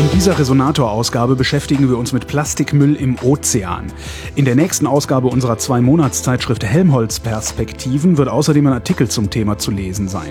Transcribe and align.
In 0.00 0.10
dieser 0.12 0.38
Resonator-Ausgabe 0.38 1.36
beschäftigen 1.36 1.90
wir 1.90 1.98
uns 1.98 2.14
mit 2.14 2.26
Plastikmüll 2.26 2.96
im 2.96 3.18
Ozean. 3.22 3.92
In 4.34 4.46
der 4.46 4.54
nächsten 4.54 4.86
Ausgabe 4.86 5.28
unserer 5.28 5.58
Zwei-Monats-Zeitschrift 5.58 6.64
Helmholtz 6.64 7.20
Perspektiven 7.20 8.16
wird 8.16 8.30
außerdem 8.30 8.66
ein 8.68 8.72
Artikel 8.72 9.08
zum 9.08 9.28
Thema 9.28 9.58
zu 9.58 9.70
lesen 9.70 10.08
sein. 10.08 10.30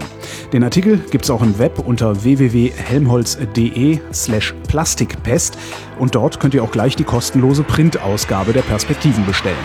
Den 0.53 0.63
Artikel 0.63 0.97
gibt's 1.11 1.29
auch 1.29 1.43
im 1.43 1.59
Web 1.59 1.77
unter 1.85 2.23
www.helmholtz.de 2.23 3.99
slash 4.11 4.55
Plastikpest 4.67 5.55
und 5.99 6.15
dort 6.15 6.39
könnt 6.39 6.55
ihr 6.55 6.63
auch 6.63 6.71
gleich 6.71 6.95
die 6.95 7.03
kostenlose 7.03 7.61
Printausgabe 7.61 8.53
der 8.53 8.63
Perspektiven 8.63 9.23
bestellen. 9.27 9.55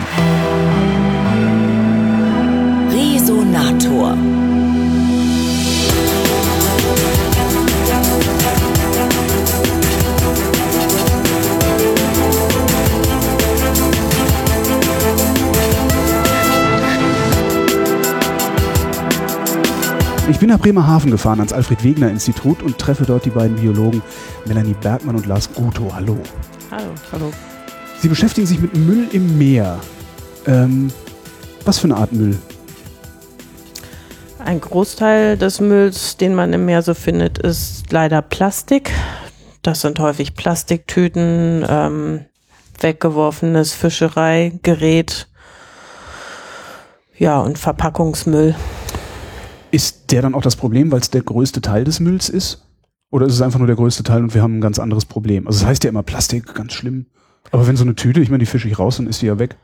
Resonator 2.91 4.15
Ich 20.27 20.39
bin 20.39 20.49
nach 20.49 20.59
Bremerhaven 20.59 21.11
gefahren 21.11 21.39
ans 21.39 21.53
Alfred-Wegener-Institut 21.53 22.63
und 22.63 22.79
treffe 22.79 23.05
dort 23.05 23.25
die 23.25 23.29
beiden 23.29 23.57
Biologen 23.57 24.01
Melanie 24.45 24.73
Bergmann 24.73 25.15
und 25.15 25.27
Lars 25.27 25.53
Guto. 25.53 25.93
Hallo. 25.93 26.17
Hallo. 26.71 26.89
Hallo. 27.11 27.31
Sie 27.99 28.07
beschäftigen 28.07 28.47
sich 28.47 28.59
mit 28.59 28.75
Müll 28.75 29.07
im 29.11 29.37
Meer. 29.37 29.79
Ähm, 30.47 30.91
was 31.63 31.77
für 31.77 31.85
eine 31.85 31.97
Art 31.97 32.11
Müll? 32.11 32.39
Ein 34.43 34.59
Großteil 34.61 35.37
des 35.37 35.61
Mülls, 35.61 36.17
den 36.17 36.33
man 36.33 36.53
im 36.53 36.65
Meer 36.65 36.81
so 36.81 36.95
findet, 36.95 37.37
ist 37.37 37.91
leider 37.91 38.23
Plastik. 38.23 38.91
Das 39.61 39.81
sind 39.81 39.99
häufig 39.99 40.33
Plastiktüten, 40.33 41.63
ähm, 41.69 42.25
weggeworfenes 42.79 43.73
Fischereigerät, 43.73 45.27
ja, 47.17 47.39
und 47.39 47.59
Verpackungsmüll. 47.59 48.55
Ist 49.75 50.13
der 50.13 50.21
dann 50.21 50.35
auch 50.35 50.41
das 50.41 50.55
Problem, 50.55 50.89
weil 50.93 51.01
es 51.01 51.09
der 51.09 51.21
größte 51.21 51.59
Teil 51.59 51.83
des 51.83 51.99
Mülls 51.99 52.29
ist? 52.29 52.65
Oder 53.11 53.25
ist 53.25 53.33
es 53.33 53.41
einfach 53.41 53.59
nur 53.59 53.67
der 53.67 53.75
größte 53.75 54.03
Teil 54.03 54.23
und 54.23 54.33
wir 54.33 54.41
haben 54.41 54.59
ein 54.59 54.61
ganz 54.61 54.79
anderes 54.79 55.03
Problem? 55.03 55.47
Also 55.47 55.57
es 55.57 55.61
das 55.63 55.69
heißt 55.69 55.83
ja 55.83 55.89
immer 55.89 56.01
Plastik, 56.01 56.55
ganz 56.55 56.71
schlimm. 56.71 57.07
Aber 57.51 57.67
wenn 57.67 57.75
so 57.75 57.83
eine 57.83 57.93
Tüte, 57.93 58.21
ich 58.21 58.29
meine, 58.29 58.39
die 58.39 58.45
fische 58.45 58.69
ich 58.69 58.79
raus, 58.79 58.95
dann 58.95 59.07
ist 59.07 59.21
die 59.21 59.25
ja 59.25 59.37
weg. 59.37 59.57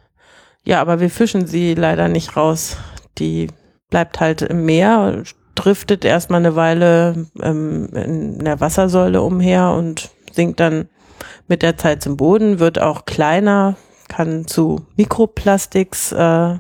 Ja, 0.65 0.81
aber 0.81 0.99
wir 0.99 1.09
fischen 1.09 1.47
sie 1.47 1.75
leider 1.75 2.09
nicht 2.09 2.35
raus. 2.35 2.75
Die 3.19 3.47
bleibt 3.89 4.19
halt 4.19 4.41
im 4.41 4.65
Meer, 4.65 5.23
driftet 5.55 6.03
erstmal 6.03 6.41
eine 6.41 6.57
Weile 6.57 7.27
ähm, 7.41 7.87
in 7.93 8.39
der 8.39 8.59
Wassersäule 8.59 9.21
umher 9.21 9.71
und 9.71 10.09
sinkt 10.33 10.59
dann 10.59 10.89
mit 11.47 11.61
der 11.61 11.77
Zeit 11.77 12.03
zum 12.03 12.17
Boden, 12.17 12.59
wird 12.59 12.81
auch 12.81 13.05
kleiner, 13.05 13.77
kann 14.09 14.45
zu 14.45 14.85
Mikroplastiks 14.97 16.11
äh, 16.11 16.57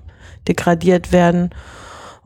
degradiert 0.47 1.11
werden 1.11 1.49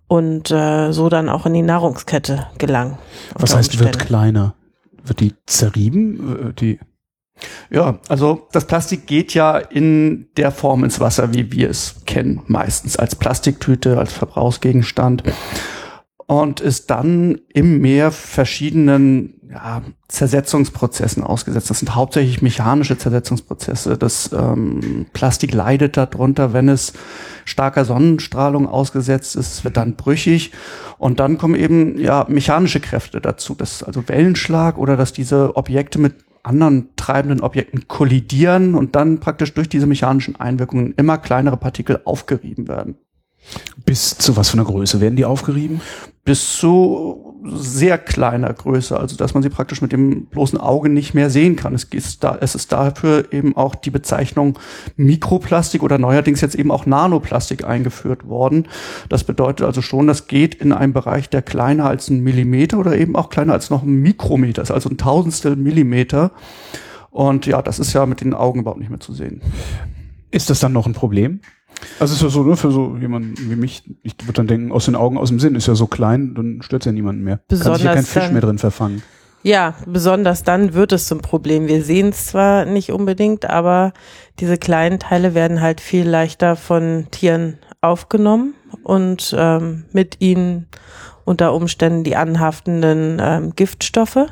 und 0.07 0.51
äh, 0.51 0.91
so 0.91 1.09
dann 1.09 1.29
auch 1.29 1.45
in 1.45 1.53
die 1.53 1.61
Nahrungskette 1.61 2.47
gelangen. 2.57 2.97
Was 3.33 3.55
heißt, 3.55 3.71
Umstände. 3.71 3.93
wird 3.93 4.07
kleiner? 4.07 4.55
Wird 5.03 5.19
die 5.19 5.33
zerrieben? 5.45 6.49
Äh, 6.49 6.53
die 6.53 6.79
ja, 7.69 7.99
also 8.07 8.47
das 8.53 8.65
Plastik 8.65 9.07
geht 9.07 9.33
ja 9.33 9.57
in 9.57 10.29
der 10.37 10.51
Form 10.51 10.85
ins 10.85 11.01
Wasser, 11.01 11.33
wie 11.33 11.51
wir 11.51 11.69
es 11.69 11.95
kennen, 12.05 12.41
meistens 12.47 12.95
als 12.95 13.15
Plastiktüte, 13.15 13.97
als 13.97 14.13
Verbrauchsgegenstand 14.13 15.23
und 16.27 16.59
ist 16.59 16.89
dann 16.89 17.39
im 17.53 17.79
Meer 17.81 18.11
verschiedenen 18.11 19.35
ja, 19.49 19.83
Zersetzungsprozessen 20.07 21.23
ausgesetzt. 21.23 21.69
Das 21.69 21.79
sind 21.79 21.93
hauptsächlich 21.93 22.41
mechanische 22.41 22.97
Zersetzungsprozesse. 22.97 23.97
Das 23.97 24.31
ähm, 24.33 25.05
Plastik 25.13 25.53
leidet 25.53 25.97
darunter, 25.97 26.53
wenn 26.53 26.67
es 26.67 26.93
starker 27.45 27.85
Sonnenstrahlung 27.85 28.67
ausgesetzt 28.67 29.35
ist, 29.35 29.63
wird 29.63 29.77
dann 29.77 29.95
brüchig 29.95 30.51
und 30.97 31.19
dann 31.19 31.37
kommen 31.37 31.55
eben 31.55 31.99
ja 31.99 32.25
mechanische 32.27 32.79
Kräfte 32.79 33.21
dazu, 33.21 33.53
das 33.53 33.83
also 33.83 34.07
Wellenschlag 34.07 34.79
oder 34.79 34.97
dass 34.97 35.13
diese 35.13 35.55
Objekte 35.55 35.99
mit 35.99 36.15
anderen 36.41 36.89
treibenden 36.95 37.41
Objekten 37.41 37.87
kollidieren 37.87 38.75
und 38.75 38.95
dann 38.95 39.19
praktisch 39.19 39.53
durch 39.53 39.69
diese 39.69 39.87
mechanischen 39.87 40.35
Einwirkungen 40.35 40.93
immer 40.97 41.17
kleinere 41.17 41.57
Partikel 41.57 42.01
aufgerieben 42.05 42.67
werden. 42.67 42.97
Bis 43.85 44.17
zu 44.17 44.35
was 44.37 44.49
für 44.49 44.57
einer 44.57 44.65
Größe 44.65 45.01
werden 45.01 45.15
die 45.15 45.25
aufgerieben? 45.25 45.81
Bis 46.25 46.57
zu 46.57 47.35
sehr 47.53 47.99
kleiner 47.99 48.51
Größe, 48.51 48.99
also 48.99 49.15
dass 49.15 49.35
man 49.35 49.43
sie 49.43 49.49
praktisch 49.49 49.81
mit 49.81 49.91
dem 49.91 50.25
bloßen 50.25 50.59
Auge 50.59 50.89
nicht 50.89 51.13
mehr 51.13 51.29
sehen 51.29 51.55
kann. 51.55 51.75
Es 51.75 51.83
ist, 51.83 52.23
da, 52.23 52.37
es 52.41 52.55
ist 52.55 52.71
dafür 52.71 53.31
eben 53.31 53.55
auch 53.55 53.75
die 53.75 53.91
Bezeichnung 53.91 54.57
Mikroplastik 54.95 55.83
oder 55.83 55.99
neuerdings 55.99 56.41
jetzt 56.41 56.55
eben 56.55 56.71
auch 56.71 56.87
Nanoplastik 56.87 57.63
eingeführt 57.63 58.27
worden. 58.27 58.67
Das 59.09 59.23
bedeutet 59.23 59.67
also 59.67 59.83
schon, 59.83 60.07
das 60.07 60.25
geht 60.27 60.55
in 60.55 60.73
einem 60.73 60.93
Bereich, 60.93 61.29
der 61.29 61.43
kleiner 61.43 61.85
als 61.85 62.09
ein 62.09 62.21
Millimeter 62.21 62.79
oder 62.79 62.97
eben 62.97 63.15
auch 63.15 63.29
kleiner 63.29 63.53
als 63.53 63.69
noch 63.69 63.83
ein 63.83 64.01
Mikrometer 64.01 64.63
ist, 64.63 64.71
also 64.71 64.89
ein 64.89 64.97
Tausendstel 64.97 65.55
Millimeter. 65.55 66.31
Und 67.11 67.45
ja, 67.45 67.61
das 67.61 67.79
ist 67.79 67.93
ja 67.93 68.05
mit 68.05 68.21
den 68.21 68.33
Augen 68.33 68.61
überhaupt 68.61 68.79
nicht 68.79 68.89
mehr 68.89 68.99
zu 68.99 69.13
sehen. 69.13 69.41
Ist 70.31 70.49
das 70.49 70.59
dann 70.59 70.73
noch 70.73 70.87
ein 70.87 70.93
Problem? 70.93 71.39
Also 71.99 72.15
ist 72.15 72.21
ja 72.21 72.29
so, 72.29 72.43
ne, 72.43 72.55
für 72.57 72.71
so 72.71 72.97
jemanden 72.99 73.35
wie 73.37 73.55
mich, 73.55 73.83
ich 74.03 74.15
würde 74.23 74.33
dann 74.33 74.47
denken, 74.47 74.71
aus 74.71 74.85
den 74.85 74.95
Augen, 74.95 75.17
aus 75.17 75.29
dem 75.29 75.39
Sinn, 75.39 75.55
ist 75.55 75.67
ja 75.67 75.75
so 75.75 75.87
klein, 75.87 76.33
dann 76.35 76.61
stört 76.61 76.85
ja 76.85 76.91
niemanden 76.91 77.23
mehr. 77.23 77.39
Besonders 77.47 77.65
Kann 77.65 77.75
sich 77.77 77.85
ja 77.85 77.93
kein 77.93 78.05
Fisch 78.05 78.31
mehr 78.31 78.41
drin 78.41 78.57
verfangen. 78.57 79.01
Ja, 79.43 79.75
besonders 79.85 80.43
dann 80.43 80.73
wird 80.73 80.91
es 80.91 81.07
zum 81.07 81.19
Problem. 81.19 81.67
Wir 81.67 81.83
sehen 81.83 82.09
es 82.09 82.25
zwar 82.25 82.65
nicht 82.65 82.91
unbedingt, 82.91 83.47
aber 83.47 83.93
diese 84.39 84.57
kleinen 84.57 84.99
Teile 84.99 85.35
werden 85.35 85.61
halt 85.61 85.81
viel 85.81 86.09
leichter 86.09 86.55
von 86.55 87.05
Tieren 87.11 87.59
aufgenommen 87.79 88.55
und 88.83 89.35
ähm, 89.37 89.85
mit 89.91 90.19
ihnen 90.19 90.67
unter 91.25 91.53
Umständen 91.53 92.03
die 92.03 92.15
anhaftenden 92.15 93.21
ähm, 93.21 93.53
Giftstoffe. 93.55 94.25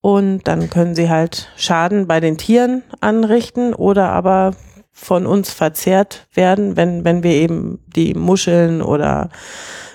Und 0.00 0.46
dann 0.48 0.70
können 0.70 0.94
sie 0.94 1.10
halt 1.10 1.50
Schaden 1.56 2.06
bei 2.06 2.20
den 2.20 2.38
Tieren 2.38 2.82
anrichten 3.00 3.74
oder 3.74 4.10
aber 4.10 4.54
von 5.02 5.26
uns 5.26 5.50
verzehrt 5.50 6.26
werden, 6.32 6.76
wenn, 6.76 7.04
wenn 7.04 7.24
wir 7.24 7.32
eben 7.32 7.80
die 7.96 8.14
Muscheln 8.14 8.82
oder 8.82 9.30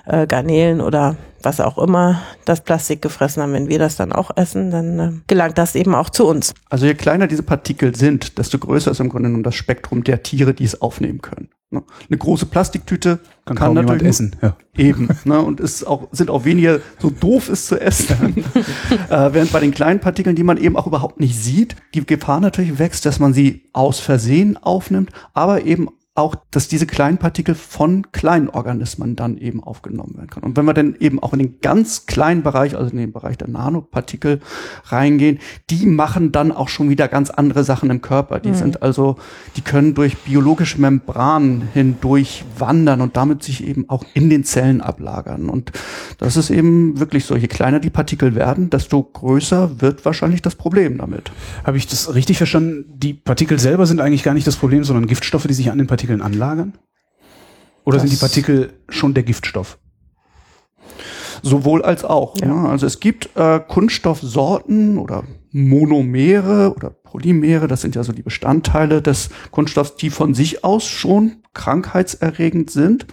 äh, 0.06 0.28
Garnelen 0.28 0.82
oder 0.82 1.16
was 1.48 1.62
auch 1.62 1.78
immer 1.78 2.22
das 2.44 2.62
Plastik 2.62 3.02
gefressen 3.02 3.42
haben, 3.42 3.54
wenn 3.54 3.70
wir 3.70 3.80
das 3.80 3.96
dann 3.96 4.12
auch 4.12 4.32
essen, 4.36 4.70
dann 4.70 5.00
äh, 5.00 5.12
gelangt 5.28 5.58
das 5.58 5.76
eben 5.76 5.96
auch 5.96 6.10
zu 6.10 6.28
uns. 6.28 6.54
Also 6.70 6.86
je 6.86 6.94
kleiner 6.94 7.28
diese 7.28 7.42
Partikel 7.42 7.96
sind, 7.96 8.38
desto 8.38 8.60
größer 8.60 8.92
ist 8.92 9.00
im 9.00 9.08
Grunde 9.08 9.30
genommen 9.30 9.44
das 9.44 9.56
Spektrum 9.56 10.04
der 10.04 10.24
Tiere, 10.24 10.54
die 10.54 10.66
es 10.66 10.82
aufnehmen 10.82 11.22
können. 11.22 11.48
Ne? 11.70 11.84
Eine 12.10 12.18
große 12.18 12.48
Plastiktüte 12.48 13.20
kann, 13.46 13.56
kann 13.56 13.74
natürlich 13.76 14.04
essen. 14.04 14.36
Ja. 14.42 14.58
Eben. 14.76 15.08
Ne? 15.24 15.42
Und 15.42 15.62
ist 15.62 15.88
auch, 15.88 16.10
sind 16.12 16.30
auch 16.30 16.44
weniger 16.44 16.82
so 17.00 17.10
doof 17.10 17.48
ist 17.48 17.68
zu 17.68 17.80
essen. 17.80 18.44
äh, 19.10 19.30
während 19.32 19.54
bei 19.54 19.62
den 19.62 19.72
kleinen 19.72 20.02
Partikeln, 20.02 20.36
die 20.36 20.44
man 20.44 20.58
eben 20.58 20.76
auch 20.76 20.88
überhaupt 20.88 21.22
nicht 21.22 21.42
sieht, 21.42 21.78
die 21.94 22.06
Gefahr 22.06 22.42
natürlich 22.42 22.78
wächst, 22.78 23.06
dass 23.06 23.20
man 23.20 23.34
sie 23.34 23.70
aus 23.72 24.02
Versehen 24.02 24.58
aufnimmt, 24.58 25.12
aber 25.34 25.64
eben 25.64 25.88
auch, 26.18 26.36
dass 26.52 26.68
diese 26.68 26.88
kleinen 26.88 27.18
Partikel 27.18 27.56
von 27.56 28.12
kleinen 28.12 28.50
Organismen 28.50 29.16
dann 29.16 29.38
eben 29.38 29.64
aufgenommen 29.64 30.16
werden 30.16 30.30
können. 30.30 30.46
Und 30.46 30.58
wenn 30.58 30.66
wir 30.66 30.74
dann 30.74 30.96
eben 31.00 31.22
auch 31.22 31.34
in 31.34 31.40
den 31.40 31.60
ganz 31.62 32.06
kleinen 32.08 32.44
Bereich, 32.44 32.76
also 32.76 32.92
in 32.92 32.98
den 32.98 33.14
Bereich 33.14 33.38
der 33.38 33.48
Nanopartikel 33.48 34.40
reingehen, 34.86 35.40
die 35.70 35.86
machen 35.86 36.32
dann 36.32 36.52
auch 36.52 36.70
schon 36.70 36.90
wieder 36.90 37.08
ganz 37.08 37.30
andere 37.30 37.64
Sachen 37.64 37.90
im 37.90 38.02
Körper. 38.02 38.40
Die 38.40 38.50
mhm. 38.50 38.56
sind 38.56 38.82
also, 38.82 39.18
die 39.56 39.62
können 39.62 39.94
durch 39.94 40.18
biologische 40.18 40.82
Membranen 40.82 41.68
hindurch 41.74 42.44
wandern 42.58 43.02
und 43.02 43.16
damit 43.16 43.44
sich 43.44 43.64
eben 43.66 43.88
auch 43.90 44.04
in 44.14 44.30
den 44.30 44.44
Zellen 44.44 44.82
ablagern. 44.82 45.50
Und 45.50 45.72
das 46.18 46.36
ist 46.36 46.50
eben 46.50 47.00
wirklich 47.00 47.26
so, 47.26 47.36
je 47.36 47.48
kleiner 47.48 47.80
die 47.80 47.90
Partikel 47.90 48.34
werden, 48.34 48.70
desto 48.70 49.04
größer 49.04 49.82
wird 49.82 50.04
wahrscheinlich 50.04 50.42
das 50.42 50.56
Problem 50.56 50.98
damit. 50.98 51.32
Habe 51.64 51.78
ich 51.78 51.86
das 51.86 52.16
richtig 52.16 52.38
verstanden? 52.38 52.86
Die 52.96 53.14
Partikel 53.14 53.60
selber 53.60 53.86
sind 53.86 54.02
eigentlich 54.02 54.24
gar 54.24 54.34
nicht 54.34 54.48
das 54.48 54.56
Problem, 54.56 54.84
sondern 54.84 55.06
Giftstoffe, 55.06 55.46
die 55.46 55.54
sich 55.54 55.70
an 55.70 55.78
den 55.78 55.88
Partikeln 55.88 56.07
Partikeln 56.08 56.22
anlagern? 56.22 56.74
Oder 57.84 57.98
das 57.98 58.04
sind 58.04 58.14
die 58.14 58.20
Partikel 58.20 58.74
schon 58.90 59.14
der 59.14 59.24
Giftstoff? 59.24 59.78
Sowohl 61.44 61.84
als 61.84 62.04
auch. 62.04 62.36
Ja. 62.40 62.48
Ne? 62.48 62.70
Also 62.70 62.86
es 62.86 63.00
gibt 63.00 63.30
äh, 63.36 63.60
Kunststoffsorten 63.60 64.98
oder 64.98 65.24
Monomere 65.52 66.74
oder 66.76 66.90
Polymere, 66.90 67.68
das 67.68 67.82
sind 67.82 67.96
ja 67.96 68.04
so 68.04 68.12
die 68.12 68.22
Bestandteile 68.22 69.02
des 69.02 69.30
Kunststoffs, 69.52 69.96
die 69.96 70.10
von 70.10 70.34
sich 70.34 70.64
aus 70.64 70.86
schon 70.86 71.44
krankheitserregend 71.54 72.70
sind. 72.70 73.06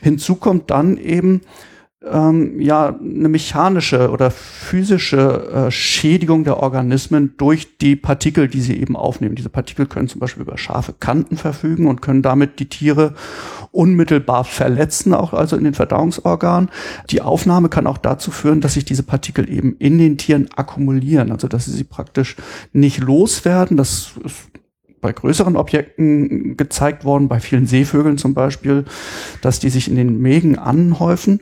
Hinzu 0.00 0.36
kommt 0.36 0.70
dann 0.70 0.96
eben 0.96 1.42
ähm, 2.10 2.60
ja 2.60 2.96
eine 2.98 3.28
mechanische 3.28 4.10
oder 4.10 4.30
physische 4.30 5.66
äh, 5.68 5.70
Schädigung 5.70 6.44
der 6.44 6.58
Organismen 6.58 7.34
durch 7.36 7.78
die 7.78 7.96
Partikel, 7.96 8.48
die 8.48 8.60
sie 8.60 8.80
eben 8.80 8.96
aufnehmen. 8.96 9.34
Diese 9.34 9.48
Partikel 9.48 9.86
können 9.86 10.08
zum 10.08 10.20
Beispiel 10.20 10.42
über 10.42 10.58
scharfe 10.58 10.94
Kanten 10.98 11.36
verfügen 11.36 11.86
und 11.86 12.02
können 12.02 12.22
damit 12.22 12.58
die 12.58 12.68
Tiere 12.68 13.14
unmittelbar 13.70 14.44
verletzen, 14.44 15.14
auch 15.14 15.32
also 15.32 15.56
in 15.56 15.64
den 15.64 15.74
Verdauungsorganen. 15.74 16.70
Die 17.10 17.22
Aufnahme 17.22 17.68
kann 17.68 17.86
auch 17.86 17.98
dazu 17.98 18.30
führen, 18.30 18.60
dass 18.60 18.74
sich 18.74 18.84
diese 18.84 19.02
Partikel 19.02 19.50
eben 19.50 19.76
in 19.78 19.98
den 19.98 20.18
Tieren 20.18 20.48
akkumulieren, 20.54 21.32
also 21.32 21.48
dass 21.48 21.64
sie 21.64 21.72
sie 21.72 21.84
praktisch 21.84 22.36
nicht 22.72 23.00
loswerden. 23.00 23.76
Das 23.76 24.12
ist 24.24 24.50
bei 25.00 25.12
größeren 25.12 25.56
Objekten 25.56 26.56
gezeigt 26.56 27.04
worden, 27.04 27.28
bei 27.28 27.40
vielen 27.40 27.66
Seevögeln 27.66 28.18
zum 28.18 28.34
Beispiel, 28.34 28.84
dass 29.40 29.58
die 29.58 29.70
sich 29.70 29.88
in 29.88 29.96
den 29.96 30.20
Mägen 30.20 30.58
anhäufen. 30.58 31.40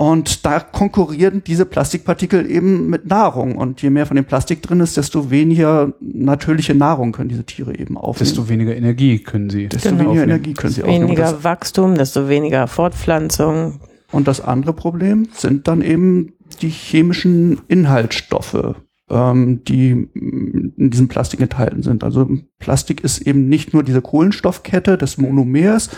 Und 0.00 0.46
da 0.46 0.60
konkurrieren 0.60 1.42
diese 1.46 1.66
Plastikpartikel 1.66 2.50
eben 2.50 2.88
mit 2.88 3.06
Nahrung. 3.06 3.56
Und 3.56 3.82
je 3.82 3.90
mehr 3.90 4.06
von 4.06 4.16
dem 4.16 4.24
Plastik 4.24 4.62
drin 4.62 4.80
ist, 4.80 4.96
desto 4.96 5.30
weniger 5.30 5.92
natürliche 6.00 6.74
Nahrung 6.74 7.12
können 7.12 7.28
diese 7.28 7.44
Tiere 7.44 7.78
eben 7.78 7.98
aufnehmen. 7.98 8.26
Desto 8.30 8.48
weniger 8.48 8.74
Energie 8.74 9.18
können 9.18 9.50
sie. 9.50 9.68
Desto 9.68 9.90
Genau. 9.90 10.04
weniger 10.04 10.22
Energie 10.22 10.54
können 10.54 10.72
sie 10.72 10.80
Desto 10.80 10.88
aufnehmen. 10.88 11.02
Und 11.02 11.08
weniger 11.10 11.32
das, 11.32 11.44
Wachstum, 11.44 11.96
desto 11.96 12.30
weniger 12.30 12.66
Fortpflanzung. 12.66 13.80
und 14.10 14.26
das 14.26 14.40
andere 14.40 14.72
Problem 14.72 15.28
sind 15.34 15.68
dann 15.68 15.82
eben 15.82 16.32
die 16.62 16.70
chemischen 16.70 17.60
Inhaltsstoffe, 17.68 18.76
ähm, 19.10 19.62
die 19.64 19.94
mm, 19.94 20.74
in 20.76 20.90
diesem 20.90 21.08
Plastik 21.08 21.40
enthalten 21.40 21.82
sind. 21.82 22.04
Also 22.04 22.28
Plastik 22.58 23.02
ist 23.02 23.20
eben 23.20 23.48
nicht 23.48 23.74
nur 23.74 23.82
diese 23.82 24.00
Kohlenstoffkette 24.00 24.96
des 24.96 25.18
Monomers, 25.18 25.90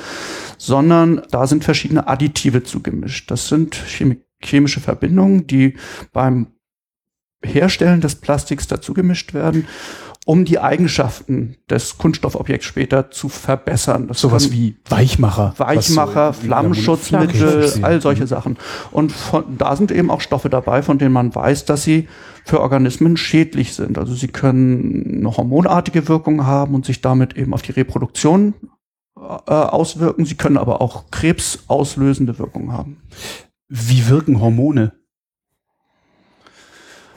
sondern 0.59 1.23
da 1.31 1.47
sind 1.47 1.65
verschiedene 1.65 2.09
Additive 2.09 2.63
zugemischt. 2.63 3.31
Das 3.31 3.49
sind 3.49 3.75
chemi 3.75 4.17
chemische 4.45 4.81
Verbindungen, 4.81 5.47
die 5.47 5.75
beim 6.13 6.49
Herstellen 7.45 8.01
des 8.01 8.17
Plastiks 8.17 8.67
dazugemischt 8.67 9.35
werden, 9.35 9.69
um 10.25 10.45
die 10.45 10.59
Eigenschaften 10.61 11.57
des 11.69 11.99
Kunststoffobjekts 11.99 12.65
später 12.67 13.11
zu 13.11 13.29
verbessern. 13.29 14.07
Das 14.09 14.21
Sowas 14.21 14.53
wie 14.53 14.77
Weichmacher. 14.89 15.55
Weichmacher, 15.59 16.33
so- 16.33 16.43
Flammenschutzmittel, 16.43 17.73
all 17.83 18.01
solche 18.01 18.27
Sachen. 18.27 18.57
Und 18.93 19.11
von, 19.13 19.59
da 19.59 19.75
sind 19.75 19.91
eben 19.91 20.11
auch 20.11 20.21
Stoffe 20.21 20.49
dabei, 20.49 20.83
von 20.83 20.99
denen 20.99 21.13
man 21.13 21.35
weiß, 21.35 21.65
dass 21.65 21.83
sie 21.83 22.09
für 22.45 22.61
Organismen 22.61 23.17
schädlich 23.17 23.75
sind. 23.75 23.99
Also 23.99 24.15
sie 24.15 24.29
können 24.29 25.19
eine 25.19 25.37
hormonartige 25.37 26.09
Wirkung 26.09 26.47
haben 26.47 26.75
und 26.75 26.85
sich 26.87 27.01
damit 27.01 27.37
eben 27.37 27.53
auf 27.53 27.63
die 27.63 27.73
Reproduktion 27.73 28.55
äh, 29.17 29.21
auswirken. 29.53 30.25
Sie 30.25 30.37
können 30.37 30.57
aber 30.57 30.81
auch 30.81 31.11
krebsauslösende 31.11 32.39
Wirkung 32.39 32.73
haben. 32.73 32.99
Wie 33.69 34.09
wirken 34.09 34.41
Hormone? 34.41 34.93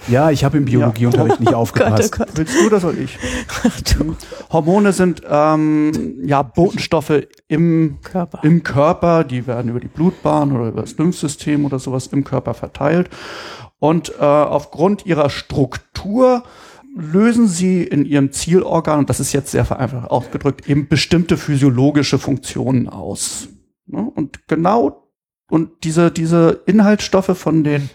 Ja, 0.07 0.30
ich 0.30 0.44
habe 0.44 0.57
im 0.57 0.66
Biologieunterricht 0.66 1.40
nicht 1.40 1.54
aufgepasst. 1.54 2.13
Oh 2.13 2.18
Gott, 2.18 2.28
oh 2.31 2.38
Willst 2.38 2.56
du 2.60 2.69
das 2.69 2.86
oder 2.86 2.98
ich? 2.98 3.18
Gott. 3.63 3.96
Du 3.98 4.16
Hormone 4.52 4.94
sind 4.94 5.24
ähm, 5.28 6.19
ja 6.24 6.44
Botenstoffe 6.44 7.24
im 7.48 7.98
Körper. 8.04 8.40
im 8.44 8.62
Körper, 8.62 9.24
die 9.24 9.48
werden 9.48 9.72
über 9.72 9.80
die 9.80 9.88
Blutbahn 9.88 10.52
oder 10.52 10.69
über 10.69 10.81
das 10.81 10.98
Lymphsystem 10.98 11.66
oder 11.66 11.80
sowas 11.80 12.07
im 12.07 12.24
Körper 12.24 12.54
verteilt. 12.54 13.10
Und 13.80 14.13
äh, 14.19 14.24
aufgrund 14.24 15.06
ihrer 15.06 15.30
Struktur 15.30 16.44
lösen 16.96 17.48
sie 17.48 17.84
in 17.84 18.06
ihrem 18.06 18.31
Zielorgan, 18.31 19.00
und 19.00 19.10
das 19.10 19.19
ist 19.19 19.34
jetzt 19.34 19.52
sehr 19.52 19.66
vereinfacht 19.66 20.10
ausgedrückt, 20.10 20.69
eben 20.69 20.88
bestimmte 20.88 21.36
physiologische 21.36 22.19
Funktionen 22.19 22.88
aus. 22.88 23.50
Ne? 23.88 24.10
Und 24.16 24.48
genau, 24.48 25.10
und 25.50 25.84
diese, 25.84 26.12
diese 26.12 26.62
Inhaltsstoffe 26.66 27.38
von 27.38 27.63
den 27.63 27.90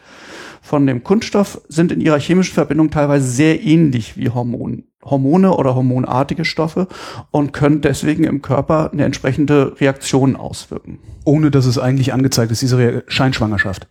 von 0.70 0.86
dem 0.86 1.02
Kunststoff 1.02 1.60
sind 1.66 1.90
in 1.90 2.00
ihrer 2.00 2.20
chemischen 2.20 2.54
Verbindung 2.54 2.92
teilweise 2.92 3.26
sehr 3.26 3.60
ähnlich 3.60 4.16
wie 4.16 4.30
Hormon, 4.30 4.84
Hormone 5.04 5.56
oder 5.56 5.74
hormonartige 5.74 6.44
Stoffe 6.44 6.86
und 7.32 7.52
können 7.52 7.80
deswegen 7.80 8.22
im 8.22 8.40
Körper 8.40 8.90
eine 8.92 9.04
entsprechende 9.04 9.80
Reaktion 9.80 10.36
auswirken. 10.36 11.00
Ohne 11.24 11.50
dass 11.50 11.66
es 11.66 11.76
eigentlich 11.76 12.12
angezeigt 12.12 12.52
ist, 12.52 12.62
diese 12.62 12.78
Re 12.78 13.02
Scheinschwangerschaft. 13.08 13.88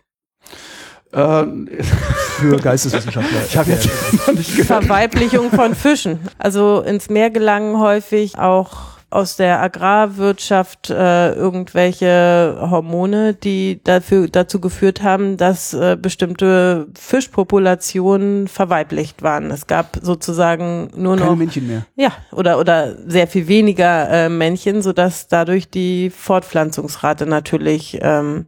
Äh, 1.12 1.44
Für 1.82 2.56
Geisteswissenschaftler. 2.56 3.40
ich 3.46 3.58
habe 3.58 3.72
jetzt 3.72 3.86
noch 4.26 4.32
nicht 4.32 4.56
gehört. 4.56 4.84
Verweiblichung 4.84 5.50
von 5.50 5.74
Fischen. 5.74 6.18
Also 6.38 6.80
ins 6.80 7.10
Meer 7.10 7.28
gelangen 7.28 7.78
häufig 7.78 8.38
auch 8.38 8.99
aus 9.10 9.36
der 9.36 9.60
Agrarwirtschaft 9.60 10.88
äh, 10.90 11.32
irgendwelche 11.32 12.56
Hormone, 12.60 13.34
die 13.34 13.80
dafür 13.82 14.28
dazu 14.28 14.60
geführt 14.60 15.02
haben, 15.02 15.36
dass 15.36 15.74
äh, 15.74 15.96
bestimmte 16.00 16.86
Fischpopulationen 16.98 18.46
verweiblicht 18.48 19.22
waren. 19.22 19.50
Es 19.50 19.66
gab 19.66 19.98
sozusagen 20.00 20.90
nur 20.96 21.16
Keine 21.16 21.30
noch 21.30 21.36
Männchen 21.36 21.66
mehr. 21.66 21.86
ja 21.96 22.12
oder 22.32 22.58
oder 22.58 22.96
sehr 23.06 23.26
viel 23.26 23.48
weniger 23.48 24.08
äh, 24.10 24.28
Männchen, 24.28 24.80
so 24.82 24.92
dass 24.92 25.26
dadurch 25.26 25.68
die 25.68 26.10
Fortpflanzungsrate 26.10 27.26
natürlich 27.26 27.98
ähm, 28.00 28.46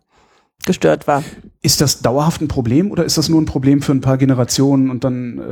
gestört 0.64 1.06
war. 1.06 1.22
Ist 1.62 1.80
das 1.80 2.00
dauerhaft 2.00 2.40
ein 2.40 2.48
Problem 2.48 2.90
oder 2.90 3.04
ist 3.04 3.18
das 3.18 3.28
nur 3.28 3.40
ein 3.40 3.46
Problem 3.46 3.82
für 3.82 3.92
ein 3.92 4.00
paar 4.00 4.18
Generationen 4.18 4.90
und 4.90 5.04
dann 5.04 5.38
äh, 5.38 5.42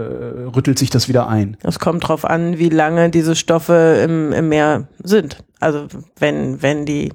rüttelt 0.55 0.79
sich 0.79 0.91
das 0.91 1.09
wieder 1.09 1.29
ein? 1.29 1.57
Es 1.62 1.79
kommt 1.79 2.09
drauf 2.09 2.25
an, 2.25 2.59
wie 2.59 2.69
lange 2.69 3.11
diese 3.11 3.37
Stoffe 3.37 4.01
im, 4.05 4.33
im 4.33 4.49
Meer 4.49 4.89
sind. 5.03 5.45
Also 5.61 5.87
wenn, 6.19 6.62
wenn 6.62 6.87
die 6.87 7.12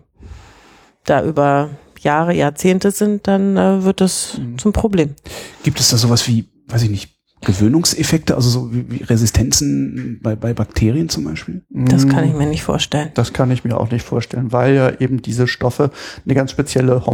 da 1.04 1.24
über 1.24 1.70
Jahre, 2.00 2.34
Jahrzehnte 2.34 2.92
sind, 2.92 3.28
dann 3.28 3.58
äh, 3.58 3.84
wird 3.84 4.02
das 4.02 4.40
zum 4.58 4.74
Problem. 4.74 5.16
Gibt 5.64 5.80
es 5.80 5.90
da 5.90 5.98
sowas 5.98 6.28
wie, 6.28 6.46
weiß 6.68 6.84
ich 6.84 6.90
nicht, 6.90 7.16
Gewöhnungseffekte, 7.42 8.36
also 8.36 8.50
so 8.50 8.74
wie, 8.74 8.90
wie 8.90 9.04
Resistenzen 9.04 10.20
bei, 10.22 10.36
bei 10.36 10.54
Bakterien 10.54 11.10
zum 11.10 11.26
Beispiel? 11.26 11.64
Das 11.70 12.08
kann 12.08 12.28
ich 12.28 12.34
mir 12.34 12.48
nicht 12.48 12.64
vorstellen. 12.64 13.12
Das 13.14 13.34
kann 13.34 13.52
ich 13.52 13.64
mir 13.64 13.78
auch 13.78 13.92
nicht 13.92 14.06
vorstellen, 14.06 14.52
weil 14.52 14.74
ja 14.74 15.00
eben 15.00 15.22
diese 15.22 15.48
Stoffe 15.48 15.92
eine 16.26 16.34
ganz 16.34 16.52
spezielle 16.52 17.06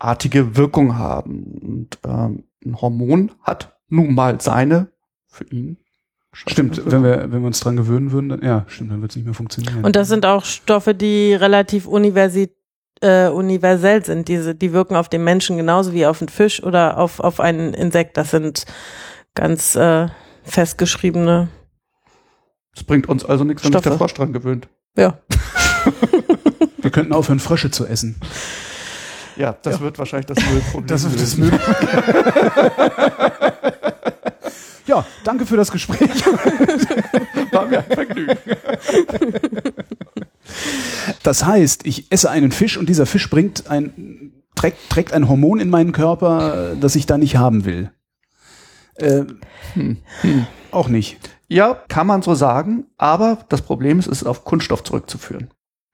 hormonartige 0.00 0.56
Wirkung 0.56 0.96
haben. 0.96 1.44
Und 1.62 1.98
ähm, 2.06 2.44
ein 2.64 2.80
Hormon 2.80 3.32
hat 3.42 3.76
nun 3.88 4.14
mal 4.14 4.40
seine 4.40 4.88
für 5.26 5.44
ihn. 5.44 5.78
Stimmt, 6.32 6.80
wenn 6.86 7.02
wir, 7.02 7.32
wenn 7.32 7.40
wir 7.40 7.46
uns 7.46 7.58
dran 7.58 7.76
gewöhnen 7.76 8.12
würden, 8.12 8.28
dann, 8.28 8.42
ja, 8.42 8.64
stimmt, 8.68 8.92
dann 8.92 9.02
wird 9.02 9.10
es 9.10 9.16
nicht 9.16 9.24
mehr 9.24 9.34
funktionieren. 9.34 9.84
Und 9.84 9.96
das 9.96 10.06
sind 10.08 10.24
auch 10.24 10.44
Stoffe, 10.44 10.94
die 10.94 11.34
relativ 11.34 11.86
universi 11.86 12.50
äh, 13.00 13.28
universell 13.28 14.04
sind. 14.04 14.28
Diese, 14.28 14.54
die 14.54 14.72
wirken 14.72 14.94
auf 14.94 15.08
den 15.08 15.24
Menschen 15.24 15.56
genauso 15.56 15.92
wie 15.92 16.06
auf 16.06 16.20
einen 16.20 16.28
Fisch 16.28 16.62
oder 16.62 16.98
auf, 16.98 17.18
auf 17.18 17.40
ein 17.40 17.74
Insekt. 17.74 18.16
Das 18.16 18.30
sind 18.30 18.64
ganz 19.34 19.74
äh, 19.74 20.06
festgeschriebene, 20.44 21.48
Das 22.74 22.84
bringt 22.84 23.08
uns 23.08 23.24
also 23.24 23.42
nichts, 23.42 23.64
wenn 23.64 23.72
sich 23.72 23.80
der. 23.80 23.92
Frosch 23.94 24.14
dran 24.14 24.32
gewöhnt. 24.32 24.68
ja. 24.96 25.18
wir 26.78 26.90
könnten 26.90 27.12
aufhören, 27.12 27.40
Frösche 27.40 27.70
zu 27.70 27.86
essen. 27.86 28.20
Ja, 29.40 29.56
das 29.62 29.80
wird 29.80 29.98
wahrscheinlich 29.98 30.26
das 30.26 30.36
Müllproblem. 30.44 30.86
Das 30.86 31.10
wird 31.10 31.20
das 31.20 31.36
lösen. 31.36 31.58
Ja, 34.86 35.06
danke 35.22 35.46
für 35.46 35.56
das 35.56 35.70
Gespräch. 35.70 36.10
War 37.52 37.66
mir 37.66 37.78
ein 37.78 37.84
Vergnügen. 37.84 38.36
Das 41.22 41.44
heißt, 41.44 41.86
ich 41.86 42.10
esse 42.10 42.28
einen 42.28 42.50
Fisch 42.50 42.76
und 42.76 42.88
dieser 42.88 43.06
Fisch 43.06 43.30
bringt 43.30 43.70
ein, 43.70 44.32
trägt, 44.56 44.90
trägt 44.90 45.12
ein 45.12 45.28
Hormon 45.28 45.60
in 45.60 45.70
meinen 45.70 45.92
Körper, 45.92 46.74
das 46.74 46.96
ich 46.96 47.06
da 47.06 47.18
nicht 47.18 47.36
haben 47.36 47.64
will. 47.64 47.92
Äh, 48.96 49.26
hm, 49.74 49.98
Auch 50.72 50.88
nicht. 50.88 51.18
Ja, 51.46 51.74
kann 51.86 52.08
man 52.08 52.22
so 52.22 52.34
sagen, 52.34 52.86
aber 52.98 53.38
das 53.48 53.62
Problem 53.62 54.00
ist, 54.00 54.08
es 54.08 54.22
ist 54.22 54.26
auf 54.26 54.44
Kunststoff 54.44 54.82
zurückzuführen. 54.82 55.50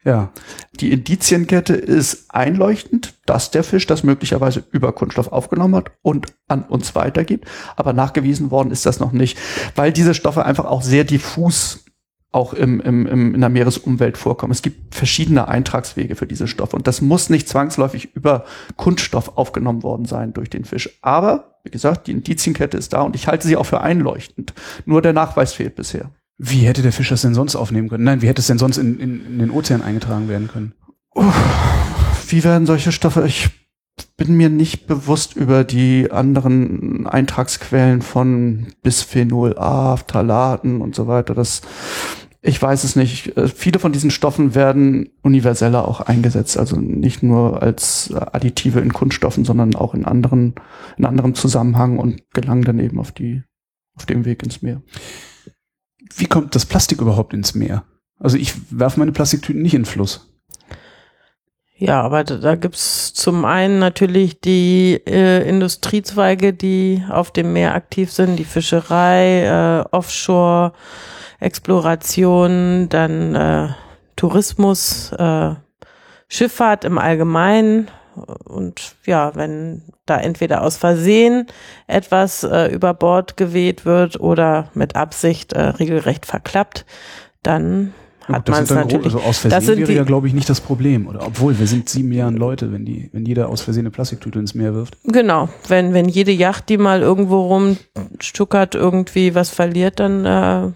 Ja. 0.07 0.31
Die 0.79 0.93
Indizienkette 0.93 1.75
ist 1.75 2.27
einleuchtend, 2.29 3.15
dass 3.27 3.51
der 3.51 3.65
Fisch 3.65 3.89
das 3.89 4.05
möglicherweise 4.05 4.63
über 4.71 4.93
Kunststoff 4.93 5.33
aufgenommen 5.33 5.75
hat 5.75 5.91
und 6.01 6.27
an 6.47 6.63
uns 6.63 6.95
weitergibt. 6.95 7.49
Aber 7.75 7.93
nachgewiesen 7.93 8.53
worden 8.53 8.71
ist 8.71 8.87
das 8.87 9.01
noch 9.01 9.11
nicht, 9.11 9.37
weil 9.75 9.93
diese 9.93 10.15
Stoffe 10.15 10.45
einfach 10.45 10.65
auch 10.65 10.83
sehr 10.83 11.03
diffus 11.03 11.85
auch 12.31 12.53
im, 12.53 12.81
im, 12.81 13.07
im, 13.07 13.35
in 13.35 13.41
der 13.41 13.51
Meeresumwelt 13.51 14.17
vorkommen. 14.17 14.53
Es 14.53 14.63
gibt 14.63 14.95
verschiedene 14.95 15.49
Eintragswege 15.49 16.15
für 16.15 16.27
diese 16.27 16.47
Stoffe 16.47 16.77
und 16.77 16.87
das 16.87 17.01
muss 17.01 17.29
nicht 17.29 17.49
zwangsläufig 17.49 18.15
über 18.15 18.45
Kunststoff 18.77 19.37
aufgenommen 19.37 19.83
worden 19.83 20.05
sein 20.05 20.35
durch 20.35 20.51
den 20.51 20.65
Fisch. 20.65 20.99
Aber, 21.03 21.59
wie 21.65 21.71
gesagt, 21.71 22.07
die 22.07 22.13
Indizienkette 22.13 22.77
ist 22.77 22.93
da 22.93 23.03
und 23.03 23.17
ich 23.17 23.27
halte 23.27 23.49
sie 23.49 23.57
auch 23.57 23.67
für 23.67 23.81
einleuchtend. 23.81 24.53
Nur 24.85 25.03
der 25.03 25.15
Nachweis 25.15 25.55
fehlt 25.55 25.75
bisher. 25.75 26.11
Wie 26.39 26.67
hätte 26.67 26.83
der 26.83 26.93
Fisch 26.93 27.09
das 27.09 27.23
denn 27.23 27.35
sonst 27.35 27.57
aufnehmen 27.57 27.89
können? 27.89 28.05
Nein, 28.05 28.21
wie 28.21 28.29
hätte 28.29 28.41
es 28.41 28.47
denn 28.47 28.59
sonst 28.59 28.77
in, 28.77 28.99
in, 29.01 29.25
in 29.25 29.39
den 29.39 29.51
Ozean 29.51 29.83
eingetragen 29.83 30.29
werden 30.29 30.49
können? 30.49 30.75
Wie 32.29 32.45
werden 32.45 32.67
solche 32.67 32.93
Stoffe? 32.93 33.25
Ich 33.27 33.49
bin 34.19 34.37
mir 34.37 34.51
nicht 34.51 34.87
bewusst 34.87 35.37
über 35.37 35.65
die 35.65 36.11
anderen 36.11 37.07
Eintragsquellen 37.07 38.03
von 38.03 38.67
Bisphenol 38.83 39.57
A, 39.59 39.97
Phthalaten 39.97 40.83
und 40.83 40.95
so 40.95 41.07
weiter. 41.07 41.35
Das 41.35 41.63
Ich 42.43 42.61
weiß 42.61 42.85
es 42.85 42.97
nicht. 42.97 43.37
Äh, 43.39 43.49
viele 43.49 43.79
von 43.79 43.93
diesen 43.93 44.11
Stoffen 44.11 44.55
werden 44.55 45.09
universeller 45.23 45.89
auch 45.89 46.01
eingesetzt, 46.01 46.59
also 46.59 46.77
nicht 46.77 47.23
nur 47.23 47.63
als 47.63 48.13
Additive 48.13 48.81
in 48.81 48.93
Kunststoffen, 48.93 49.47
sondern 49.47 49.75
auch 49.75 49.95
in 49.95 50.05
anderen, 50.05 50.55
in 50.99 51.07
anderem 51.07 51.35
Zusammenhang 51.35 51.99
und 51.99 52.23
gelangen 52.35 52.65
dann 52.65 52.79
eben 52.79 52.99
auf 52.99 53.13
die, 53.13 53.43
auf 53.95 54.05
dem 54.05 54.27
Weg 54.27 54.43
ins 54.43 54.61
Meer. 54.61 54.83
Wie 56.15 56.27
kommt 56.27 56.55
das 56.55 56.67
Plastik 56.67 57.01
überhaupt 57.01 57.35
ins 57.35 57.55
Meer? 57.55 57.85
Also 58.19 58.37
ich 58.37 58.55
werfe 58.71 58.99
meine 58.99 59.13
Plastiktüten 59.13 59.63
nicht 59.63 59.75
in 59.75 59.83
den 59.83 59.87
Fluss. 59.87 60.33
Ja, 61.79 62.01
aber 62.01 62.25
da, 62.25 62.55
gibt's 62.55 63.13
zum 63.13 63.45
einen 63.45 63.79
natürlich 63.79 64.41
die 64.41 64.99
äh, 65.07 65.47
Industriezweige, 65.47 66.55
die 66.55 67.05
auf 67.11 67.31
dem 67.31 67.53
Meer 67.53 67.75
aktiv 67.75 68.11
sind, 68.11 68.37
die 68.37 68.45
Fischerei, 68.45 69.45
äh, 69.45 69.85
Offshore, 69.95 70.73
Exploration, 71.39 72.89
dann 72.89 73.35
äh, 73.35 73.69
Tourismus, 74.17 75.13
äh, 75.13 75.55
Schifffahrt 76.29 76.87
im 76.87 76.97
Allgemeinen. 76.97 77.89
Und 78.45 78.97
ja, 79.05 79.35
wenn 79.35 79.83
da 80.07 80.19
entweder 80.19 80.63
aus 80.63 80.77
Versehen 80.77 81.47
etwas 81.87 82.45
äh, 82.45 82.67
über 82.73 82.95
Bord 82.95 83.37
geweht 83.37 83.85
wird 83.85 84.19
oder 84.21 84.69
mit 84.75 84.97
Absicht 84.97 85.53
äh, 85.53 85.61
regelrecht 85.61 86.27
verklappt, 86.27 86.87
dann 87.43 87.93
hat 88.29 88.49
man 88.49 88.63
es 88.65 88.71
natürlich. 88.71 89.07
Also 89.07 89.21
aus 89.21 89.39
Versehen 89.39 89.79
wäre 89.79 89.93
ja, 89.93 90.05
glaube 90.05 90.27
ich, 90.27 90.35
nicht 90.35 90.49
das 90.49 90.61
Problem. 90.61 91.07
Oder 91.07 91.25
obwohl, 91.25 91.59
wir 91.59 91.67
sind 91.67 91.89
sieben 91.89 92.09
Milliarden 92.09 92.37
Leute, 92.37 92.73
wenn 92.73 92.85
die, 92.85 93.09
wenn 93.13 93.25
jeder 93.25 93.49
aus 93.49 93.61
Versehen 93.61 93.83
eine 93.83 93.91
Plastiktüte 93.91 94.39
ins 94.39 94.55
Meer 94.55 94.75
wirft. 94.75 94.97
Genau. 95.05 95.49
Wenn, 95.69 95.95
wenn 95.95 96.09
jede 96.09 96.33
Yacht, 96.33 96.69
die 96.69 96.79
mal 96.79 97.03
irgendwo 97.03 97.43
rumstuckert, 97.47 98.75
irgendwie 98.75 99.35
was 99.35 99.51
verliert, 99.51 100.01
dann 100.01 100.25
äh, 100.25 100.73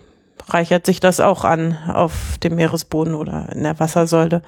reichert 0.49 0.87
sich 0.87 1.00
das 1.00 1.20
auch 1.20 1.44
an 1.44 1.76
auf 1.92 2.38
dem 2.42 2.54
Meeresboden 2.54 3.14
oder 3.14 3.49
in 3.52 3.62
der 3.64 3.80
Wassersäule. 3.80 4.42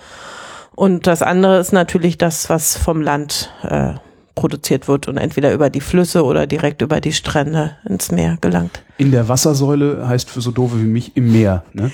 Und 0.74 1.06
das 1.06 1.22
andere 1.22 1.58
ist 1.58 1.72
natürlich 1.72 2.18
das, 2.18 2.48
was 2.48 2.76
vom 2.76 3.02
Land 3.02 3.52
äh, 3.62 3.94
produziert 4.34 4.88
wird 4.88 5.08
und 5.08 5.16
entweder 5.16 5.52
über 5.52 5.70
die 5.70 5.80
Flüsse 5.80 6.24
oder 6.24 6.46
direkt 6.46 6.82
über 6.82 7.00
die 7.00 7.12
Strände 7.12 7.76
ins 7.88 8.10
Meer 8.10 8.38
gelangt. 8.40 8.82
In 8.98 9.10
der 9.10 9.28
Wassersäule 9.28 10.06
heißt 10.06 10.30
für 10.30 10.40
so 10.40 10.50
doofe 10.50 10.80
wie 10.80 10.86
mich 10.86 11.16
im 11.16 11.32
Meer, 11.32 11.64
ne? 11.72 11.90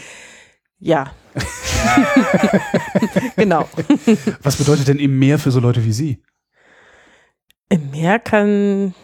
Ja. 0.78 1.12
genau. 3.36 3.68
Was 4.42 4.56
bedeutet 4.56 4.88
denn 4.88 4.98
im 4.98 5.18
Meer 5.18 5.38
für 5.38 5.50
so 5.50 5.60
Leute 5.60 5.84
wie 5.84 5.92
Sie? 5.92 6.22
Im 7.68 7.90
Meer 7.90 8.18
kann 8.18 8.94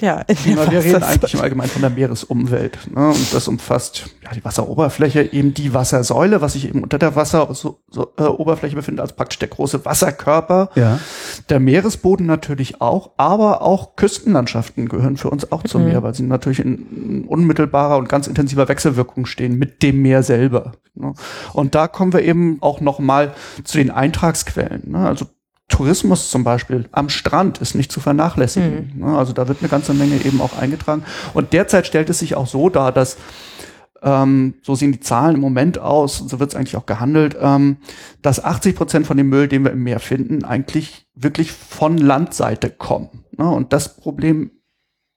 ja, 0.00 0.24
ja 0.28 0.70
wir 0.70 0.84
reden 0.84 1.02
eigentlich 1.02 1.34
im 1.34 1.40
Allgemeinen 1.40 1.70
von 1.70 1.82
der 1.82 1.90
Meeresumwelt. 1.90 2.78
Ne? 2.94 3.08
Und 3.08 3.34
das 3.34 3.48
umfasst 3.48 4.10
ja, 4.22 4.30
die 4.34 4.44
Wasseroberfläche, 4.44 5.32
eben 5.32 5.54
die 5.54 5.72
Wassersäule, 5.72 6.40
was 6.40 6.52
sich 6.52 6.68
eben 6.68 6.82
unter 6.82 6.98
der 6.98 7.16
Wasseroberfläche 7.16 7.76
so, 7.90 8.12
äh, 8.18 8.74
befindet, 8.74 9.00
als 9.00 9.14
praktisch 9.14 9.38
der 9.38 9.48
große 9.48 9.84
Wasserkörper. 9.84 10.70
Ja. 10.74 11.00
Der 11.48 11.60
Meeresboden 11.60 12.26
natürlich 12.26 12.80
auch, 12.80 13.12
aber 13.16 13.62
auch 13.62 13.96
Küstenlandschaften 13.96 14.88
gehören 14.88 15.16
für 15.16 15.30
uns 15.30 15.50
auch 15.50 15.62
zum 15.64 15.82
mhm. 15.82 15.88
Meer, 15.88 16.02
weil 16.02 16.14
sie 16.14 16.24
natürlich 16.24 16.60
in 16.60 17.24
unmittelbarer 17.26 17.96
und 17.96 18.08
ganz 18.08 18.26
intensiver 18.26 18.68
Wechselwirkung 18.68 19.26
stehen 19.26 19.58
mit 19.58 19.82
dem 19.82 20.02
Meer 20.02 20.22
selber. 20.22 20.72
Ne? 20.94 21.14
Und 21.52 21.74
da 21.74 21.88
kommen 21.88 22.12
wir 22.12 22.22
eben 22.22 22.58
auch 22.60 22.80
noch 22.80 22.98
mal 22.98 23.34
zu 23.64 23.78
den 23.78 23.90
Eintragsquellen. 23.90 24.90
Ne? 24.90 24.98
Also 24.98 25.26
Tourismus 25.68 26.30
zum 26.30 26.44
Beispiel 26.44 26.88
am 26.92 27.08
Strand 27.08 27.58
ist 27.58 27.74
nicht 27.74 27.90
zu 27.90 28.00
vernachlässigen. 28.00 28.92
Mhm. 28.96 29.04
Also 29.04 29.32
da 29.32 29.48
wird 29.48 29.58
eine 29.60 29.68
ganze 29.68 29.94
Menge 29.94 30.24
eben 30.24 30.40
auch 30.40 30.56
eingetragen. 30.56 31.04
Und 31.34 31.52
derzeit 31.52 31.86
stellt 31.86 32.08
es 32.08 32.20
sich 32.20 32.36
auch 32.36 32.46
so 32.46 32.68
dar, 32.68 32.92
dass 32.92 33.16
ähm, 34.02 34.54
so 34.62 34.74
sehen 34.74 34.92
die 34.92 35.00
Zahlen 35.00 35.34
im 35.34 35.40
Moment 35.40 35.78
aus, 35.78 36.20
und 36.20 36.28
so 36.28 36.38
wird 36.38 36.50
es 36.50 36.56
eigentlich 36.56 36.76
auch 36.76 36.86
gehandelt, 36.86 37.36
ähm, 37.40 37.78
dass 38.22 38.44
80 38.44 38.76
Prozent 38.76 39.06
von 39.06 39.16
dem 39.16 39.28
Müll, 39.28 39.48
den 39.48 39.64
wir 39.64 39.72
im 39.72 39.82
Meer 39.82 40.00
finden, 40.00 40.44
eigentlich 40.44 41.06
wirklich 41.14 41.50
von 41.50 41.98
Landseite 41.98 42.70
kommen. 42.70 43.24
Ne? 43.36 43.48
Und 43.48 43.72
das 43.72 43.96
Problem 43.96 44.52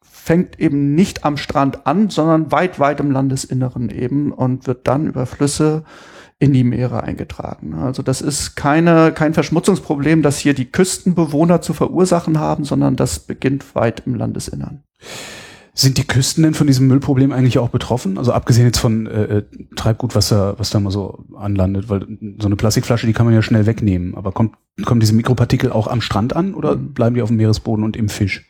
fängt 0.01 0.59
eben 0.59 0.95
nicht 0.95 1.25
am 1.25 1.37
Strand 1.37 1.85
an, 1.85 2.09
sondern 2.09 2.51
weit, 2.51 2.79
weit 2.79 2.99
im 2.99 3.11
Landesinneren 3.11 3.89
eben 3.89 4.31
und 4.31 4.67
wird 4.67 4.87
dann 4.87 5.07
über 5.07 5.25
Flüsse 5.25 5.83
in 6.39 6.53
die 6.53 6.63
Meere 6.63 7.03
eingetragen. 7.03 7.73
Also 7.73 8.01
das 8.01 8.21
ist 8.21 8.55
keine, 8.55 9.11
kein 9.11 9.33
Verschmutzungsproblem, 9.33 10.21
das 10.21 10.39
hier 10.39 10.53
die 10.53 10.71
Küstenbewohner 10.71 11.61
zu 11.61 11.73
verursachen 11.73 12.39
haben, 12.39 12.63
sondern 12.63 12.95
das 12.95 13.19
beginnt 13.19 13.75
weit 13.75 14.03
im 14.05 14.15
Landesinnern. 14.15 14.83
Sind 15.73 15.97
die 15.97 16.07
Küsten 16.07 16.43
denn 16.43 16.53
von 16.53 16.67
diesem 16.67 16.87
Müllproblem 16.87 17.31
eigentlich 17.31 17.59
auch 17.59 17.69
betroffen? 17.69 18.17
Also 18.17 18.31
abgesehen 18.33 18.65
jetzt 18.65 18.79
von 18.79 19.05
äh, 19.05 19.37
äh 19.37 19.43
Treibgut, 19.75 20.15
was 20.15 20.29
da, 20.29 20.55
was 20.57 20.71
da 20.71 20.79
mal 20.79 20.91
so 20.91 21.25
anlandet, 21.37 21.89
weil 21.89 22.05
so 22.39 22.47
eine 22.47 22.55
Plastikflasche, 22.55 23.07
die 23.07 23.13
kann 23.13 23.25
man 23.25 23.35
ja 23.35 23.41
schnell 23.41 23.65
wegnehmen. 23.65 24.15
Aber 24.15 24.31
kommt, 24.31 24.55
kommen 24.85 24.99
diese 24.99 25.13
Mikropartikel 25.13 25.71
auch 25.71 25.87
am 25.87 26.01
Strand 26.01 26.35
an 26.35 26.53
oder 26.53 26.75
bleiben 26.75 27.15
die 27.15 27.21
auf 27.21 27.29
dem 27.29 27.37
Meeresboden 27.37 27.85
und 27.85 27.95
im 27.95 28.09
Fisch? 28.09 28.45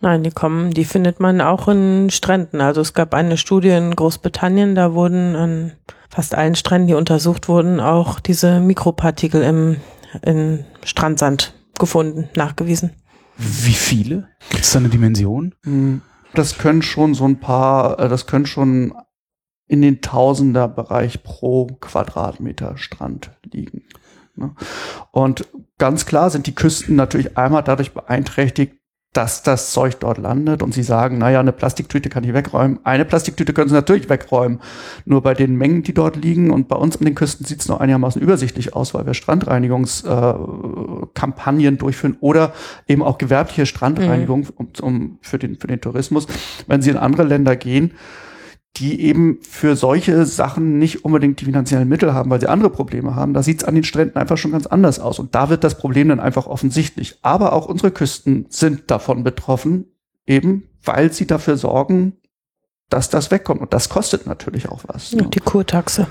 Nein, 0.00 0.24
die 0.24 0.30
kommen, 0.30 0.72
die 0.72 0.84
findet 0.84 1.20
man 1.20 1.40
auch 1.40 1.68
in 1.68 2.10
Stränden. 2.10 2.60
Also 2.60 2.82
es 2.82 2.92
gab 2.92 3.14
eine 3.14 3.38
Studie 3.38 3.70
in 3.70 3.96
Großbritannien, 3.96 4.74
da 4.74 4.92
wurden 4.92 5.36
an 5.36 5.72
fast 6.08 6.34
allen 6.34 6.54
Stränden, 6.54 6.88
die 6.88 6.94
untersucht 6.94 7.48
wurden, 7.48 7.80
auch 7.80 8.20
diese 8.20 8.60
Mikropartikel 8.60 9.42
im 9.42 9.76
in 10.22 10.64
Strandsand 10.84 11.54
gefunden, 11.78 12.28
nachgewiesen. 12.34 12.92
Wie 13.36 13.72
viele? 13.72 14.28
Gibt 14.50 14.64
es 14.64 14.72
da 14.72 14.78
eine 14.78 14.88
Dimension? 14.88 15.54
Hm, 15.64 16.00
das 16.34 16.58
können 16.58 16.82
schon 16.82 17.14
so 17.14 17.24
ein 17.24 17.38
paar, 17.38 17.98
äh, 17.98 18.08
das 18.08 18.26
können 18.26 18.46
schon 18.46 18.94
in 19.68 19.82
den 19.82 20.00
Tausender-Bereich 20.00 21.22
pro 21.22 21.66
Quadratmeter 21.66 22.76
Strand 22.76 23.32
liegen. 23.44 23.82
Ne? 24.36 24.54
Und 25.10 25.48
ganz 25.78 26.06
klar 26.06 26.30
sind 26.30 26.46
die 26.46 26.54
Küsten 26.54 26.94
natürlich 26.94 27.36
einmal 27.36 27.64
dadurch 27.64 27.92
beeinträchtigt, 27.92 28.75
dass 29.16 29.42
das 29.42 29.72
Zeug 29.72 29.98
dort 30.00 30.18
landet 30.18 30.62
und 30.62 30.74
sie 30.74 30.82
sagen, 30.82 31.16
naja, 31.18 31.40
eine 31.40 31.52
Plastiktüte 31.52 32.10
kann 32.10 32.22
ich 32.24 32.34
wegräumen. 32.34 32.80
Eine 32.84 33.06
Plastiktüte 33.06 33.54
können 33.54 33.68
sie 33.68 33.74
natürlich 33.74 34.10
wegräumen. 34.10 34.60
Nur 35.06 35.22
bei 35.22 35.32
den 35.32 35.56
Mengen, 35.56 35.82
die 35.82 35.94
dort 35.94 36.16
liegen 36.16 36.50
und 36.50 36.68
bei 36.68 36.76
uns 36.76 36.98
an 36.98 37.06
den 37.06 37.14
Küsten 37.14 37.46
sieht 37.46 37.60
es 37.60 37.68
noch 37.68 37.80
einigermaßen 37.80 38.20
übersichtlich 38.20 38.74
aus, 38.74 38.92
weil 38.92 39.06
wir 39.06 39.14
Strandreinigungskampagnen 39.14 41.74
äh, 41.74 41.78
durchführen 41.78 42.18
oder 42.20 42.52
eben 42.86 43.02
auch 43.02 43.16
gewerbliche 43.16 43.64
Strandreinigung 43.64 44.40
mhm. 44.40 44.50
um, 44.56 44.68
um, 44.82 45.18
für, 45.22 45.38
den, 45.38 45.56
für 45.56 45.66
den 45.66 45.80
Tourismus. 45.80 46.26
Wenn 46.66 46.82
sie 46.82 46.90
in 46.90 46.98
andere 46.98 47.22
Länder 47.22 47.56
gehen, 47.56 47.92
die 48.76 49.00
eben 49.00 49.38
für 49.42 49.74
solche 49.74 50.26
Sachen 50.26 50.78
nicht 50.78 51.04
unbedingt 51.04 51.40
die 51.40 51.46
finanziellen 51.46 51.88
Mittel 51.88 52.12
haben, 52.12 52.30
weil 52.30 52.40
sie 52.40 52.48
andere 52.48 52.70
Probleme 52.70 53.14
haben. 53.14 53.32
Da 53.32 53.42
sieht 53.42 53.62
es 53.62 53.64
an 53.64 53.74
den 53.74 53.84
Stränden 53.84 54.18
einfach 54.18 54.36
schon 54.36 54.52
ganz 54.52 54.66
anders 54.66 55.00
aus. 55.00 55.18
Und 55.18 55.34
da 55.34 55.48
wird 55.48 55.64
das 55.64 55.78
Problem 55.78 56.08
dann 56.08 56.20
einfach 56.20 56.46
offensichtlich. 56.46 57.18
Aber 57.22 57.52
auch 57.54 57.66
unsere 57.66 57.90
Küsten 57.90 58.46
sind 58.50 58.90
davon 58.90 59.24
betroffen, 59.24 59.86
eben 60.26 60.64
weil 60.84 61.12
sie 61.12 61.26
dafür 61.26 61.56
sorgen, 61.56 62.18
dass 62.90 63.10
das 63.10 63.30
wegkommt. 63.30 63.60
Und 63.60 63.72
das 63.72 63.88
kostet 63.88 64.26
natürlich 64.26 64.68
auch 64.68 64.82
was. 64.86 65.12
Ne? 65.12 65.28
Die 65.32 65.40
Kurtaxe. 65.40 66.06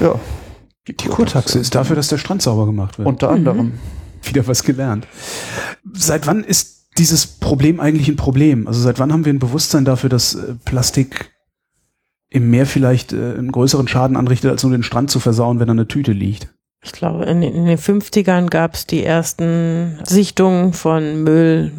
Ja. 0.00 0.18
Die, 0.86 0.96
die 0.96 1.08
Kurtaxe 1.08 1.58
ist 1.58 1.74
dafür, 1.74 1.96
dass 1.96 2.08
der 2.08 2.18
Strand 2.18 2.42
sauber 2.42 2.66
gemacht 2.66 2.98
wird. 2.98 3.08
Unter 3.08 3.30
anderem. 3.30 3.66
Mhm. 3.66 3.72
Wieder 4.22 4.46
was 4.46 4.62
gelernt. 4.62 5.06
Seit 5.92 6.26
wann 6.26 6.44
ist 6.44 6.86
dieses 6.96 7.26
Problem 7.26 7.80
eigentlich 7.80 8.08
ein 8.08 8.16
Problem? 8.16 8.66
Also 8.66 8.80
seit 8.80 8.98
wann 8.98 9.12
haben 9.12 9.24
wir 9.24 9.32
ein 9.32 9.38
Bewusstsein 9.38 9.84
dafür, 9.84 10.08
dass 10.08 10.34
äh, 10.34 10.54
Plastik 10.64 11.35
im 12.30 12.50
Meer 12.50 12.66
vielleicht 12.66 13.12
äh, 13.12 13.34
einen 13.36 13.52
größeren 13.52 13.88
Schaden 13.88 14.16
anrichtet, 14.16 14.50
als 14.50 14.62
nur 14.62 14.72
den 14.72 14.82
Strand 14.82 15.10
zu 15.10 15.20
versauen, 15.20 15.60
wenn 15.60 15.66
da 15.66 15.72
eine 15.72 15.88
Tüte 15.88 16.12
liegt. 16.12 16.48
Ich 16.86 16.92
glaube, 16.92 17.24
in, 17.24 17.42
in 17.42 17.66
den 17.66 17.78
50ern 17.78 18.48
gab 18.48 18.74
es 18.74 18.86
die 18.86 19.02
ersten 19.02 19.98
Sichtungen 20.04 20.72
von 20.72 21.24
Müll, 21.24 21.72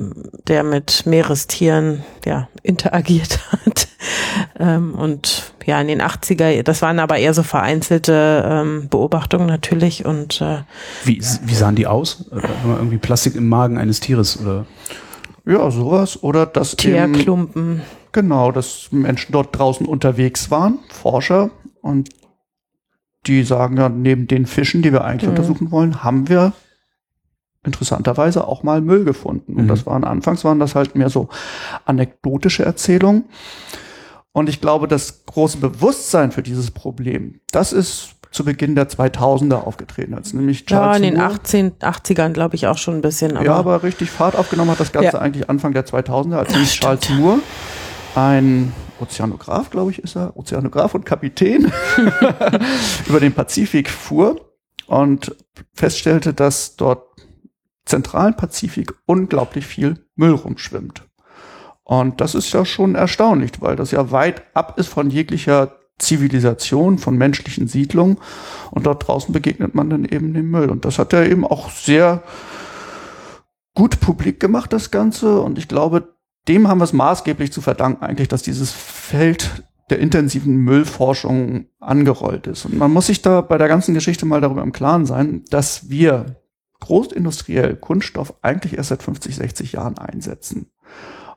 der 0.47 0.63
mit 0.63 1.05
Meerestieren 1.05 2.03
ja, 2.25 2.49
interagiert 2.61 3.39
hat. 3.65 3.87
ähm, 4.59 4.93
und 4.95 5.53
ja, 5.65 5.79
in 5.79 5.87
den 5.87 6.01
80er, 6.01 6.61
das 6.63 6.81
waren 6.81 6.99
aber 6.99 7.17
eher 7.17 7.33
so 7.33 7.43
vereinzelte 7.43 8.43
ähm, 8.49 8.89
Beobachtungen 8.89 9.47
natürlich. 9.47 10.05
Und 10.05 10.41
äh, 10.41 10.59
wie, 11.05 11.21
wie 11.21 11.55
sahen 11.55 11.75
die 11.75 11.87
aus? 11.87 12.29
Irgendwie 12.65 12.97
Plastik 12.97 13.35
im 13.35 13.47
Magen 13.47 13.77
eines 13.77 14.01
Tieres 14.01 14.39
oder? 14.41 14.65
Ja, 15.45 15.71
sowas. 15.71 16.21
Oder 16.21 16.45
das 16.45 16.75
Teerklumpen. 16.75 17.81
Genau, 18.17 18.51
dass 18.51 18.91
Menschen 18.91 19.31
dort 19.31 19.55
draußen 19.55 19.85
unterwegs 19.85 20.49
waren, 20.49 20.79
Forscher, 20.89 21.51
und 21.83 22.09
die 23.27 23.43
sagen 23.43 23.77
ja, 23.77 23.89
neben 23.89 24.25
den 24.25 24.47
Fischen, 24.47 24.81
die 24.81 24.91
wir 24.91 25.03
eigentlich 25.03 25.29
mhm. 25.29 25.37
untersuchen 25.37 25.69
wollen, 25.69 26.03
haben 26.03 26.27
wir 26.27 26.53
interessanterweise 27.63 28.47
auch 28.47 28.63
mal 28.63 28.81
Müll 28.81 29.05
gefunden. 29.05 29.53
Und 29.53 29.65
mhm. 29.65 29.67
das 29.67 29.85
waren 29.85 30.03
anfangs 30.03 30.43
waren 30.43 30.57
das 30.57 30.73
halt 30.73 30.95
mehr 30.95 31.11
so 31.11 31.29
anekdotische 31.85 32.65
Erzählungen. 32.65 33.25
Und 34.31 34.49
ich 34.49 34.61
glaube, 34.61 34.87
das 34.87 35.23
große 35.27 35.59
Bewusstsein 35.59 36.31
für 36.31 36.41
dieses 36.41 36.71
Problem, 36.71 37.39
das 37.51 37.71
ist 37.71 38.15
zu 38.31 38.43
Beginn 38.43 38.73
der 38.73 38.89
2000er 38.89 39.63
aufgetreten, 39.63 40.15
als 40.15 40.33
nämlich 40.33 40.65
Charles 40.65 40.99
Ja, 40.99 41.07
in 41.07 41.13
den 41.13 41.21
18, 41.21 41.73
80ern 41.73 42.29
glaube 42.33 42.55
ich 42.55 42.65
auch 42.65 42.79
schon 42.79 42.95
ein 42.95 43.01
bisschen. 43.01 43.37
Aber 43.37 43.45
ja, 43.45 43.53
aber 43.53 43.83
richtig 43.83 44.09
Fahrt 44.09 44.35
aufgenommen 44.35 44.71
hat 44.71 44.79
das 44.79 44.91
Ganze 44.91 45.17
ja. 45.17 45.19
eigentlich 45.19 45.51
Anfang 45.51 45.73
der 45.73 45.85
2000er, 45.85 46.37
als 46.37 46.49
nämlich 46.49 46.71
Charles 46.71 47.07
Moore 47.11 47.41
ein 48.17 48.73
Ozeanograf, 48.99 49.69
glaube 49.69 49.91
ich, 49.91 49.99
ist 49.99 50.15
er, 50.15 50.35
Ozeanograf 50.35 50.95
und 50.95 51.05
Kapitän, 51.05 51.71
über 53.07 53.19
den 53.19 53.31
Pazifik 53.31 53.91
fuhr 53.91 54.41
und 54.87 55.35
feststellte, 55.73 56.33
dass 56.33 56.77
dort 56.77 57.03
zentralen 57.85 58.35
Pazifik 58.35 58.91
unglaublich 59.05 59.67
viel 59.67 60.03
Müll 60.15 60.31
rumschwimmt. 60.31 61.03
Und 61.83 62.19
das 62.19 62.33
ist 62.33 62.51
ja 62.53 62.65
schon 62.65 62.95
erstaunlich, 62.95 63.51
weil 63.59 63.75
das 63.75 63.91
ja 63.91 64.09
weit 64.09 64.43
ab 64.55 64.79
ist 64.79 64.87
von 64.87 65.11
jeglicher 65.11 65.77
Zivilisation, 65.99 66.97
von 66.97 67.17
menschlichen 67.17 67.67
Siedlungen. 67.67 68.17
Und 68.71 68.87
dort 68.87 69.07
draußen 69.07 69.31
begegnet 69.31 69.75
man 69.75 69.91
dann 69.91 70.05
eben 70.05 70.33
dem 70.33 70.49
Müll. 70.49 70.71
Und 70.71 70.85
das 70.85 70.97
hat 70.97 71.13
er 71.13 71.29
eben 71.29 71.45
auch 71.45 71.69
sehr 71.69 72.23
gut 73.75 73.99
publik 73.99 74.39
gemacht, 74.39 74.73
das 74.73 74.89
Ganze. 74.89 75.39
Und 75.39 75.59
ich 75.59 75.67
glaube, 75.67 76.16
dem 76.47 76.67
haben 76.67 76.79
wir 76.79 76.85
es 76.85 76.93
maßgeblich 76.93 77.51
zu 77.51 77.61
verdanken, 77.61 78.03
eigentlich, 78.03 78.27
dass 78.27 78.41
dieses 78.41 78.71
Feld 78.71 79.63
der 79.89 79.99
intensiven 79.99 80.57
Müllforschung 80.57 81.67
angerollt 81.79 82.47
ist. 82.47 82.65
Und 82.65 82.77
man 82.77 82.91
muss 82.91 83.07
sich 83.07 83.21
da 83.21 83.41
bei 83.41 83.57
der 83.57 83.67
ganzen 83.67 83.93
Geschichte 83.93 84.25
mal 84.25 84.41
darüber 84.41 84.63
im 84.63 84.73
Klaren 84.73 85.05
sein, 85.05 85.43
dass 85.49 85.89
wir 85.89 86.37
großindustriell 86.79 87.75
Kunststoff 87.75 88.35
eigentlich 88.41 88.77
erst 88.77 88.89
seit 88.89 89.03
50, 89.03 89.35
60 89.35 89.71
Jahren 89.73 89.97
einsetzen. 89.97 90.71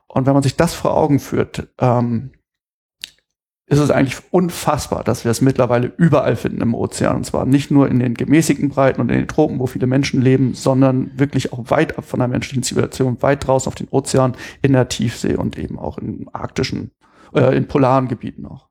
Und 0.07 0.25
wenn 0.25 0.33
man 0.33 0.43
sich 0.43 0.57
das 0.57 0.73
vor 0.73 0.95
Augen 0.95 1.19
führt, 1.19 1.69
ähm, 1.79 2.31
ist 3.71 3.79
es 3.79 3.89
eigentlich 3.89 4.17
unfassbar, 4.31 5.01
dass 5.05 5.23
wir 5.23 5.31
es 5.31 5.39
mittlerweile 5.39 5.93
überall 5.95 6.35
finden 6.35 6.59
im 6.59 6.73
Ozean. 6.73 7.15
Und 7.15 7.25
zwar 7.25 7.45
nicht 7.45 7.71
nur 7.71 7.87
in 7.87 7.99
den 7.99 8.15
gemäßigten 8.15 8.67
Breiten 8.67 8.99
und 8.99 9.09
in 9.09 9.17
den 9.17 9.29
Tropen, 9.29 9.59
wo 9.59 9.65
viele 9.65 9.87
Menschen 9.87 10.21
leben, 10.21 10.53
sondern 10.53 11.11
wirklich 11.17 11.53
auch 11.53 11.69
weit 11.69 11.97
ab 11.97 12.03
von 12.03 12.19
der 12.19 12.27
menschlichen 12.27 12.63
Zivilisation, 12.63 13.21
weit 13.21 13.47
draußen 13.47 13.69
auf 13.69 13.75
den 13.75 13.87
Ozean, 13.89 14.35
in 14.61 14.73
der 14.73 14.89
Tiefsee 14.89 15.35
und 15.35 15.57
eben 15.57 15.79
auch 15.79 15.97
in 15.97 16.27
arktischen, 16.33 16.91
äh, 17.33 17.55
in 17.55 17.69
polaren 17.69 18.09
Gebieten 18.09 18.45
auch. 18.45 18.67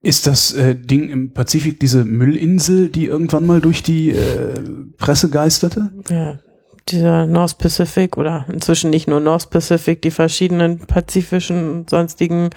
Ist 0.00 0.26
das 0.26 0.52
äh, 0.52 0.74
Ding 0.74 1.08
im 1.08 1.32
Pazifik 1.32 1.78
diese 1.78 2.04
Müllinsel, 2.04 2.88
die 2.88 3.04
irgendwann 3.04 3.46
mal 3.46 3.60
durch 3.60 3.84
die 3.84 4.10
äh, 4.10 4.60
Presse 4.98 5.30
geisterte? 5.30 5.92
Ja, 6.08 6.40
dieser 6.88 7.26
North 7.26 7.58
Pacific 7.58 8.16
oder 8.16 8.46
inzwischen 8.52 8.90
nicht 8.90 9.06
nur 9.06 9.20
North 9.20 9.50
Pacific, 9.50 10.02
die 10.02 10.10
verschiedenen 10.10 10.80
pazifischen 10.80 11.70
und 11.70 11.90
sonstigen 11.90 12.50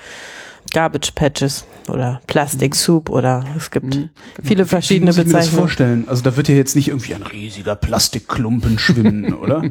Garbage 0.75 1.13
Patches 1.15 1.65
oder 1.87 2.19
Plastic 2.27 2.71
mhm. 2.71 2.75
Soup 2.75 3.09
oder 3.09 3.45
es 3.55 3.71
gibt 3.71 3.95
mhm. 3.95 4.09
viele 4.43 4.65
verschiedene 4.65 5.15
Wie 5.15 5.15
muss 5.15 5.17
ich 5.19 5.23
Bezeichnungen. 5.23 5.45
Mir 5.45 5.51
das 5.51 5.59
vorstellen? 5.61 6.05
Also 6.09 6.21
da 6.21 6.35
wird 6.35 6.49
ja 6.49 6.55
jetzt 6.55 6.75
nicht 6.75 6.89
irgendwie 6.89 7.15
ein 7.15 7.23
riesiger 7.23 7.77
Plastikklumpen 7.77 8.77
schwimmen, 8.77 9.33
oder? 9.41 9.63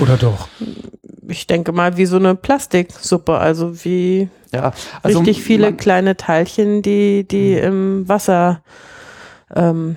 Oder 0.00 0.16
doch? 0.16 0.48
Ich 1.28 1.46
denke 1.46 1.72
mal 1.72 1.98
wie 1.98 2.06
so 2.06 2.16
eine 2.16 2.34
Plastiksuppe, 2.34 3.36
also 3.36 3.84
wie 3.84 4.30
Ja, 4.50 4.72
also 5.02 5.18
richtig 5.18 5.42
viele 5.42 5.74
kleine 5.74 6.16
Teilchen, 6.16 6.80
die 6.80 7.28
die 7.28 7.52
im 7.52 8.08
Wasser 8.08 8.62
ähm, 9.54 9.96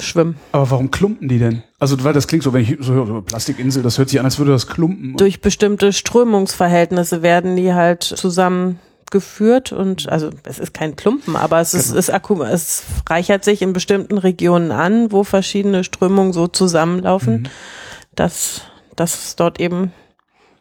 schwimmen. 0.00 0.36
Aber 0.52 0.70
warum 0.70 0.90
klumpen 0.90 1.28
die 1.28 1.38
denn? 1.38 1.64
Also, 1.78 2.02
weil 2.02 2.14
das 2.14 2.26
klingt 2.26 2.44
so, 2.44 2.54
wenn 2.54 2.62
ich 2.62 2.78
so 2.80 2.94
höre, 2.94 3.06
so 3.06 3.20
Plastikinsel, 3.20 3.82
das 3.82 3.98
hört 3.98 4.08
sich 4.08 4.18
an, 4.18 4.24
als 4.24 4.38
würde 4.38 4.52
das 4.52 4.68
klumpen. 4.68 5.16
Durch 5.18 5.42
bestimmte 5.42 5.92
Strömungsverhältnisse 5.92 7.20
werden 7.20 7.56
die 7.56 7.74
halt 7.74 8.02
zusammengeführt 9.10 9.72
und 9.72 10.08
also 10.08 10.30
es 10.44 10.58
ist 10.58 10.74
kein 10.74 10.96
Klumpen, 10.96 11.36
aber 11.36 11.60
es 11.60 11.74
ist, 11.74 11.90
es, 11.92 12.12
akku- 12.12 12.44
es 12.44 12.82
reichert 13.08 13.44
sich 13.44 13.62
in 13.62 13.72
bestimmten 13.72 14.18
Regionen 14.18 14.70
an, 14.70 15.10
wo 15.12 15.24
verschiedene 15.24 15.84
Strömungen 15.84 16.32
so 16.32 16.46
zusammenlaufen, 16.46 17.42
Mhm. 17.42 17.46
dass 18.14 18.62
das 18.96 19.36
dort 19.36 19.60
eben 19.60 19.92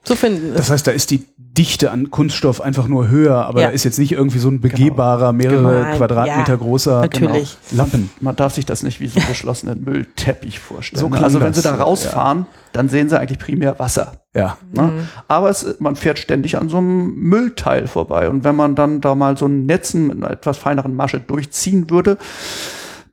zu 0.08 0.16
finden 0.16 0.50
ist. 0.50 0.60
Das 0.60 0.70
heißt, 0.72 0.88
da 0.88 0.92
ist 0.92 1.12
die 1.12 1.26
Dichte 1.38 1.90
an 1.90 2.12
Kunststoff 2.12 2.62
einfach 2.62 2.88
nur 2.88 3.10
höher, 3.10 3.46
aber 3.46 3.62
Ja. 3.62 3.68
da 3.68 3.74
ist 3.74 3.84
jetzt 3.84 3.98
nicht 3.98 4.12
irgendwie 4.12 4.38
so 4.38 4.48
ein 4.50 4.62
begehbarer, 4.62 5.34
mehrere 5.34 5.84
Genau. 5.86 5.98
Quadratmeter 5.98 6.52
Ja, 6.54 6.56
großer 6.56 7.02
natürlich. 7.02 7.58
Genau, 7.72 7.84
Lappen. 7.84 8.10
Man 8.22 8.36
darf 8.36 8.54
sich 8.54 8.66
das 8.66 8.84
nicht 8.84 9.00
wie 9.00 9.08
so 9.08 9.20
einen 9.20 9.28
geschlossenen 9.28 9.84
Müllteppich 9.84 10.60
vorstellen. 10.60 11.00
So 11.00 11.10
klang 11.10 11.24
also 11.24 11.42
wenn 11.42 11.54
sie 11.54 11.64
da 11.64 11.76
ja. 11.76 11.84
rausfahren, 11.84 12.46
dann 12.74 12.90
sehen 12.90 13.10
sie 13.10 13.20
eigentlich 13.20 13.40
primär 13.40 13.80
Wasser. 13.80 14.22
Ja. 14.36 14.58
Ne? 14.72 14.84
Mhm. 14.84 15.08
Aber 15.28 15.50
es, 15.50 15.78
man 15.80 15.96
fährt 15.96 16.20
ständig 16.20 16.58
an 16.58 16.70
so 16.70 16.78
einem 16.78 17.16
Müllteil 17.16 17.88
vorbei. 17.88 18.30
Und 18.30 18.44
wenn 18.44 18.56
man 18.56 18.76
dann 18.76 19.02
da 19.02 19.16
mal 19.16 19.36
so 19.36 19.48
ein 19.48 19.66
Netzen 19.66 20.08
mit 20.08 20.18
einer 20.18 20.30
etwas 20.30 20.60
feineren 20.60 20.96
Masche 20.96 21.20
durchziehen 21.20 21.90
würde, 21.90 22.20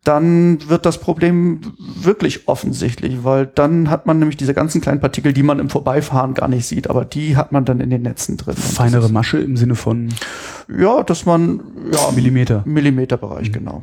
dann 0.05 0.69
wird 0.69 0.85
das 0.85 0.99
Problem 0.99 1.61
wirklich 1.79 2.47
offensichtlich, 2.47 3.25
weil 3.25 3.47
dann 3.47 3.89
hat 3.89 4.07
man 4.07 4.19
nämlich 4.19 4.37
diese 4.37 4.53
ganzen 4.53 4.83
kleinen 4.83 5.01
Partikel, 5.01 5.33
die 5.33 5.43
man 5.43 5.59
im 5.59 5.71
Vorbeifahren 5.71 6.35
gar 6.35 6.49
nicht 6.49 6.67
sieht, 6.67 6.89
aber 6.89 7.07
die 7.07 7.37
hat 7.37 7.53
man 7.53 7.65
dann 7.65 7.81
in 7.81 7.89
den 7.89 8.03
Netzen 8.03 8.37
drin. 8.37 8.55
Feinere 8.55 9.09
Masche 9.09 9.39
im 9.39 9.57
Sinne 9.57 9.75
von 9.75 10.13
Ja, 10.79 11.03
dass 11.03 11.25
man, 11.25 11.61
ja, 11.91 12.11
Millimeter. 12.15 12.63
Millimeterbereich, 12.67 13.51
genau. 13.51 13.83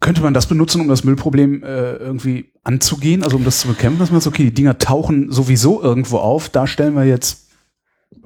Könnte 0.00 0.22
man 0.22 0.34
das 0.34 0.46
benutzen, 0.46 0.80
um 0.80 0.88
das 0.88 1.04
Müllproblem 1.04 1.62
äh, 1.62 1.92
irgendwie 1.96 2.50
anzugehen, 2.64 3.22
also 3.22 3.36
um 3.36 3.44
das 3.44 3.60
zu 3.60 3.68
bekämpfen, 3.68 4.00
dass 4.00 4.10
man 4.10 4.20
sagt, 4.20 4.34
okay, 4.34 4.44
die 4.44 4.54
Dinger 4.54 4.78
tauchen 4.78 5.30
sowieso 5.30 5.82
irgendwo 5.82 6.16
auf, 6.16 6.48
da 6.48 6.66
stellen 6.66 6.94
wir 6.96 7.04
jetzt 7.04 7.48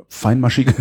feinmaschige. 0.09 0.73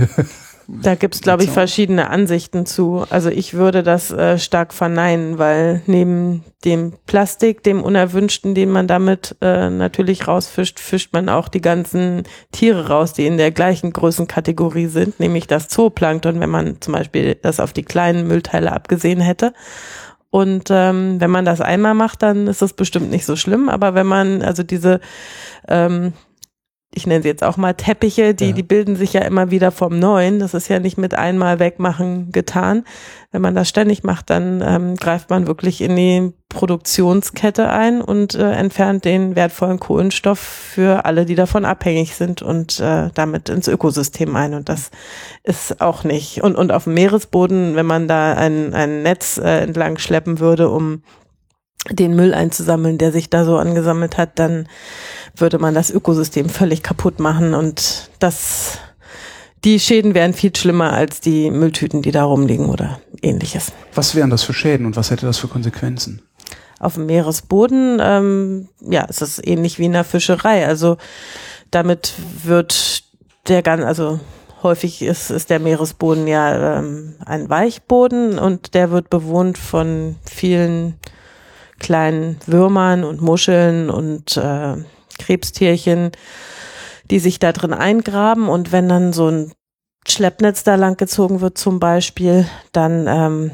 Da 0.67 0.95
gibt's 0.95 1.21
glaube 1.21 1.43
ich, 1.43 1.51
verschiedene 1.51 2.09
Ansichten 2.09 2.65
zu. 2.65 3.05
Also 3.09 3.29
ich 3.29 3.53
würde 3.53 3.83
das 3.83 4.11
äh, 4.11 4.39
stark 4.39 4.73
verneinen, 4.73 5.37
weil 5.37 5.81
neben 5.85 6.43
dem 6.63 6.93
Plastik, 7.05 7.63
dem 7.63 7.83
Unerwünschten, 7.83 8.55
den 8.55 8.71
man 8.71 8.87
damit 8.87 9.35
äh, 9.41 9.69
natürlich 9.69 10.27
rausfischt, 10.27 10.79
fischt 10.79 11.13
man 11.13 11.29
auch 11.29 11.47
die 11.47 11.61
ganzen 11.61 12.23
Tiere 12.51 12.87
raus, 12.87 13.13
die 13.13 13.27
in 13.27 13.37
der 13.37 13.51
gleichen 13.51 13.93
Größenkategorie 13.93 14.87
sind, 14.87 15.19
nämlich 15.19 15.45
das 15.45 15.67
Zooplankton, 15.67 16.39
wenn 16.39 16.49
man 16.49 16.81
zum 16.81 16.93
Beispiel 16.93 17.35
das 17.35 17.59
auf 17.59 17.71
die 17.71 17.83
kleinen 17.83 18.27
Müllteile 18.27 18.71
abgesehen 18.71 19.21
hätte. 19.21 19.53
Und 20.31 20.67
ähm, 20.69 21.21
wenn 21.21 21.31
man 21.31 21.45
das 21.45 21.61
einmal 21.61 21.93
macht, 21.93 22.21
dann 22.21 22.47
ist 22.47 22.61
das 22.61 22.73
bestimmt 22.73 23.09
nicht 23.09 23.25
so 23.25 23.37
schlimm. 23.37 23.69
Aber 23.69 23.93
wenn 23.93 24.07
man 24.07 24.41
also 24.41 24.63
diese 24.63 24.99
ähm, 25.69 26.11
ich 26.95 27.05
nenne 27.05 27.21
sie 27.21 27.27
jetzt 27.27 27.43
auch 27.43 27.57
mal 27.57 27.73
Teppiche, 27.73 28.33
die, 28.33 28.47
Ja. 28.47 28.51
die 28.53 28.63
bilden 28.63 28.95
sich 28.95 29.13
ja 29.13 29.21
immer 29.21 29.51
wieder 29.51 29.71
vom 29.71 29.99
Neuen. 29.99 30.39
Das 30.39 30.53
ist 30.53 30.67
ja 30.69 30.79
nicht 30.79 30.97
mit 30.97 31.13
einmal 31.13 31.59
wegmachen 31.59 32.31
getan. 32.31 32.83
Wenn 33.31 33.41
man 33.41 33.53
das 33.53 33.67
ständig 33.69 34.03
macht, 34.03 34.29
dann 34.29 34.63
ähm, 34.65 34.95
greift 34.95 35.29
man 35.29 35.45
wirklich 35.45 35.81
in 35.81 35.95
die 35.95 36.31
Produktionskette 36.49 37.69
ein 37.69 38.01
und 38.01 38.33
äh, 38.35 38.51
entfernt 38.51 39.03
den 39.03 39.35
wertvollen 39.35 39.79
Kohlenstoff 39.79 40.39
für 40.39 41.05
alle, 41.05 41.25
die 41.25 41.35
davon 41.35 41.65
abhängig 41.65 42.15
sind 42.15 42.41
und 42.41 42.79
äh, 42.79 43.09
damit 43.13 43.49
ins 43.49 43.67
Ökosystem 43.67 44.33
ein. 44.35 44.53
Und 44.53 44.69
das 44.69 44.89
ist 45.43 45.81
auch 45.81 46.05
nicht. 46.05 46.41
Und, 46.43 46.55
und 46.55 46.71
auf 46.71 46.85
dem 46.85 46.93
Meeresboden, 46.93 47.75
wenn 47.75 47.85
man 47.85 48.07
da 48.07 48.33
ein, 48.33 48.73
ein 48.73 49.03
Netz 49.03 49.37
äh, 49.37 49.59
entlang 49.63 49.97
schleppen 49.97 50.39
würde, 50.39 50.69
um 50.69 51.03
den 51.89 52.15
Müll 52.15 52.33
einzusammeln, 52.33 52.97
der 52.97 53.11
sich 53.11 53.29
da 53.29 53.45
so 53.45 53.57
angesammelt 53.57 54.17
hat, 54.17 54.39
dann 54.39 54.67
würde 55.35 55.59
man 55.59 55.73
das 55.73 55.91
Ökosystem 55.91 56.49
völlig 56.49 56.83
kaputt 56.83 57.19
machen 57.19 57.53
und 57.53 58.09
das, 58.19 58.79
die 59.63 59.79
Schäden 59.79 60.13
wären 60.13 60.33
viel 60.33 60.55
schlimmer 60.55 60.93
als 60.93 61.21
die 61.21 61.51
Mülltüten, 61.51 62.01
die 62.01 62.11
da 62.11 62.23
rumliegen 62.23 62.69
oder 62.69 62.99
ähnliches. 63.21 63.71
Was 63.93 64.15
wären 64.15 64.29
das 64.29 64.43
für 64.43 64.53
Schäden 64.53 64.85
und 64.85 64.95
was 64.95 65.11
hätte 65.11 65.25
das 65.25 65.37
für 65.37 65.47
Konsequenzen? 65.47 66.21
Auf 66.79 66.95
dem 66.95 67.05
Meeresboden, 67.05 67.99
ähm, 68.01 68.67
ja, 68.81 69.05
es 69.09 69.21
ist 69.21 69.45
ähnlich 69.45 69.79
wie 69.79 69.85
in 69.85 69.93
der 69.93 70.03
Fischerei. 70.03 70.67
Also 70.67 70.97
damit 71.71 72.13
wird 72.43 73.03
der 73.47 73.61
ganz, 73.61 73.83
also 73.83 74.19
häufig 74.65 75.01
ist, 75.01 75.29
ist 75.29 75.49
der 75.49 75.59
Meeresboden 75.59 76.27
ja 76.27 76.79
ähm, 76.79 77.15
ein 77.25 77.49
Weichboden 77.49 78.37
und 78.37 78.73
der 78.73 78.91
wird 78.91 79.09
bewohnt 79.09 79.57
von 79.57 80.15
vielen 80.29 80.95
kleinen 81.79 82.37
Würmern 82.45 83.03
und 83.03 83.21
Muscheln 83.21 83.89
und 83.89 84.37
äh, 84.37 84.75
Krebstierchen, 85.19 86.11
die 87.09 87.19
sich 87.19 87.39
da 87.39 87.51
drin 87.51 87.73
eingraben 87.73 88.47
und 88.49 88.71
wenn 88.71 88.89
dann 88.89 89.13
so 89.13 89.29
ein 89.29 89.51
Schleppnetz 90.07 90.63
da 90.63 90.75
lang 90.75 90.97
gezogen 90.97 91.41
wird 91.41 91.57
zum 91.57 91.79
Beispiel, 91.79 92.45
dann 92.71 93.07
ähm, 93.07 93.51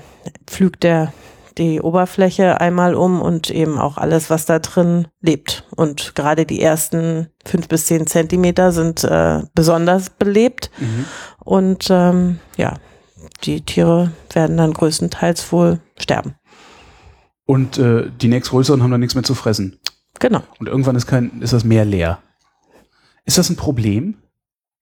pflügt 0.48 0.84
der 0.84 1.14
die 1.58 1.82
Oberfläche 1.82 2.62
einmal 2.62 2.96
um 2.96 3.22
und 3.22 3.50
eben 3.50 3.78
auch 3.78 3.98
alles, 3.98 4.30
was 4.30 4.46
da 4.46 4.60
drin 4.60 5.08
lebt. 5.22 5.66
Und 5.76 6.16
gerade 6.16 6.46
die 6.46 6.62
ersten 6.62 7.28
fünf 7.46 7.68
bis 7.68 7.88
zehn 7.88 8.08
Zentimeter 8.08 8.72
sind 8.72 9.04
äh, 9.04 9.42
besonders 9.54 10.10
belebt. 10.10 10.72
Und 11.44 11.88
ähm, 11.90 12.40
ja, 12.58 12.76
die 13.44 13.62
Tiere 13.62 14.12
werden 14.34 14.58
dann 14.58 14.74
größtenteils 14.74 15.52
wohl 15.52 15.80
sterben. 15.98 16.36
Und 17.52 17.78
äh, 17.78 18.10
die 18.22 18.30
nächstgrößeren 18.30 18.82
haben 18.82 18.92
dann 18.92 19.02
nichts 19.02 19.14
mehr 19.14 19.26
zu 19.26 19.36
fressen. 19.36 19.78
Genau. 20.22 20.42
Und 20.60 20.70
irgendwann 20.70 20.96
ist 20.96 21.06
kein, 21.06 21.42
ist 21.42 21.52
das 21.52 21.66
Meer 21.66 21.84
leer. 21.84 22.20
Ist 23.26 23.38
das 23.38 23.50
ein 23.50 23.58
Problem? 23.58 24.16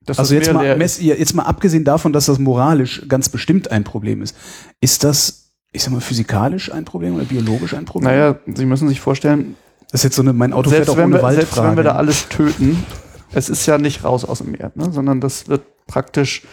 Das 0.05 0.19
Also 0.19 0.35
ist 0.35 0.45
jetzt 0.45 0.53
mal, 0.53 0.79
jetzt 0.79 1.33
mal 1.33 1.45
abgesehen 1.45 1.83
davon, 1.83 2.13
dass 2.13 2.27
das 2.27 2.37
moralisch 2.37 3.01
ganz 3.07 3.27
bestimmt 3.27 3.71
ein 3.71 3.83
Problem 3.83 4.21
ist, 4.21 4.37
ist 4.81 5.03
das, 5.03 5.51
ich 5.71 5.81
sag 5.81 5.91
mal, 5.91 5.99
physikalisch 5.99 6.71
ein 6.71 6.85
Problem 6.85 7.15
oder 7.15 7.23
biologisch 7.23 7.73
ein 7.73 7.85
Problem? 7.85 8.11
Naja, 8.11 8.35
Sie 8.53 8.67
müssen 8.67 8.87
sich 8.87 9.01
vorstellen, 9.01 9.55
Das 9.91 10.01
ist 10.01 10.03
jetzt 10.03 10.17
so 10.17 10.21
eine, 10.21 10.33
mein 10.33 10.53
Auto 10.53 10.69
fährt 10.69 10.85
selbst 10.85 10.91
auch 10.91 10.97
wenn, 10.97 11.05
ohne 11.05 11.15
wir, 11.15 11.23
Wald 11.23 11.37
selbst 11.37 11.57
wenn 11.57 11.75
wir 11.75 11.83
da 11.83 11.95
alles 11.95 12.29
töten, 12.29 12.85
es 13.33 13.49
ist 13.49 13.65
ja 13.65 13.79
nicht 13.79 14.03
raus 14.03 14.25
aus 14.25 14.37
dem 14.39 14.51
Meer, 14.51 14.71
ne? 14.75 14.91
sondern 14.91 15.21
das 15.21 15.47
wird 15.47 15.63
praktisch 15.87 16.43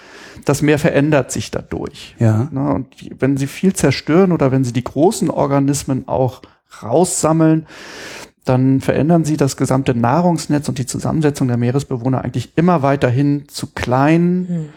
das 0.47 0.63
Meer 0.63 0.79
verändert 0.79 1.33
sich 1.33 1.51
dadurch. 1.51 2.15
Ja. 2.19 2.49
Ne, 2.51 2.73
und 2.73 2.87
wenn 3.21 3.37
sie 3.37 3.47
viel 3.47 3.75
zerstören 3.75 4.33
oder 4.33 4.53
wenn 4.53 4.65
sie 4.65 4.73
die 4.73 4.85
großen 4.85 5.29
Organismen 5.29 6.09
auch 6.09 6.41
raussammeln, 6.83 7.67
dann 8.45 8.81
verändern 8.81 9.25
sie 9.25 9.37
das 9.37 9.57
gesamte 9.57 9.95
Nahrungsnetz 9.95 10.69
und 10.69 10.79
die 10.79 10.87
Zusammensetzung 10.87 11.49
der 11.49 11.57
Meeresbewohner 11.57 12.23
eigentlich 12.23 12.53
immer 12.57 12.83
weiterhin 12.83 13.49
zu 13.49 13.73
kleinen, 13.73 14.49
hm. 14.49 14.69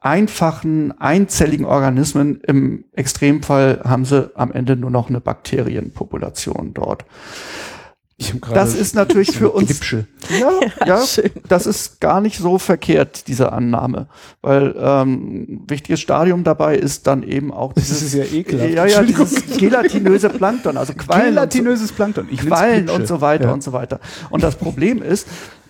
einfachen, 0.00 0.98
einzelligen 0.98 1.66
Organismen. 1.66 2.40
Im 2.46 2.84
Extremfall 2.92 3.82
haben 3.84 4.06
sie 4.06 4.30
am 4.34 4.50
Ende 4.50 4.76
nur 4.76 4.90
noch 4.90 5.10
eine 5.10 5.20
Bakterienpopulation 5.20 6.72
dort 6.72 7.04
das 8.54 8.74
ist 8.74 8.94
natürlich 8.94 9.36
für 9.36 9.50
uns. 9.54 9.80
Ja, 10.30 10.50
ja, 10.86 11.02
ja 11.02 11.30
das 11.48 11.66
ist 11.66 12.00
gar 12.00 12.20
nicht 12.20 12.38
so 12.38 12.58
verkehrt, 12.58 13.26
diese 13.26 13.52
Annahme. 13.52 14.06
Weil 14.40 14.74
ähm, 14.78 15.62
wichtiges 15.66 16.00
Stadium 16.00 16.44
dabei 16.44 16.76
ist 16.76 17.06
dann 17.06 17.22
eben 17.22 17.52
auch 17.52 17.72
dieses, 17.72 18.00
das 18.00 18.02
ist 18.02 18.14
ja 18.14 18.24
ekelhaft. 18.24 18.72
Ja, 18.72 18.86
ja, 18.86 19.02
dieses 19.02 19.58
gelatinöse 19.58 20.30
Plankton, 20.30 20.76
also 20.76 20.92
Quallen. 20.96 21.34
Gelatinöses 21.34 21.88
so, 21.88 21.94
Plankton. 21.94 22.28
Ich 22.30 22.46
Quallen 22.46 22.88
und 22.88 23.08
so 23.08 23.20
weiter 23.20 23.46
ja. 23.46 23.52
und 23.52 23.62
so 23.62 23.72
weiter. 23.72 24.00
Und 24.30 24.42
das 24.42 24.56
Problem 24.56 25.02
ist, 25.02 25.26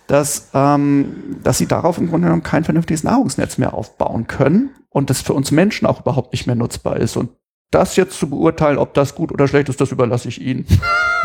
dass, 0.07 0.49
ähm, 0.53 1.37
dass 1.43 1.57
sie 1.57 1.67
darauf 1.67 1.97
im 1.97 2.09
Grunde 2.09 2.27
genommen 2.27 2.43
kein 2.43 2.63
vernünftiges 2.63 3.03
Nahrungsnetz 3.03 3.57
mehr 3.57 3.73
aufbauen 3.73 4.27
können 4.27 4.69
und 4.89 5.09
das 5.09 5.21
für 5.21 5.33
uns 5.33 5.51
Menschen 5.51 5.87
auch 5.87 6.01
überhaupt 6.01 6.33
nicht 6.33 6.45
mehr 6.45 6.55
nutzbar 6.55 6.97
ist. 6.97 7.17
Und 7.17 7.29
das 7.73 7.95
jetzt 7.95 8.17
zu 8.17 8.29
beurteilen, 8.29 8.77
ob 8.77 8.93
das 8.93 9.15
gut 9.15 9.31
oder 9.31 9.47
schlecht 9.47 9.69
ist, 9.69 9.81
das 9.81 9.91
überlasse 9.91 10.27
ich 10.27 10.41
Ihnen. 10.41 10.65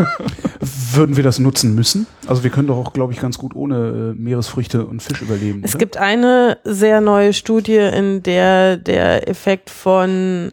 Würden 0.93 1.17
wir 1.17 1.23
das 1.23 1.39
nutzen 1.39 1.75
müssen? 1.75 2.07
Also 2.27 2.43
wir 2.43 2.51
können 2.51 2.69
doch 2.69 2.77
auch, 2.77 2.93
glaube 2.93 3.13
ich, 3.13 3.21
ganz 3.21 3.39
gut 3.39 3.55
ohne 3.55 4.15
äh, 4.17 4.21
Meeresfrüchte 4.21 4.87
und 4.87 5.03
Fisch 5.03 5.23
überleben. 5.23 5.63
Es 5.65 5.73
oder? 5.73 5.79
gibt 5.79 5.97
eine 5.97 6.59
sehr 6.65 7.01
neue 7.01 7.33
Studie, 7.33 7.77
in 7.77 8.23
der 8.23 8.77
der 8.77 9.29
Effekt 9.29 9.71
von 9.71 10.53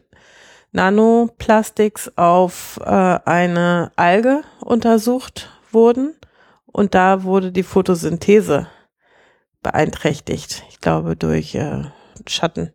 Nanoplastics 0.71 2.12
auf 2.17 2.79
äh, 2.84 2.89
eine 2.89 3.91
Alge 3.95 4.41
untersucht 4.60 5.49
wurden 5.71 6.15
und 6.65 6.93
da 6.93 7.23
wurde 7.23 7.53
die 7.53 7.63
Photosynthese 7.63 8.67
beeinträchtigt. 9.63 10.63
Ich 10.69 10.81
glaube 10.81 11.15
durch 11.15 11.55
äh, 11.55 11.86
Schatten. 12.27 12.74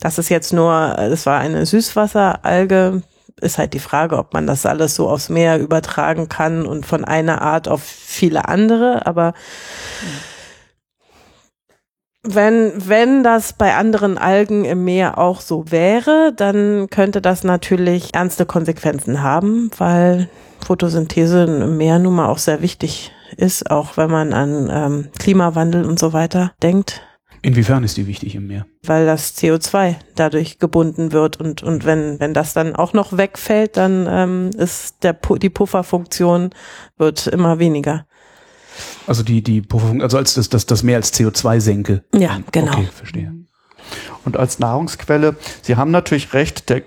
Das 0.00 0.18
ist 0.18 0.28
jetzt 0.28 0.52
nur, 0.52 0.94
das 0.96 1.26
war 1.26 1.38
eine 1.38 1.64
Süßwasseralge, 1.64 3.02
ist 3.40 3.58
halt 3.58 3.74
die 3.74 3.78
Frage, 3.78 4.18
ob 4.18 4.34
man 4.34 4.46
das 4.46 4.66
alles 4.66 4.94
so 4.94 5.08
aufs 5.08 5.28
Meer 5.28 5.58
übertragen 5.58 6.28
kann 6.28 6.66
und 6.66 6.86
von 6.86 7.04
einer 7.04 7.42
Art 7.42 7.68
auf 7.68 7.82
viele 7.82 8.48
andere, 8.48 9.06
aber 9.06 9.34
wenn, 12.28 12.72
wenn 12.88 13.22
das 13.22 13.52
bei 13.52 13.74
anderen 13.74 14.18
Algen 14.18 14.64
im 14.64 14.84
Meer 14.84 15.18
auch 15.18 15.40
so 15.40 15.70
wäre, 15.70 16.32
dann 16.36 16.88
könnte 16.90 17.22
das 17.22 17.44
natürlich 17.44 18.14
ernste 18.14 18.46
Konsequenzen 18.46 19.22
haben, 19.22 19.70
weil 19.78 20.28
Photosynthese 20.64 21.44
im 21.44 21.76
Meer 21.76 21.98
nun 21.98 22.16
mal 22.16 22.26
auch 22.26 22.38
sehr 22.38 22.62
wichtig 22.62 23.12
ist, 23.36 23.70
auch 23.70 23.96
wenn 23.96 24.10
man 24.10 24.32
an 24.32 24.68
ähm, 24.70 25.08
Klimawandel 25.18 25.84
und 25.84 25.98
so 25.98 26.12
weiter 26.12 26.52
denkt. 26.62 27.02
Inwiefern 27.42 27.84
ist 27.84 27.96
die 27.96 28.06
wichtig 28.06 28.34
im 28.34 28.48
Meer? 28.48 28.66
Weil 28.86 29.06
das 29.06 29.36
CO2 29.36 29.96
dadurch 30.14 30.58
gebunden 30.58 31.12
wird 31.12 31.38
und, 31.40 31.62
und 31.62 31.84
wenn, 31.84 32.20
wenn 32.20 32.34
das 32.34 32.52
dann 32.52 32.76
auch 32.76 32.92
noch 32.92 33.16
wegfällt, 33.16 33.76
dann 33.76 34.06
ähm, 34.08 34.50
ist 34.56 35.02
der, 35.02 35.14
die 35.14 35.50
Pufferfunktion 35.50 36.50
wird 36.96 37.26
immer 37.26 37.58
weniger. 37.58 38.06
Also 39.06 39.22
die, 39.22 39.42
die 39.42 39.62
Pufferfunktion, 39.62 40.02
also 40.02 40.18
als 40.18 40.34
das, 40.34 40.48
das, 40.48 40.66
das 40.66 40.82
Meer 40.82 40.96
als 40.96 41.12
CO2 41.12 41.60
senke. 41.60 42.04
Ja, 42.14 42.40
genau. 42.52 42.72
Okay, 42.72 42.88
verstehe. 42.94 43.32
Und 44.24 44.36
als 44.36 44.58
Nahrungsquelle, 44.58 45.36
Sie 45.62 45.76
haben 45.76 45.90
natürlich 45.90 46.32
recht, 46.32 46.68
der, 46.68 46.82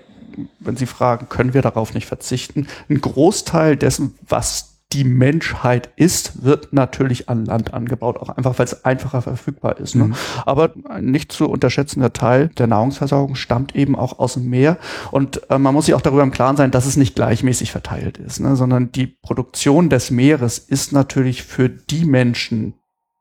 wenn 0.58 0.76
Sie 0.76 0.86
fragen, 0.86 1.28
können 1.28 1.54
wir 1.54 1.62
darauf 1.62 1.94
nicht 1.94 2.06
verzichten? 2.06 2.68
Ein 2.88 3.00
Großteil 3.00 3.76
dessen, 3.76 4.18
was 4.26 4.79
die 4.92 5.04
Menschheit 5.04 5.90
ist, 5.94 6.42
wird 6.42 6.72
natürlich 6.72 7.28
an 7.28 7.44
Land 7.44 7.72
angebaut, 7.72 8.18
auch 8.18 8.28
einfach, 8.28 8.58
weil 8.58 8.66
es 8.66 8.84
einfacher 8.84 9.22
verfügbar 9.22 9.78
ist. 9.78 9.94
Ne? 9.94 10.06
Mhm. 10.06 10.14
Aber 10.44 10.74
ein 10.88 11.06
nicht 11.06 11.30
zu 11.30 11.48
unterschätzender 11.48 12.12
Teil 12.12 12.48
der 12.58 12.66
Nahrungsversorgung 12.66 13.36
stammt 13.36 13.76
eben 13.76 13.94
auch 13.94 14.18
aus 14.18 14.34
dem 14.34 14.48
Meer. 14.48 14.78
Und 15.12 15.48
äh, 15.48 15.58
man 15.58 15.74
muss 15.74 15.86
sich 15.86 15.94
auch 15.94 16.00
darüber 16.00 16.24
im 16.24 16.32
Klaren 16.32 16.56
sein, 16.56 16.72
dass 16.72 16.86
es 16.86 16.96
nicht 16.96 17.14
gleichmäßig 17.14 17.70
verteilt 17.70 18.18
ist, 18.18 18.40
ne? 18.40 18.56
sondern 18.56 18.90
die 18.90 19.06
Produktion 19.06 19.90
des 19.90 20.10
Meeres 20.10 20.58
ist 20.58 20.92
natürlich 20.92 21.44
für 21.44 21.68
die 21.68 22.04
Menschen, 22.04 22.74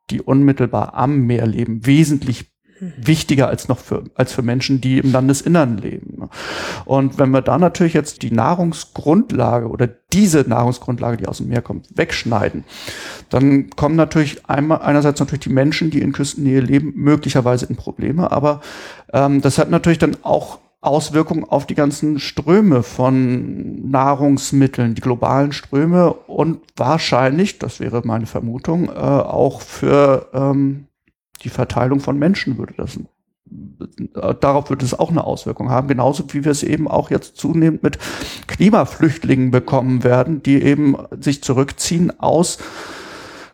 die 0.10 0.22
unmittelbar 0.22 0.96
am 0.96 1.28
Meer 1.28 1.46
leben, 1.46 1.86
wesentlich 1.86 2.49
wichtiger 2.80 3.48
als 3.48 3.68
noch 3.68 3.80
für, 3.80 4.04
als 4.16 4.34
für 4.34 4.42
Menschen, 4.42 4.82
die 4.82 5.00
im 5.00 5.12
Landesinnern 5.12 5.78
leben. 5.78 6.30
Und 6.86 7.18
wenn 7.18 7.32
wir 7.32 7.42
da 7.42 7.58
natürlich 7.58 7.94
jetzt 7.94 8.22
die 8.22 8.32
Nahrungsgrundlage 8.32 9.68
oder 9.68 9.88
diese 9.88 10.42
Nahrungsgrundlage, 10.42 11.18
die 11.18 11.28
aus 11.28 11.38
dem 11.38 11.50
Meer 11.50 11.62
kommt, 11.62 11.88
wegschneiden, 11.96 12.64
dann 13.30 13.70
kommen 13.72 13.96
natürlich 13.96 14.50
einmal, 14.50 14.82
einerseits 14.82 15.20
natürlich 15.20 15.44
die 15.44 15.50
Menschen, 15.50 15.92
die 15.92 16.02
in 16.02 16.14
Küstennähe 16.14 16.62
leben, 16.62 16.94
möglicherweise 16.96 17.66
in 17.66 17.76
Probleme, 17.76 18.32
aber 18.32 18.62
ähm, 19.14 19.42
das 19.42 19.58
hat 19.58 19.70
natürlich 19.70 20.00
dann 20.00 20.18
auch 20.24 20.60
Auswirkungen 20.82 21.44
auf 21.44 21.68
die 21.68 21.76
ganzen 21.76 22.20
Ströme 22.20 22.84
von 22.84 23.90
Nahrungsmitteln, 23.90 24.96
die 24.96 25.02
globalen 25.02 25.52
Ströme. 25.52 26.14
Und 26.14 26.62
wahrscheinlich, 26.78 27.60
das 27.60 27.82
wäre 27.82 28.02
meine 28.06 28.28
Vermutung, 28.28 28.88
äh, 28.88 28.92
auch 28.92 29.60
für 29.62 30.30
ähm, 30.34 30.86
die 31.40 31.50
Verteilung 31.50 32.00
von 32.00 32.18
Menschen 32.18 32.58
würde 32.58 32.74
das 32.78 33.00
darauf 34.14 34.70
wird 34.70 34.84
es 34.84 34.98
auch 34.98 35.10
eine 35.10 35.24
Auswirkung 35.24 35.70
haben, 35.70 35.88
genauso 35.88 36.24
wie 36.34 36.46
wir 36.46 36.52
es 36.52 36.64
eben 36.64 36.88
auch 36.88 37.10
jetzt 37.10 37.38
zunehmend 37.38 37.84
mit 37.84 37.98
Klimaflüchtlingen 38.48 39.52
bekommen 39.52 40.04
werden, 40.04 40.44
die 40.44 40.62
eben 40.62 40.96
sich 41.20 41.42
zurückziehen 41.44 42.20
aus 42.20 42.60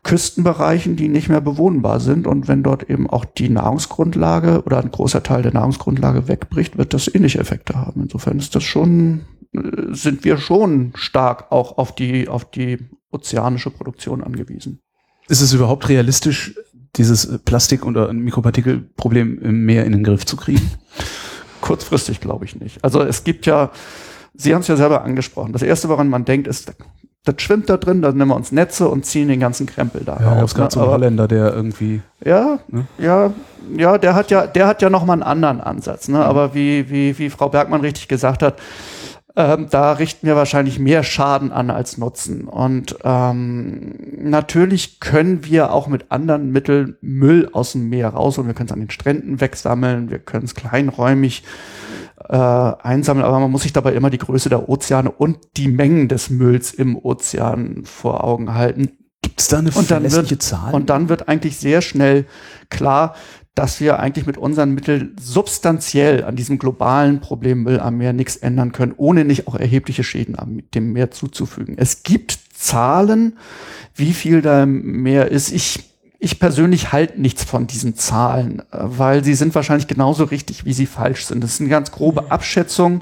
Küstenbereichen, 0.04 0.96
die 0.96 1.08
nicht 1.08 1.30
mehr 1.30 1.42
bewohnbar 1.42 2.00
sind. 2.00 2.28
Und 2.28 2.48
wenn 2.48 2.62
dort 2.62 2.90
eben 2.90 3.10
auch 3.10 3.26
die 3.26 3.50
Nahrungsgrundlage 3.50 4.64
oder 4.64 4.80
ein 4.80 4.92
großer 4.92 5.24
Teil 5.24 5.42
der 5.42 5.54
Nahrungsgrundlage 5.54 6.28
wegbricht, 6.28 6.78
wird 6.78 6.94
das 6.94 7.14
ähnliche 7.14 7.40
Effekte 7.40 7.76
haben. 7.76 8.04
Insofern 8.04 8.38
ist 8.38 8.54
das 8.56 8.64
schon, 8.64 9.22
äh, 9.54 9.94
sind 9.94 10.24
wir 10.24 10.38
schon 10.38 10.92
stark 10.96 11.52
auch 11.52 11.78
auf 11.78 11.96
die, 11.96 12.28
auf 12.28 12.46
die 12.52 12.78
ozeanische 13.12 13.72
Produktion 13.72 14.24
angewiesen. 14.24 14.80
Ist 15.28 15.42
es 15.42 15.54
überhaupt 15.54 15.90
realistisch, 15.90 16.54
dieses 16.98 17.40
Plastik- 17.40 17.86
oder 17.86 18.12
Mikropartikelproblem 18.12 19.40
im 19.40 19.66
Meer 19.66 19.86
in 19.86 19.92
den 19.92 20.04
Griff 20.04 20.26
zu 20.26 20.38
kriegen? 20.38 20.72
Kurzfristig 21.62 22.22
glaube 22.22 22.46
ich 22.46 22.56
nicht. 22.60 22.84
Also 22.84 23.02
es 23.02 23.24
gibt 23.24 23.46
ja, 23.46 23.72
Sie 24.34 24.54
haben 24.54 24.62
es 24.62 24.68
ja 24.68 24.76
selber 24.76 25.04
angesprochen. 25.04 25.54
Das 25.54 25.62
erste, 25.62 25.90
woran 25.90 26.10
man 26.10 26.26
denkt, 26.26 26.48
ist, 26.48 26.74
das 27.26 27.36
schwimmt 27.42 27.70
da 27.70 27.78
drin, 27.78 28.02
dann 28.02 28.18
nehmen 28.18 28.30
wir 28.30 28.36
uns 28.36 28.52
Netze 28.52 28.88
und 28.88 29.06
ziehen 29.06 29.28
den 29.28 29.40
ganzen 29.40 29.66
Krempel 29.66 30.04
da 30.06 30.18
ja, 30.20 30.34
raus. 30.34 30.56
Ne? 30.56 30.68
so 30.70 30.82
ein 30.82 30.88
Holländer, 30.88 31.28
der 31.28 31.54
irgendwie. 31.54 32.02
Ja, 32.24 32.60
ne? 32.68 32.86
ja, 33.00 33.34
ja, 33.76 33.98
der 33.98 34.14
hat 34.14 34.30
ja, 34.30 34.46
der 34.46 34.68
hat 34.68 34.82
ja 34.84 34.92
noch 34.92 35.06
mal 35.06 35.14
einen 35.14 35.24
anderen 35.24 35.60
Ansatz. 35.60 36.08
Ne? 36.08 36.18
Mhm. 36.18 36.24
Aber 36.24 36.54
wie, 36.54 36.90
wie, 36.90 37.18
wie 37.18 37.30
Frau 37.32 37.50
Bergmann 37.50 37.82
richtig 37.82 38.08
gesagt 38.08 38.44
hat, 38.44 38.60
ähm, 39.36 39.68
da 39.70 39.94
richten 39.94 40.28
wir 40.28 40.36
wahrscheinlich 40.36 40.80
mehr 40.80 41.04
Schaden 41.04 41.52
an 41.52 41.70
als 41.70 41.98
Nutzen. 41.98 42.48
Und 42.48 42.98
ähm, 43.04 43.96
natürlich 44.18 45.00
können 45.00 45.44
wir 45.44 45.74
auch 45.74 45.88
mit 45.88 46.12
anderen 46.12 46.52
Mitteln 46.52 46.96
Müll 47.02 47.50
aus 47.52 47.74
dem 47.74 47.90
Meer 47.90 48.10
raus 48.10 48.38
und 48.38 48.48
wir 48.48 48.54
können 48.54 48.68
es 48.68 48.74
an 48.74 48.80
den 48.80 48.90
Stränden 48.90 49.42
wegsammeln, 49.42 50.10
wir 50.10 50.20
können 50.20 50.46
es 50.46 50.56
kleinräumig 50.56 51.44
äh, 52.30 52.36
einsammeln, 52.38 53.26
aber 53.26 53.40
man 53.40 53.52
muss 53.52 53.64
sich 53.64 53.74
dabei 53.74 53.94
immer 53.94 54.10
die 54.10 54.18
Größe 54.18 54.50
der 54.50 54.70
Ozeane 54.70 55.12
und 55.12 55.38
die 55.58 55.68
Mengen 55.68 56.08
des 56.08 56.30
Mülls 56.30 56.74
im 56.74 56.98
Ozean 56.98 57.82
vor 57.84 58.24
Augen 58.24 58.54
halten. 58.54 58.92
Gibt 59.22 59.42
es 59.42 59.48
da 59.50 59.58
eine 59.58 59.72
und 59.72 59.92
dann 59.92 60.10
wird, 60.10 60.44
Zahl? 60.44 60.74
Und 60.74 60.90
dann 60.90 61.10
wird 61.10 61.28
eigentlich 61.28 61.58
sehr 61.58 61.82
schnell 61.82 62.26
klar, 62.70 63.16
dass 63.56 63.80
wir 63.80 64.00
eigentlich 64.00 64.26
mit 64.26 64.38
unseren 64.38 64.74
Mitteln 64.74 65.16
substanziell 65.20 66.26
an 66.26 66.36
diesem 66.36 66.60
globalen 66.60 67.22
Problem 67.22 67.64
Müll 67.64 67.80
am 67.80 67.98
Meer 67.98 68.12
nichts 68.12 68.36
ändern 68.36 68.74
können, 68.74 68.94
ohne 68.98 69.24
nicht 69.24 69.48
auch 69.48 69.56
erhebliche 69.56 70.04
Schäden 70.04 70.38
am, 70.38 70.70
dem 70.72 70.92
Meer 70.92 71.12
zuzufügen. 71.12 71.76
Es 71.78 72.04
gibt 72.04 72.38
Zahlen, 72.54 73.38
wie 73.96 74.14
viel 74.14 74.42
da 74.42 74.64
im 74.64 75.02
Meer 75.02 75.32
ist. 75.32 75.52
Ich 75.54 75.95
ich 76.20 76.40
persönlich 76.40 76.92
halte 76.92 77.20
nichts 77.20 77.44
von 77.44 77.68
diesen 77.68 77.96
Zahlen, 77.96 78.60
äh, 78.72 78.78
weil 78.80 79.24
sie 79.24 79.36
sind 79.36 79.56
wahrscheinlich 79.56 79.88
genauso 79.88 80.26
richtig, 80.26 80.66
wie 80.66 80.74
sie 80.74 80.86
falsch 80.86 81.26
sind. 81.26 81.44
Das 81.44 81.58
sind 81.58 81.70
ganz 81.70 81.92
grobe. 81.92 82.32
Abschätzungen, 82.32 83.02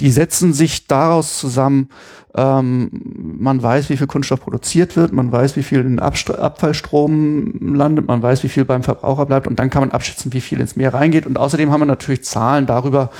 die 0.00 0.10
setzen 0.10 0.52
sich 0.52 0.86
daraus 0.86 1.38
zusammen, 1.38 1.88
ähm, 2.36 2.90
man 3.38 3.62
weiß, 3.62 3.88
wie 3.88 3.96
viel 3.96 4.06
Kunststoff 4.06 4.40
produziert 4.40 4.94
wird, 4.94 5.12
man 5.12 5.32
weiß, 5.32 5.56
wie 5.56 5.62
viel 5.62 5.80
in 5.80 5.98
Abst 5.98 6.30
Abfallstrom 6.30 7.74
landet, 7.74 8.06
man 8.06 8.22
weiß, 8.22 8.42
wie 8.42 8.48
viel 8.48 8.66
beim 8.66 8.82
Verbraucher 8.82 9.24
bleibt 9.24 9.46
und 9.46 9.58
dann 9.58 9.70
kann 9.70 9.80
man 9.80 9.90
abschätzen, 9.90 10.32
wie 10.34 10.42
viel 10.42 10.60
ins 10.60 10.76
Meer 10.76 10.92
reingeht. 10.92 11.26
Und 11.26 11.38
außerdem 11.38 11.70
haben 11.70 11.80
wir 11.80 11.86
natürlich 11.86 12.24
Zahlen 12.24 12.66
darüber, 12.66 13.10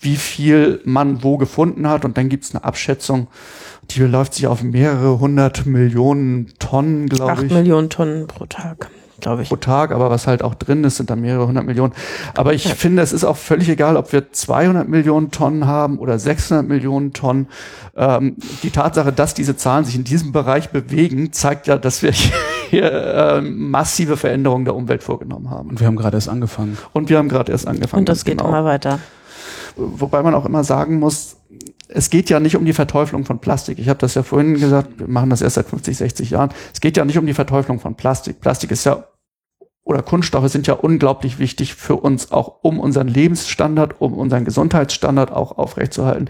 wie 0.00 0.16
viel 0.16 0.80
man 0.84 1.22
wo 1.22 1.38
gefunden 1.38 1.88
hat 1.88 2.04
und 2.04 2.16
dann 2.16 2.28
gibt 2.28 2.44
es 2.44 2.54
eine 2.54 2.62
Abschätzung, 2.64 3.26
die 3.94 4.00
beläuft 4.00 4.34
sich 4.34 4.46
auf 4.46 4.62
mehrere 4.62 5.20
hundert 5.20 5.66
Millionen 5.66 6.52
Tonnen, 6.58 7.08
glaube 7.08 7.32
ich. 7.32 7.38
Acht 7.38 7.50
Millionen 7.50 7.90
Tonnen 7.90 8.26
pro 8.26 8.46
Tag. 8.46 8.90
glaube 9.20 9.42
ich. 9.42 9.48
Pro 9.48 9.56
Tag, 9.56 9.92
aber 9.92 10.10
was 10.10 10.26
halt 10.26 10.42
auch 10.42 10.54
drin 10.54 10.82
ist, 10.84 10.96
sind 10.96 11.10
da 11.10 11.16
mehrere 11.16 11.46
hundert 11.46 11.64
Millionen. 11.64 11.92
Aber 12.34 12.54
ich 12.54 12.64
ja. 12.64 12.74
finde, 12.74 13.02
es 13.02 13.12
ist 13.12 13.24
auch 13.24 13.36
völlig 13.36 13.68
egal, 13.68 13.96
ob 13.96 14.12
wir 14.12 14.32
200 14.32 14.88
Millionen 14.88 15.30
Tonnen 15.30 15.66
haben 15.66 15.98
oder 15.98 16.18
600 16.18 16.66
Millionen 16.66 17.12
Tonnen. 17.12 17.48
Ähm, 17.96 18.36
die 18.62 18.70
Tatsache, 18.70 19.12
dass 19.12 19.34
diese 19.34 19.56
Zahlen 19.56 19.84
sich 19.84 19.96
in 19.96 20.04
diesem 20.04 20.32
Bereich 20.32 20.70
bewegen, 20.70 21.32
zeigt 21.32 21.66
ja, 21.66 21.76
dass 21.76 22.02
wir 22.02 22.12
hier 22.70 22.90
äh, 22.90 23.40
massive 23.42 24.16
Veränderungen 24.16 24.64
der 24.64 24.74
Umwelt 24.74 25.02
vorgenommen 25.02 25.50
haben. 25.50 25.70
Und 25.70 25.80
wir 25.80 25.86
haben 25.86 25.96
gerade 25.96 26.16
erst 26.16 26.28
angefangen. 26.28 26.78
Und 26.92 27.10
wir 27.10 27.18
haben 27.18 27.28
gerade 27.28 27.52
erst 27.52 27.68
angefangen. 27.68 28.00
Und 28.00 28.08
das 28.08 28.24
geht 28.24 28.38
genau. 28.38 28.48
immer 28.48 28.64
weiter. 28.64 28.98
Wobei 29.76 30.22
man 30.22 30.34
auch 30.34 30.44
immer 30.44 30.64
sagen 30.64 30.98
muss, 30.98 31.36
es 31.94 32.10
geht 32.10 32.30
ja 32.30 32.40
nicht 32.40 32.56
um 32.56 32.64
die 32.64 32.72
Verteuflung 32.72 33.24
von 33.24 33.38
Plastik. 33.38 33.78
Ich 33.78 33.88
habe 33.88 33.98
das 33.98 34.14
ja 34.14 34.22
vorhin 34.22 34.54
gesagt, 34.54 34.98
wir 34.98 35.08
machen 35.08 35.30
das 35.30 35.42
erst 35.42 35.56
seit 35.56 35.66
50, 35.66 35.96
60 35.96 36.30
Jahren. 36.30 36.50
Es 36.72 36.80
geht 36.80 36.96
ja 36.96 37.04
nicht 37.04 37.18
um 37.18 37.26
die 37.26 37.34
Verteuflung 37.34 37.80
von 37.80 37.94
Plastik. 37.94 38.40
Plastik 38.40 38.70
ist 38.70 38.84
ja 38.84 39.04
oder 39.84 40.02
Kunststoffe 40.02 40.48
sind 40.48 40.68
ja 40.68 40.74
unglaublich 40.74 41.40
wichtig 41.40 41.74
für 41.74 41.96
uns, 41.96 42.30
auch 42.30 42.62
um 42.62 42.78
unseren 42.78 43.08
Lebensstandard, 43.08 44.00
um 44.00 44.14
unseren 44.14 44.44
Gesundheitsstandard 44.44 45.32
auch 45.32 45.58
aufrechtzuerhalten. 45.58 46.28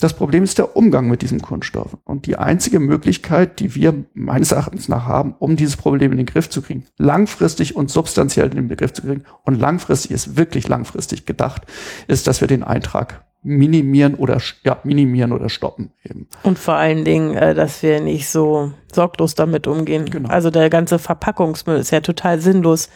Das 0.00 0.14
Problem 0.14 0.42
ist 0.42 0.56
der 0.56 0.74
Umgang 0.74 1.08
mit 1.08 1.20
diesen 1.20 1.42
Kunststoffen. 1.42 1.98
Und 2.04 2.24
die 2.24 2.36
einzige 2.36 2.80
Möglichkeit, 2.80 3.60
die 3.60 3.74
wir 3.74 4.04
meines 4.14 4.52
Erachtens 4.52 4.88
nach 4.88 5.04
haben, 5.04 5.34
um 5.38 5.56
dieses 5.56 5.76
Problem 5.76 6.12
in 6.12 6.16
den 6.16 6.26
Griff 6.26 6.48
zu 6.48 6.62
kriegen, 6.62 6.86
langfristig 6.96 7.76
und 7.76 7.90
substanziell 7.90 8.46
in 8.46 8.56
den 8.56 8.68
Begriff 8.68 8.94
zu 8.94 9.02
kriegen, 9.02 9.24
und 9.44 9.60
langfristig 9.60 10.10
ist 10.10 10.38
wirklich 10.38 10.66
langfristig 10.66 11.26
gedacht, 11.26 11.62
ist, 12.08 12.26
dass 12.26 12.40
wir 12.40 12.48
den 12.48 12.62
Eintrag 12.62 13.26
minimieren 13.44 14.14
oder 14.14 14.40
ja, 14.64 14.78
minimieren 14.82 15.30
oder 15.30 15.48
stoppen 15.48 15.92
eben. 16.02 16.26
Und 16.42 16.58
vor 16.58 16.74
allen 16.74 17.04
Dingen, 17.04 17.36
äh, 17.36 17.54
dass 17.54 17.82
wir 17.82 18.00
nicht 18.00 18.28
so 18.28 18.72
sorglos 18.92 19.34
damit 19.34 19.66
umgehen. 19.66 20.06
Genau. 20.06 20.30
Also 20.30 20.50
der 20.50 20.70
ganze 20.70 20.98
Verpackungsmüll 20.98 21.76
ist 21.76 21.92
ja 21.92 22.00
total 22.00 22.40
sinnlos 22.40 22.88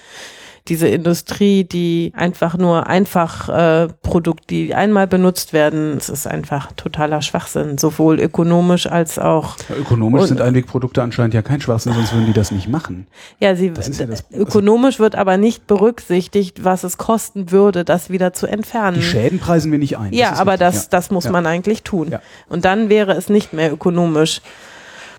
diese 0.67 0.89
Industrie, 0.89 1.65
die 1.65 2.13
einfach 2.15 2.57
nur 2.57 2.87
einfach 2.87 3.49
äh, 3.49 3.89
Produkte, 4.03 4.47
die 4.49 4.75
einmal 4.75 5.07
benutzt 5.07 5.53
werden, 5.53 5.97
es 5.97 6.09
ist 6.09 6.27
einfach 6.27 6.73
totaler 6.73 7.23
Schwachsinn, 7.23 7.79
sowohl 7.79 8.21
ökonomisch 8.21 8.87
als 8.87 9.19
auch. 9.19 9.57
Ja, 9.69 9.77
ökonomisch 9.77 10.25
sind 10.25 10.41
Einwegprodukte 10.41 11.03
anscheinend 11.03 11.35
ja 11.35 11.43
kein 11.43 11.61
Schwachsinn, 11.61 11.93
sonst 11.93 12.13
würden 12.13 12.27
die 12.27 12.33
das 12.33 12.51
nicht 12.51 12.69
machen. 12.69 13.07
Ja, 13.41 13.55
sie 13.55 13.69
ja 13.69 14.07
das, 14.07 14.25
ökonomisch 14.33 14.99
wird 14.99 15.15
aber 15.15 15.37
nicht 15.37 15.67
berücksichtigt, 15.67 16.65
was 16.65 16.85
es 16.85 16.99
kosten 16.99 17.51
würde, 17.51 17.85
das 17.85 18.11
wieder 18.11 18.33
zu 18.33 18.47
entfernen. 18.47 18.97
Die 18.97 19.03
Schäden 19.03 19.39
preisen 19.39 19.71
wir 19.73 19.79
nicht 19.79 19.99
ein. 19.99 20.13
Ja, 20.13 20.35
aber 20.35 20.53
richtig. 20.53 20.67
das, 20.67 20.89
das 20.89 21.11
muss 21.11 21.29
man 21.29 21.47
eigentlich 21.47 21.83
tun. 21.83 22.15
Und 22.49 22.65
dann 22.65 22.89
wäre 22.89 23.13
es 23.13 23.29
nicht 23.29 23.53
mehr 23.53 23.73
ökonomisch. 23.73 24.41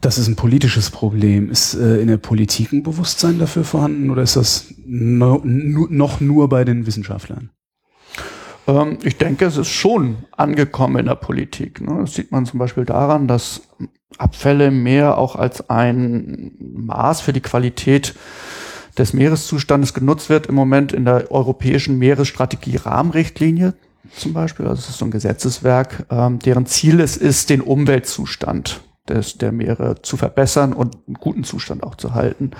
Das 0.02 0.18
ist 0.18 0.28
ein 0.28 0.36
politisches 0.36 0.92
Problem. 0.92 1.50
Ist 1.50 1.74
äh, 1.74 1.98
in 2.02 2.08
der 2.08 2.18
Politik 2.18 2.72
ein 2.72 2.84
Bewusstsein 2.84 3.38
dafür 3.40 3.64
vorhanden 3.64 4.10
oder 4.10 4.22
ist 4.22 4.36
das 4.36 4.74
no, 4.86 5.42
noch 5.44 6.22
nur 6.22 6.48
bei 6.48 6.64
den 6.64 6.86
Wissenschaftlern? 6.86 7.50
Ähm, 8.68 8.98
ich 9.04 9.18
denke, 9.18 9.46
es 9.46 9.58
ist 9.58 9.70
schon 9.70 10.18
angekommen 10.32 10.98
in 10.98 11.06
der 11.08 11.16
Politik. 11.16 11.82
Ne? 11.82 11.98
Das 12.02 12.14
sieht 12.14 12.32
man 12.32 12.46
zum 12.46 12.60
Beispiel 12.60 12.86
daran, 12.86 13.28
dass 13.28 13.62
Abfälle 14.18 14.72
mehr 14.72 15.18
auch 15.18 15.36
als 15.36 15.70
ein 15.70 16.52
Maß 16.60 17.22
für 17.22 17.34
die 17.34 17.42
Qualität 17.42 18.16
des 18.98 19.14
Meereszustandes 19.14 19.94
genutzt 19.94 20.30
wird 20.30 20.48
im 20.48 20.56
Moment 20.56 20.94
in 20.94 21.06
der 21.06 21.32
europäischen 21.32 21.98
Meeresstrategie 22.00 22.78
Rahmenrichtlinie 22.78 23.74
zum 24.16 24.34
Beispiel. 24.34 24.66
Also 24.66 24.80
es 24.80 24.90
ist 24.90 24.98
so 24.98 25.06
ein 25.06 25.12
Gesetzeswerk, 25.12 26.06
ähm, 26.10 26.40
deren 26.40 26.66
Ziel 26.66 27.00
es 27.02 27.18
ist, 27.18 27.50
den 27.50 27.62
Umweltzustand 27.62 28.82
des, 29.10 29.38
der 29.38 29.52
Meere 29.52 30.02
zu 30.02 30.18
verbessern 30.18 30.74
und 30.74 30.98
einen 31.08 31.16
guten 31.16 31.44
Zustand 31.44 31.84
auch 31.84 31.96
zu 31.96 32.14
halten. 32.14 32.52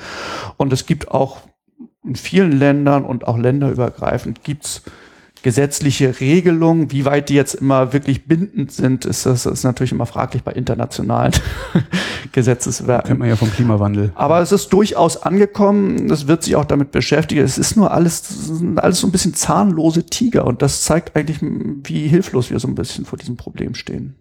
Und 0.58 0.74
es 0.74 0.86
gibt 0.86 1.12
auch 1.12 1.40
in 2.04 2.16
vielen 2.16 2.52
Ländern 2.52 3.06
und 3.06 3.28
auch 3.28 3.38
länderübergreifend 3.38 4.44
gibt's 4.44 4.84
gesetzliche 5.42 6.20
Regelungen, 6.20 6.92
wie 6.92 7.06
weit 7.06 7.30
die 7.30 7.34
jetzt 7.34 7.56
immer 7.56 7.94
wirklich 7.94 8.28
bindend 8.28 8.72
sind, 8.72 9.06
ist 9.06 9.26
das 9.26 9.46
ist 9.46 9.64
natürlich 9.64 9.92
immer 9.92 10.06
fraglich 10.06 10.44
bei 10.44 10.52
internationalen 10.52 11.32
Gesetzeswerken. 12.32 13.08
Kennt 13.08 13.20
man 13.20 13.30
ja 13.30 13.36
vom 13.36 13.52
Klimawandel. 13.52 14.12
Aber 14.16 14.42
es 14.42 14.52
ist 14.52 14.74
durchaus 14.74 15.22
angekommen, 15.22 16.12
es 16.12 16.28
wird 16.28 16.44
sich 16.44 16.56
auch 16.56 16.66
damit 16.66 16.92
beschäftigen. 16.92 17.42
Es 17.42 17.58
ist 17.58 17.78
nur 17.78 17.92
alles, 17.92 18.52
alles 18.76 19.00
so 19.00 19.08
ein 19.08 19.12
bisschen 19.12 19.34
zahnlose 19.34 20.06
Tiger 20.06 20.46
und 20.46 20.62
das 20.62 20.84
zeigt 20.84 21.16
eigentlich, 21.16 21.40
wie 21.42 22.08
hilflos 22.08 22.52
wir 22.52 22.60
so 22.60 22.68
ein 22.68 22.76
bisschen 22.76 23.06
vor 23.06 23.18
diesem 23.18 23.38
Problem 23.38 23.76
stehen. 23.76 24.16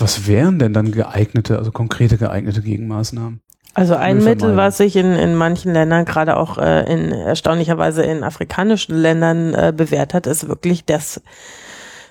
Was 0.00 0.26
wären 0.26 0.58
denn 0.58 0.72
dann 0.72 0.92
geeignete, 0.92 1.58
also 1.58 1.70
konkrete 1.72 2.16
geeignete 2.16 2.62
Gegenmaßnahmen? 2.62 3.40
Also 3.74 3.94
ein 3.94 4.24
Mittel, 4.24 4.56
was 4.56 4.78
sich 4.78 4.96
in, 4.96 5.12
in 5.12 5.36
manchen 5.36 5.72
Ländern, 5.72 6.04
gerade 6.04 6.36
auch 6.36 6.58
äh, 6.58 6.92
in 6.92 7.12
erstaunlicherweise 7.12 8.02
in 8.02 8.24
afrikanischen 8.24 8.96
Ländern 8.96 9.54
äh, 9.54 9.72
bewährt 9.74 10.12
hat, 10.12 10.26
ist 10.26 10.48
wirklich 10.48 10.84
das 10.84 11.20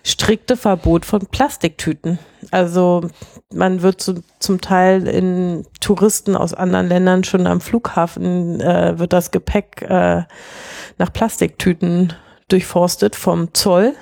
strikte 0.03 0.55
Verbot 0.55 1.05
von 1.05 1.25
Plastiktüten. 1.27 2.17
Also 2.51 3.09
man 3.53 3.81
wird 3.81 3.99
zu, 4.01 4.23
zum 4.39 4.61
Teil 4.61 5.07
in 5.07 5.65
Touristen 5.81 6.37
aus 6.37 6.53
anderen 6.53 6.87
Ländern 6.87 7.23
schon 7.25 7.45
am 7.45 7.59
Flughafen 7.59 8.61
äh, 8.61 8.97
wird 8.97 9.11
das 9.11 9.31
Gepäck 9.31 9.81
äh, 9.81 10.23
nach 10.97 11.11
Plastiktüten 11.11 12.13
durchforstet 12.47 13.15
vom 13.17 13.53
Zoll 13.53 13.93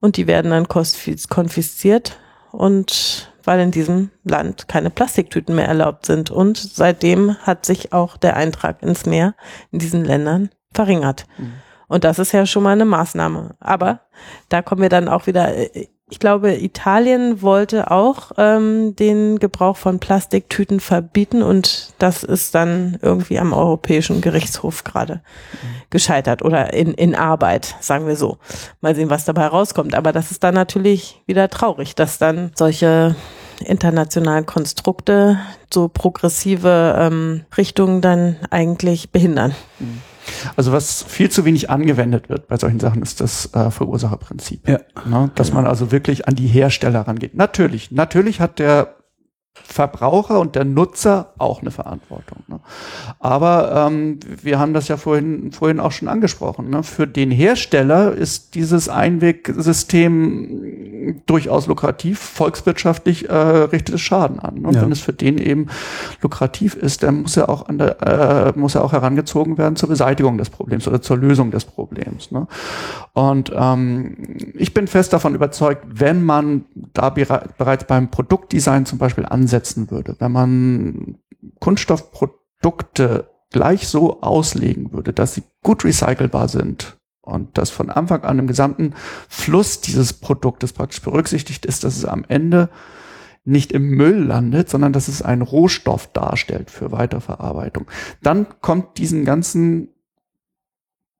und 0.00 0.18
die 0.18 0.26
werden 0.26 0.50
dann 0.50 0.68
konfisziert 0.68 2.18
und 2.52 3.32
weil 3.44 3.60
in 3.60 3.70
diesem 3.70 4.10
Land 4.24 4.68
keine 4.68 4.90
Plastiktüten 4.90 5.54
mehr 5.54 5.66
erlaubt 5.66 6.06
sind. 6.06 6.30
Und 6.30 6.56
seitdem 6.56 7.36
hat 7.38 7.66
sich 7.66 7.92
auch 7.92 8.16
der 8.16 8.36
Eintrag 8.36 8.82
ins 8.82 9.04
Meer 9.06 9.34
in 9.70 9.78
diesen 9.80 10.04
Ländern 10.04 10.50
verringert. 10.72 11.26
Mhm. 11.38 11.54
Und 11.88 12.04
das 12.04 12.18
ist 12.18 12.32
ja 12.32 12.46
schon 12.46 12.62
mal 12.62 12.70
eine 12.70 12.84
Maßnahme. 12.84 13.56
Aber 13.60 14.00
da 14.48 14.62
kommen 14.62 14.82
wir 14.82 14.88
dann 14.88 15.08
auch 15.08 15.26
wieder 15.26 15.54
äh, 15.54 15.88
ich 16.12 16.18
glaube, 16.18 16.54
Italien 16.54 17.40
wollte 17.40 17.90
auch 17.90 18.32
ähm, 18.36 18.94
den 18.94 19.38
Gebrauch 19.38 19.78
von 19.78 19.98
Plastiktüten 19.98 20.78
verbieten 20.78 21.42
und 21.42 21.94
das 21.98 22.22
ist 22.22 22.54
dann 22.54 22.98
irgendwie 23.00 23.38
am 23.38 23.54
Europäischen 23.54 24.20
Gerichtshof 24.20 24.84
gerade 24.84 25.22
gescheitert 25.88 26.42
oder 26.42 26.74
in, 26.74 26.92
in 26.92 27.14
Arbeit, 27.14 27.76
sagen 27.80 28.06
wir 28.06 28.16
so. 28.16 28.36
Mal 28.82 28.94
sehen, 28.94 29.08
was 29.08 29.24
dabei 29.24 29.46
rauskommt. 29.46 29.94
Aber 29.94 30.12
das 30.12 30.30
ist 30.30 30.44
dann 30.44 30.52
natürlich 30.52 31.22
wieder 31.24 31.48
traurig, 31.48 31.94
dass 31.94 32.18
dann 32.18 32.52
solche 32.56 33.16
internationalen 33.64 34.44
Konstrukte 34.44 35.38
so 35.72 35.88
progressive 35.88 36.94
ähm, 36.98 37.46
Richtungen 37.56 38.02
dann 38.02 38.36
eigentlich 38.50 39.12
behindern. 39.12 39.54
Mhm. 39.78 40.02
Also 40.56 40.72
was 40.72 41.02
viel 41.02 41.30
zu 41.30 41.44
wenig 41.44 41.70
angewendet 41.70 42.28
wird 42.28 42.48
bei 42.48 42.56
solchen 42.56 42.80
Sachen 42.80 43.02
ist 43.02 43.20
das 43.20 43.52
äh, 43.54 43.70
Verursacherprinzip. 43.70 44.68
Ja. 44.68 44.80
Ne? 45.04 45.30
Dass 45.34 45.48
genau. 45.48 45.62
man 45.62 45.70
also 45.70 45.92
wirklich 45.92 46.28
an 46.28 46.34
die 46.34 46.46
Hersteller 46.46 47.00
rangeht. 47.02 47.34
Natürlich, 47.34 47.90
natürlich 47.90 48.40
hat 48.40 48.58
der 48.58 48.96
Verbraucher 49.54 50.40
und 50.40 50.54
der 50.54 50.64
Nutzer 50.64 51.34
auch 51.36 51.60
eine 51.60 51.70
Verantwortung. 51.70 52.38
Ne? 52.46 52.60
Aber 53.18 53.86
ähm, 53.86 54.18
wir 54.42 54.58
haben 54.58 54.72
das 54.72 54.88
ja 54.88 54.96
vorhin, 54.96 55.52
vorhin 55.52 55.78
auch 55.78 55.92
schon 55.92 56.08
angesprochen. 56.08 56.70
Ne? 56.70 56.82
Für 56.82 57.06
den 57.06 57.30
Hersteller 57.30 58.12
ist 58.12 58.54
dieses 58.54 58.88
Einwegsystem 58.88 60.22
durchaus 61.26 61.66
lukrativ, 61.66 62.18
volkswirtschaftlich 62.18 63.28
äh, 63.28 63.34
richtet 63.34 63.96
es 63.96 64.00
Schaden 64.00 64.38
an. 64.40 64.60
Ne? 64.60 64.68
Und 64.68 64.74
ja. 64.74 64.82
wenn 64.82 64.92
es 64.92 65.00
für 65.00 65.12
den 65.12 65.36
eben 65.36 65.66
lukrativ 66.22 66.74
ist, 66.74 67.02
dann 67.02 67.22
muss 67.22 67.36
er 67.36 67.50
auch 67.50 67.68
an 67.68 67.76
der, 67.76 68.00
äh, 68.02 68.58
muss 68.58 68.74
er 68.74 68.84
auch 68.84 68.92
herangezogen 68.92 69.58
werden 69.58 69.76
zur 69.76 69.90
Beseitigung 69.90 70.38
des 70.38 70.48
Problems 70.48 70.88
oder 70.88 71.02
zur 71.02 71.18
Lösung 71.18 71.50
des 71.50 71.66
Problems. 71.66 72.30
Ne? 72.30 72.46
Und 73.12 73.52
ähm, 73.54 74.16
ich 74.54 74.72
bin 74.72 74.86
fest 74.86 75.12
davon 75.12 75.34
überzeugt, 75.34 75.84
wenn 75.88 76.22
man 76.22 76.64
da 76.94 77.10
bereits 77.10 77.84
beim 77.84 78.10
Produktdesign 78.10 78.86
zum 78.86 78.98
Beispiel 78.98 79.26
an 79.26 79.41
ansetzen 79.42 79.90
würde, 79.90 80.16
wenn 80.20 80.32
man 80.32 81.18
Kunststoffprodukte 81.58 83.28
gleich 83.50 83.88
so 83.88 84.22
auslegen 84.22 84.92
würde, 84.92 85.12
dass 85.12 85.34
sie 85.34 85.42
gut 85.62 85.84
recycelbar 85.84 86.48
sind 86.48 86.96
und 87.20 87.58
dass 87.58 87.70
von 87.70 87.90
Anfang 87.90 88.22
an 88.22 88.38
im 88.38 88.46
gesamten 88.46 88.94
Fluss 89.28 89.80
dieses 89.80 90.12
Produktes 90.12 90.72
praktisch 90.72 91.02
berücksichtigt 91.02 91.66
ist, 91.66 91.84
dass 91.84 91.96
es 91.96 92.04
am 92.04 92.24
Ende 92.28 92.68
nicht 93.44 93.72
im 93.72 93.90
Müll 93.90 94.22
landet, 94.22 94.70
sondern 94.70 94.92
dass 94.92 95.08
es 95.08 95.20
einen 95.20 95.42
Rohstoff 95.42 96.06
darstellt 96.12 96.70
für 96.70 96.92
Weiterverarbeitung. 96.92 97.86
Dann 98.22 98.46
kommt 98.60 98.98
diesen 98.98 99.24
ganzen, 99.24 99.88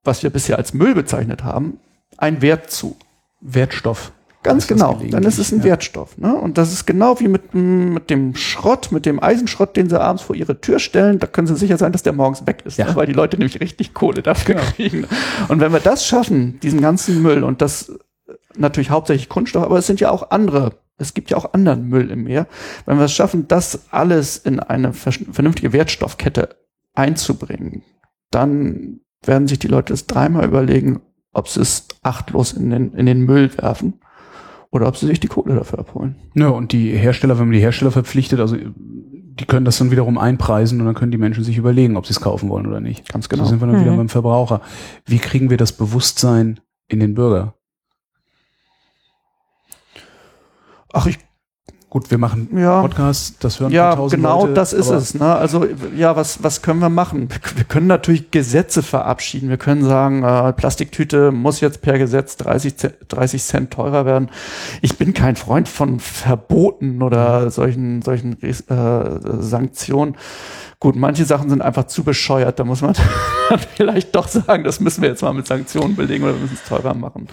was 0.04 0.22
wir 0.22 0.30
bisher 0.30 0.56
als 0.56 0.72
Müll 0.72 0.94
bezeichnet 0.94 1.42
haben, 1.42 1.80
ein 2.16 2.40
Wert 2.40 2.70
zu. 2.70 2.96
Wertstoff. 3.40 4.12
Ganz 4.42 4.66
genau. 4.66 5.00
Dann 5.10 5.22
ist 5.22 5.38
es 5.38 5.52
ein 5.52 5.58
ja. 5.58 5.64
Wertstoff. 5.64 6.18
Ne? 6.18 6.34
Und 6.34 6.58
das 6.58 6.72
ist 6.72 6.84
genau 6.84 7.20
wie 7.20 7.28
mit, 7.28 7.54
mit 7.54 8.10
dem 8.10 8.34
Schrott, 8.34 8.90
mit 8.90 9.06
dem 9.06 9.22
Eisenschrott, 9.22 9.76
den 9.76 9.88
sie 9.88 10.00
abends 10.00 10.22
vor 10.22 10.34
ihre 10.34 10.60
Tür 10.60 10.80
stellen. 10.80 11.20
Da 11.20 11.28
können 11.28 11.46
sie 11.46 11.56
sicher 11.56 11.78
sein, 11.78 11.92
dass 11.92 12.02
der 12.02 12.12
morgens 12.12 12.44
weg 12.46 12.62
ist, 12.64 12.76
ja. 12.76 12.86
ne? 12.86 12.96
weil 12.96 13.06
die 13.06 13.12
Leute 13.12 13.36
nämlich 13.36 13.60
richtig 13.60 13.94
Kohle 13.94 14.22
dafür 14.22 14.56
genau. 14.56 14.66
kriegen. 14.74 15.06
Und 15.48 15.60
wenn 15.60 15.72
wir 15.72 15.80
das 15.80 16.06
schaffen, 16.06 16.58
diesen 16.60 16.80
ganzen 16.80 17.22
Müll 17.22 17.44
und 17.44 17.62
das 17.62 17.92
natürlich 18.56 18.90
hauptsächlich 18.90 19.28
Kunststoff, 19.28 19.64
aber 19.64 19.78
es 19.78 19.86
sind 19.86 20.00
ja 20.00 20.10
auch 20.10 20.30
andere 20.30 20.72
es 20.98 21.14
gibt 21.14 21.30
ja 21.30 21.36
auch 21.36 21.52
anderen 21.52 21.88
Müll 21.88 22.10
im 22.10 22.24
Meer. 22.24 22.46
Wenn 22.86 22.98
wir 22.98 23.06
es 23.06 23.12
schaffen, 23.12 23.48
das 23.48 23.86
alles 23.90 24.36
in 24.36 24.60
eine 24.60 24.92
vernünftige 24.92 25.72
Wertstoffkette 25.72 26.56
einzubringen, 26.94 27.82
dann 28.30 29.00
werden 29.24 29.48
sich 29.48 29.58
die 29.58 29.68
Leute 29.68 29.94
es 29.94 30.06
dreimal 30.06 30.44
überlegen, 30.44 31.00
ob 31.32 31.48
sie 31.48 31.60
es 31.60 31.88
achtlos 32.02 32.52
in 32.52 32.70
den, 32.70 32.92
in 32.92 33.06
den 33.06 33.22
Müll 33.22 33.50
werfen 33.56 34.01
oder 34.72 34.88
ob 34.88 34.96
sie 34.96 35.06
sich 35.06 35.20
die 35.20 35.28
Kohle 35.28 35.54
dafür 35.54 35.78
abholen. 35.78 36.16
Ja, 36.34 36.48
und 36.48 36.72
die 36.72 36.90
Hersteller, 36.96 37.38
wenn 37.38 37.46
man 37.46 37.52
die 37.52 37.60
Hersteller 37.60 37.92
verpflichtet, 37.92 38.40
also 38.40 38.56
die 38.56 39.44
können 39.46 39.64
das 39.64 39.78
dann 39.78 39.90
wiederum 39.90 40.18
einpreisen 40.18 40.80
und 40.80 40.86
dann 40.86 40.94
können 40.94 41.12
die 41.12 41.18
Menschen 41.18 41.44
sich 41.44 41.56
überlegen, 41.58 41.96
ob 41.96 42.06
sie 42.06 42.12
es 42.12 42.20
kaufen 42.20 42.48
wollen 42.48 42.66
oder 42.66 42.80
nicht. 42.80 43.08
Ganz 43.08 43.28
genau. 43.28 43.44
So 43.44 43.50
sind 43.50 43.60
wir 43.60 43.66
dann 43.66 43.76
Mhm. 43.76 43.84
wieder 43.84 43.96
beim 43.96 44.08
Verbraucher. 44.08 44.60
Wie 45.06 45.18
kriegen 45.18 45.48
wir 45.50 45.56
das 45.58 45.72
Bewusstsein 45.72 46.58
in 46.88 47.00
den 47.00 47.14
Bürger? 47.14 47.54
Ach, 50.92 51.06
ich 51.06 51.18
Gut, 51.92 52.10
wir 52.10 52.16
machen 52.16 52.48
Ja. 52.56 52.80
Podcasts, 52.80 53.34
das 53.38 53.60
hören 53.60 53.70
Ja, 53.70 53.94
tausend 53.94 54.22
genau 54.22 54.40
Leute, 54.44 54.54
das 54.54 54.72
ist 54.72 54.88
es. 54.88 55.12
Ne? 55.12 55.26
Also 55.36 55.66
ja, 55.94 56.16
was, 56.16 56.42
was 56.42 56.62
können 56.62 56.80
wir 56.80 56.88
machen? 56.88 57.28
Wir 57.54 57.64
können 57.64 57.86
natürlich 57.86 58.30
Gesetze 58.30 58.82
verabschieden. 58.82 59.50
Wir 59.50 59.58
können 59.58 59.84
sagen, 59.84 60.22
äh, 60.22 60.54
Plastiktüte 60.54 61.32
muss 61.32 61.60
jetzt 61.60 61.82
per 61.82 61.98
Gesetz 61.98 62.38
30, 62.38 62.76
Cent- 62.78 62.94
30 63.08 63.42
Cent 63.44 63.70
teurer 63.72 64.06
werden. 64.06 64.30
Ich 64.80 64.96
bin 64.96 65.12
kein 65.12 65.36
Freund 65.36 65.68
von 65.68 66.00
Verboten 66.00 67.02
oder 67.02 67.50
solchen, 67.50 68.00
solchen 68.00 68.40
äh, 68.42 68.54
Sanktionen. 69.42 70.16
Gut, 70.82 70.96
manche 70.96 71.24
Sachen 71.24 71.48
sind 71.48 71.62
einfach 71.62 71.86
zu 71.86 72.02
bescheuert. 72.02 72.58
Da 72.58 72.64
muss 72.64 72.80
man 72.80 72.96
vielleicht 73.76 74.16
doch 74.16 74.26
sagen, 74.26 74.64
das 74.64 74.80
müssen 74.80 75.00
wir 75.00 75.10
jetzt 75.10 75.22
mal 75.22 75.32
mit 75.32 75.46
Sanktionen 75.46 75.94
belegen 75.94 76.24
oder 76.24 76.34
wir 76.34 76.40
müssen 76.40 76.58
es 76.60 76.68
teurer 76.68 76.92
machen. 76.92 77.28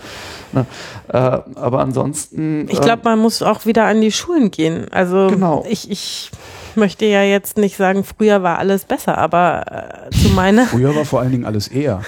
Ne? 0.52 0.68
Äh, 1.08 1.18
aber 1.18 1.80
ansonsten. 1.80 2.70
Ich 2.70 2.78
ähm, 2.78 2.84
glaube, 2.84 3.02
man 3.06 3.18
muss 3.18 3.42
auch 3.42 3.66
wieder 3.66 3.86
an 3.86 4.02
die 4.02 4.12
Schulen 4.12 4.52
gehen. 4.52 4.86
Also 4.92 5.30
Genau. 5.32 5.66
ich, 5.68 5.90
ich 5.90 6.30
möchte 6.76 7.06
ja 7.06 7.24
jetzt 7.24 7.58
nicht 7.58 7.76
sagen, 7.76 8.04
früher 8.04 8.44
war 8.44 8.60
alles 8.60 8.86
besser, 8.86 9.18
aber 9.18 10.06
äh, 10.12 10.16
zu 10.16 10.30
meiner, 10.30 10.66
früher 10.68 10.96
war 10.96 11.06
vor 11.06 11.22
allen 11.22 11.32
Dingen 11.32 11.46
alles 11.46 11.70
eher. 11.70 12.04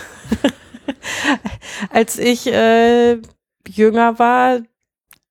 als 1.89 2.19
ich 2.19 2.45
äh, 2.53 3.17
jünger 3.67 4.19
war, 4.19 4.59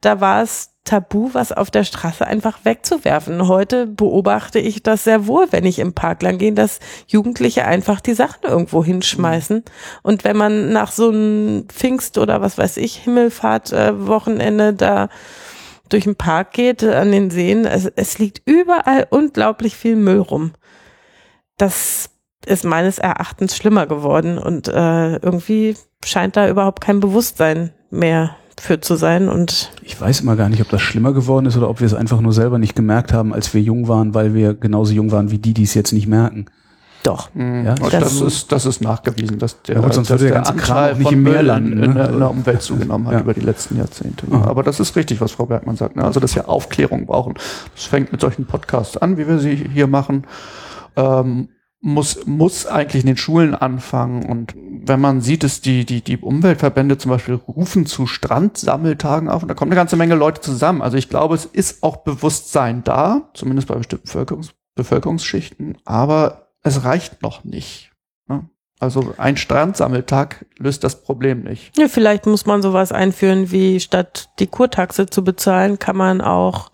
da 0.00 0.20
war 0.20 0.42
es 0.42 0.69
tabu, 0.84 1.30
was 1.32 1.52
auf 1.52 1.70
der 1.70 1.84
Straße 1.84 2.26
einfach 2.26 2.64
wegzuwerfen. 2.64 3.46
Heute 3.48 3.86
beobachte 3.86 4.58
ich 4.58 4.82
das 4.82 5.04
sehr 5.04 5.26
wohl, 5.26 5.46
wenn 5.50 5.64
ich 5.64 5.78
im 5.78 5.92
Park 5.92 6.22
lang 6.22 6.38
gehe, 6.38 6.52
dass 6.52 6.80
Jugendliche 7.06 7.64
einfach 7.64 8.00
die 8.00 8.14
Sachen 8.14 8.44
irgendwo 8.44 8.82
hinschmeißen. 8.84 9.62
Und 10.02 10.24
wenn 10.24 10.36
man 10.36 10.72
nach 10.72 10.92
so 10.92 11.10
einem 11.10 11.68
Pfingst 11.68 12.18
oder 12.18 12.40
was 12.40 12.58
weiß 12.58 12.78
ich, 12.78 12.96
Himmelfahrt-Wochenende 12.96 14.72
da 14.74 15.08
durch 15.90 16.04
den 16.04 16.16
Park 16.16 16.52
geht, 16.52 16.82
äh, 16.82 16.94
an 16.94 17.12
den 17.12 17.30
Seen, 17.30 17.66
es, 17.66 17.86
es 17.86 18.18
liegt 18.18 18.42
überall 18.46 19.06
unglaublich 19.10 19.76
viel 19.76 19.96
Müll 19.96 20.20
rum. 20.20 20.52
Das 21.58 22.10
ist 22.46 22.64
meines 22.64 22.98
Erachtens 22.98 23.54
schlimmer 23.56 23.86
geworden 23.86 24.38
und 24.38 24.68
äh, 24.68 25.16
irgendwie 25.16 25.76
scheint 26.04 26.36
da 26.36 26.48
überhaupt 26.48 26.80
kein 26.80 27.00
Bewusstsein 27.00 27.74
mehr 27.90 28.36
für 28.60 28.80
zu 28.80 28.94
sein 28.96 29.28
und 29.28 29.70
Ich 29.82 30.00
weiß 30.00 30.20
immer 30.20 30.36
gar 30.36 30.48
nicht, 30.48 30.60
ob 30.62 30.68
das 30.68 30.80
schlimmer 30.82 31.12
geworden 31.12 31.46
ist 31.46 31.56
oder 31.56 31.68
ob 31.70 31.80
wir 31.80 31.86
es 31.86 31.94
einfach 31.94 32.20
nur 32.20 32.32
selber 32.32 32.58
nicht 32.58 32.76
gemerkt 32.76 33.12
haben, 33.12 33.32
als 33.32 33.52
wir 33.54 33.60
jung 33.62 33.88
waren, 33.88 34.14
weil 34.14 34.34
wir 34.34 34.54
genauso 34.54 34.92
jung 34.92 35.10
waren 35.10 35.30
wie 35.30 35.38
die, 35.38 35.54
die 35.54 35.62
es 35.64 35.74
jetzt 35.74 35.92
nicht 35.92 36.06
merken. 36.06 36.46
doch. 37.02 37.30
Mhm. 37.34 37.64
Ja, 37.64 37.70
Und 37.80 37.92
das- 37.94 38.02
das, 38.02 38.20
ist, 38.20 38.52
das 38.52 38.66
ist 38.66 38.82
nachgewiesen, 38.82 39.38
dass 39.38 39.62
der, 39.62 39.76
Ja 39.76 39.80
gut, 39.80 39.94
sonst 39.94 40.10
dass 40.10 40.20
würde 40.20 40.32
der 40.32 40.42
ganze 40.42 40.52
Kram 40.54 40.76
Anteil 40.76 40.94
nicht 40.96 41.04
von 41.04 41.14
im 41.14 41.22
Meer 41.22 41.42
landen, 41.42 41.72
in, 41.72 41.82
in, 41.82 41.88
ne? 41.90 41.94
der, 41.94 42.10
in 42.10 42.18
der 42.18 42.30
Umwelt 42.30 42.60
zugenommen 42.60 43.06
hat 43.06 43.14
Ja. 43.14 43.20
über 43.20 43.32
die 43.32 43.40
letzten 43.40 43.78
Jahrzehnte. 43.78 44.26
Mhm. 44.28 44.42
Aber 44.42 44.62
das 44.62 44.80
ist 44.80 44.94
richtig, 44.96 45.18
was 45.22 45.32
Frau 45.32 45.46
Bergmann 45.46 45.76
sagt. 45.76 45.96
Ne? 45.96 46.04
Also, 46.04 46.20
dass 46.20 46.34
wir 46.34 46.46
Aufklärung 46.50 47.06
brauchen. 47.06 47.34
Das 47.74 47.84
fängt 47.84 48.12
mit 48.12 48.20
solchen 48.20 48.44
Podcasts 48.44 48.98
an, 48.98 49.16
wie 49.16 49.26
wir 49.26 49.38
sie 49.38 49.56
hier 49.56 49.86
machen. 49.86 50.24
Ähm, 50.96 51.48
muss, 51.80 52.26
muss 52.26 52.66
eigentlich 52.66 53.02
in 53.02 53.08
den 53.08 53.16
Schulen 53.16 53.54
anfangen. 53.54 54.24
Und 54.24 54.54
wenn 54.56 55.00
man 55.00 55.20
sieht, 55.20 55.42
dass 55.42 55.60
die, 55.60 55.84
die, 55.84 56.02
die 56.02 56.18
Umweltverbände 56.18 56.98
zum 56.98 57.10
Beispiel 57.10 57.34
rufen 57.34 57.86
zu 57.86 58.06
Strandsammeltagen 58.06 59.28
auf 59.28 59.42
und 59.42 59.48
da 59.48 59.54
kommt 59.54 59.70
eine 59.70 59.76
ganze 59.76 59.96
Menge 59.96 60.14
Leute 60.14 60.40
zusammen. 60.40 60.82
Also 60.82 60.96
ich 60.96 61.08
glaube, 61.08 61.34
es 61.34 61.46
ist 61.46 61.82
auch 61.82 61.98
Bewusstsein 61.98 62.84
da, 62.84 63.30
zumindest 63.34 63.68
bei 63.68 63.76
bestimmten 63.76 64.06
Bevölkerungs 64.06 64.54
Bevölkerungsschichten, 64.76 65.76
aber 65.84 66.52
es 66.62 66.84
reicht 66.84 67.22
noch 67.22 67.44
nicht. 67.44 67.90
Ne? 68.28 68.48
Also 68.78 69.14
ein 69.18 69.36
Strandsammeltag 69.36 70.46
löst 70.58 70.84
das 70.84 71.02
Problem 71.02 71.42
nicht. 71.42 71.76
Ja, 71.76 71.88
vielleicht 71.88 72.24
muss 72.24 72.46
man 72.46 72.62
sowas 72.62 72.92
einführen, 72.92 73.50
wie 73.50 73.80
statt 73.80 74.30
die 74.38 74.46
Kurtaxe 74.46 75.06
zu 75.06 75.22
bezahlen, 75.22 75.78
kann 75.78 75.96
man 75.96 76.20
auch 76.20 76.70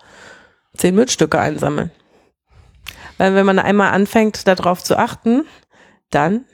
zehn 0.77 0.95
Müllstücke 0.95 1.41
einsammeln. 1.41 1.91
Weil 3.19 3.35
wenn 3.35 3.47
man 3.47 3.59
einmal 3.59 3.93
anfängt, 3.93 4.47
darauf 4.47 4.83
zu 4.83 4.99
achten, 4.99 5.45
dann 6.11 6.45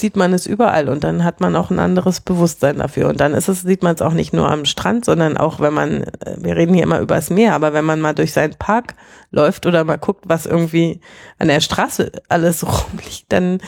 sieht 0.00 0.16
man 0.16 0.32
es 0.32 0.46
überall 0.46 0.88
und 0.88 1.04
dann 1.04 1.24
hat 1.24 1.40
man 1.40 1.54
auch 1.54 1.70
ein 1.70 1.78
anderes 1.78 2.20
Bewusstsein 2.20 2.78
dafür. 2.78 3.08
Und 3.08 3.20
dann 3.20 3.34
ist 3.34 3.48
es, 3.48 3.62
sieht 3.62 3.82
man 3.82 3.94
es 3.94 4.02
auch 4.02 4.14
nicht 4.14 4.32
nur 4.32 4.50
am 4.50 4.64
Strand, 4.64 5.04
sondern 5.04 5.36
auch 5.36 5.60
wenn 5.60 5.74
man, 5.74 6.02
äh, 6.02 6.36
wir 6.38 6.56
reden 6.56 6.74
hier 6.74 6.82
immer 6.82 7.00
über 7.00 7.16
das 7.16 7.30
Meer, 7.30 7.54
aber 7.54 7.72
wenn 7.72 7.84
man 7.84 8.00
mal 8.00 8.14
durch 8.14 8.32
seinen 8.32 8.54
Park 8.54 8.94
läuft 9.30 9.66
oder 9.66 9.84
mal 9.84 9.98
guckt, 9.98 10.24
was 10.26 10.46
irgendwie 10.46 11.00
an 11.38 11.48
der 11.48 11.60
Straße 11.60 12.10
alles 12.28 12.64
rumliegt, 12.92 13.26
dann 13.28 13.58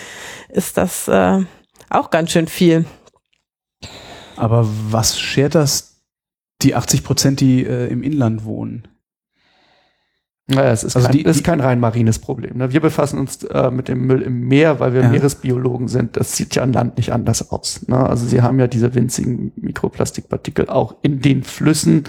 ist 0.48 0.76
das 0.76 1.06
äh, 1.06 1.40
auch 1.90 2.10
ganz 2.10 2.32
schön 2.32 2.48
viel. 2.48 2.86
Aber 4.36 4.66
was 4.90 5.20
schert 5.20 5.54
das 5.54 6.00
die 6.62 6.74
80 6.74 7.04
Prozent, 7.04 7.40
die 7.40 7.64
äh, 7.64 7.88
im 7.88 8.02
Inland 8.02 8.44
wohnen? 8.44 8.88
Naja, 10.48 10.72
es 10.72 10.82
ist, 10.84 10.96
Also 10.96 11.08
kein, 11.08 11.16
die- 11.18 11.24
es 11.24 11.36
ist 11.36 11.44
kein 11.44 11.60
rein 11.60 11.78
marines 11.78 12.18
Problem. 12.18 12.58
Ne? 12.58 12.72
Wir 12.72 12.80
befassen 12.80 13.18
uns 13.18 13.44
äh, 13.44 13.70
mit 13.70 13.88
dem 13.88 14.06
Müll 14.06 14.22
im 14.22 14.40
Meer, 14.48 14.80
weil 14.80 14.92
wir 14.92 15.02
Ja. 15.02 15.08
Meeresbiologen 15.08 15.86
sind. 15.88 16.16
Das 16.16 16.36
sieht 16.36 16.56
ja 16.56 16.62
an 16.64 16.72
Land 16.72 16.96
nicht 16.96 17.12
anders 17.12 17.50
aus. 17.52 17.86
Ne? 17.86 17.96
Also 17.96 18.26
sie 18.26 18.42
haben 18.42 18.58
ja 18.58 18.66
diese 18.66 18.94
winzigen 18.94 19.52
Mikroplastikpartikel 19.56 20.68
auch 20.68 20.96
in 21.02 21.20
den 21.20 21.42
Flüssen 21.44 22.04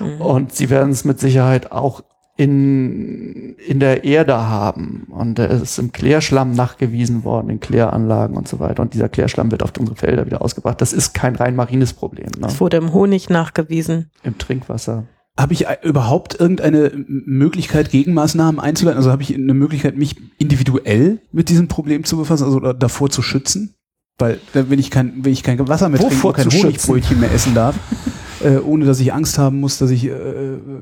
Mhm. 0.00 0.20
und 0.20 0.54
sie 0.54 0.70
werden 0.70 0.90
es 0.90 1.04
mit 1.04 1.20
Sicherheit 1.20 1.70
auch 1.70 2.02
in, 2.38 3.54
in 3.66 3.80
der 3.80 4.04
Erde 4.04 4.34
haben. 4.48 5.06
Und 5.10 5.38
er 5.38 5.50
ist 5.50 5.78
im 5.78 5.92
Klärschlamm 5.92 6.52
nachgewiesen 6.52 7.24
worden, 7.24 7.50
in 7.50 7.60
Kläranlagen 7.60 8.36
und 8.36 8.48
so 8.48 8.60
weiter. 8.60 8.80
Und 8.82 8.94
dieser 8.94 9.08
Klärschlamm 9.08 9.50
wird 9.50 9.62
auf 9.62 9.72
unsere 9.78 9.96
Felder 9.96 10.24
wieder 10.24 10.40
ausgebracht. 10.40 10.80
Das 10.80 10.92
ist 10.92 11.14
kein 11.14 11.34
rein 11.36 11.56
marines 11.56 11.92
Problem. 11.92 12.28
Ne? 12.38 12.46
Es 12.46 12.60
wurde 12.60 12.76
im 12.76 12.92
Honig 12.92 13.28
nachgewiesen. 13.28 14.10
Im 14.22 14.38
Trinkwasser. 14.38 15.04
Habe 15.38 15.52
ich 15.52 15.66
äh, 15.66 15.76
überhaupt 15.82 16.38
irgendeine 16.38 16.90
Möglichkeit, 17.06 17.90
Gegenmaßnahmen 17.90 18.60
einzuleiten? 18.60 18.98
Also 18.98 19.12
habe 19.12 19.22
ich 19.22 19.34
eine 19.34 19.54
Möglichkeit, 19.54 19.96
mich 19.96 20.16
individuell 20.38 21.20
mit 21.30 21.48
diesem 21.48 21.68
Problem 21.68 22.04
zu 22.04 22.16
befassen, 22.16 22.44
also 22.44 22.72
davor 22.72 23.08
zu 23.08 23.22
schützen? 23.22 23.74
Weil 24.18 24.40
wenn 24.52 24.80
ich 24.80 24.90
kein, 24.90 25.24
wenn 25.24 25.32
ich 25.32 25.44
kein 25.44 25.66
Wasser 25.68 25.88
mehr 25.88 26.00
trinken 26.00 26.16
Wovor 26.16 26.30
und 26.30 26.36
kein? 26.36 26.50
Honigbrötchen 26.50 27.20
mehr 27.20 27.32
essen 27.32 27.54
darf, 27.54 27.76
äh, 28.42 28.56
ohne 28.56 28.84
dass 28.84 28.98
ich 28.98 29.12
Angst 29.12 29.38
haben 29.38 29.60
muss, 29.60 29.78
dass 29.78 29.90
ich 29.90 30.06
äh, 30.06 30.10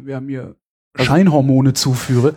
wir 0.03 0.17
haben 0.17 0.27
mir 0.27 0.57
Scheinhormone 0.97 1.75
zuführe, 1.75 2.35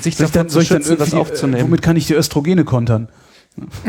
Sich 0.00 0.16
soll 0.16 0.26
ich 0.26 0.32
dann, 0.32 0.48
soll 0.48 0.62
ich 0.62 0.68
dann 0.68 0.82
irgendwie, 0.82 1.16
äh, 1.16 1.18
aufzunehmen. 1.18 1.64
womit 1.64 1.82
kann 1.82 1.96
ich 1.96 2.06
die 2.06 2.14
Östrogene 2.14 2.64
kontern? 2.64 3.08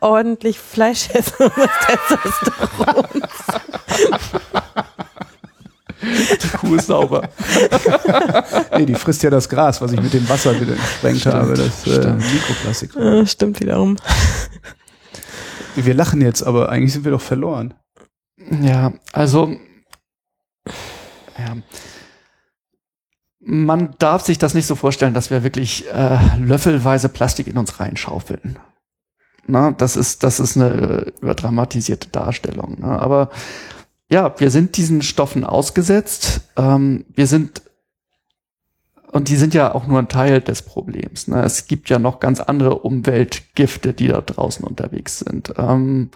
Ordentlich 0.00 0.58
Fleisch 0.58 1.08
essen 1.12 1.34
und 1.38 1.52
das 1.56 1.70
Testosteron. 1.86 3.22
Die 6.42 6.48
Kuh 6.58 6.76
ist 6.76 6.86
sauber. 6.86 7.28
Nee, 8.76 8.86
die 8.86 8.94
frisst 8.94 9.22
ja 9.22 9.30
das 9.30 9.48
Gras, 9.48 9.80
was 9.82 9.92
ich 9.92 10.00
mit 10.00 10.12
dem 10.14 10.26
Wasser 10.28 10.58
wieder 10.58 10.74
gesprengt 10.74 11.20
Stimmt, 11.20 11.34
habe, 11.34 11.54
das 11.54 11.86
äh, 11.86 12.00
stimmt. 12.00 12.32
Mikroplastik. 12.32 12.96
Äh, 12.96 13.26
Stimmt 13.26 13.60
wiederum. 13.60 13.96
Wir 15.76 15.94
lachen 15.94 16.20
jetzt, 16.22 16.42
aber 16.42 16.68
eigentlich 16.70 16.92
sind 16.92 17.04
wir 17.04 17.12
doch 17.12 17.20
verloren. 17.20 17.74
Ja, 18.60 18.92
also 19.12 19.54
ja. 21.38 21.56
man 23.40 23.94
darf 23.98 24.22
sich 24.22 24.38
das 24.38 24.54
nicht 24.54 24.66
so 24.66 24.74
vorstellen, 24.74 25.14
dass 25.14 25.30
wir 25.30 25.44
wirklich 25.44 25.86
äh, 25.92 26.18
löffelweise 26.38 27.08
Plastik 27.08 27.46
in 27.46 27.56
uns 27.56 27.78
reinschaufeln. 27.78 28.58
Na, 29.46 29.70
das 29.70 29.96
ist 29.96 30.24
das 30.24 30.40
ist 30.40 30.56
eine 30.56 30.70
äh, 30.70 31.12
überdramatisierte 31.20 32.08
Darstellung. 32.08 32.80
Ne? 32.80 33.00
Aber 33.00 33.30
ja, 34.10 34.34
wir 34.38 34.50
sind 34.50 34.76
diesen 34.76 35.02
Stoffen 35.02 35.44
ausgesetzt. 35.44 36.42
Ähm, 36.56 37.04
wir 37.14 37.26
sind 37.26 37.62
und 39.12 39.28
die 39.28 39.36
sind 39.36 39.54
ja 39.54 39.74
auch 39.74 39.86
nur 39.86 39.98
ein 39.98 40.08
Teil 40.08 40.40
des 40.40 40.62
Problems. 40.62 41.26
Ne? 41.26 41.42
Es 41.42 41.66
gibt 41.66 41.88
ja 41.88 41.98
noch 41.98 42.20
ganz 42.20 42.40
andere 42.40 42.78
Umweltgifte, 42.78 43.92
die 43.92 44.08
da 44.08 44.20
draußen 44.20 44.64
unterwegs 44.64 45.20
sind. 45.20 45.52
Ähm, 45.56 46.10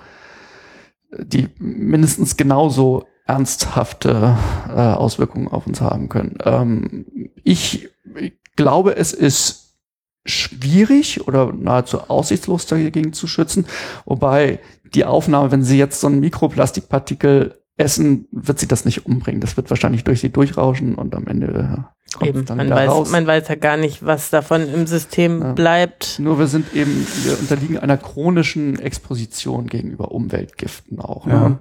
die 1.16 1.48
mindestens 1.58 2.36
genauso 2.36 3.06
ernsthafte 3.26 4.36
äh, 4.68 4.72
Auswirkungen 4.72 5.48
auf 5.48 5.66
uns 5.66 5.80
haben 5.80 6.08
können. 6.08 6.38
Ähm, 6.44 7.30
ich, 7.42 7.88
ich 8.16 8.34
glaube, 8.56 8.96
es 8.96 9.12
ist 9.12 9.76
schwierig 10.24 11.26
oder 11.26 11.52
nahezu 11.52 12.00
aussichtslos 12.08 12.66
dagegen 12.66 13.12
zu 13.12 13.26
schützen, 13.26 13.66
wobei 14.04 14.60
die 14.94 15.04
Aufnahme, 15.04 15.50
wenn 15.50 15.62
Sie 15.62 15.78
jetzt 15.78 16.00
so 16.00 16.06
ein 16.06 16.20
Mikroplastikpartikel 16.20 17.60
essen, 17.76 18.28
wird 18.30 18.58
sie 18.60 18.68
das 18.68 18.84
nicht 18.84 19.04
umbringen. 19.06 19.40
Das 19.40 19.56
wird 19.56 19.68
wahrscheinlich 19.70 20.04
durch 20.04 20.20
sie 20.20 20.30
durchrauschen 20.30 20.94
und 20.94 21.14
am 21.14 21.26
Ende 21.26 21.46
äh, 21.48 22.14
kommt 22.16 22.28
Eben, 22.28 22.44
dann 22.44 22.56
man 22.58 22.66
wieder 22.66 22.76
weiß, 22.76 22.90
raus. 22.90 23.10
man 23.10 23.26
weiß 23.26 23.48
ja 23.48 23.54
gar 23.56 23.76
nicht, 23.76 24.04
was 24.06 24.30
davon 24.30 24.68
im 24.72 24.86
System 24.86 25.40
Ja. 25.42 25.52
bleibt. 25.54 26.18
Nur 26.20 26.38
wir 26.38 26.46
sind 26.46 26.72
eben, 26.74 27.06
wir 27.24 27.38
unterliegen 27.38 27.78
einer 27.78 27.96
chronischen 27.96 28.78
Exposition 28.78 29.66
gegenüber 29.66 30.12
Umweltgiften 30.12 31.00
auch. 31.00 31.26
Ja. 31.26 31.48
Ne? 31.48 31.58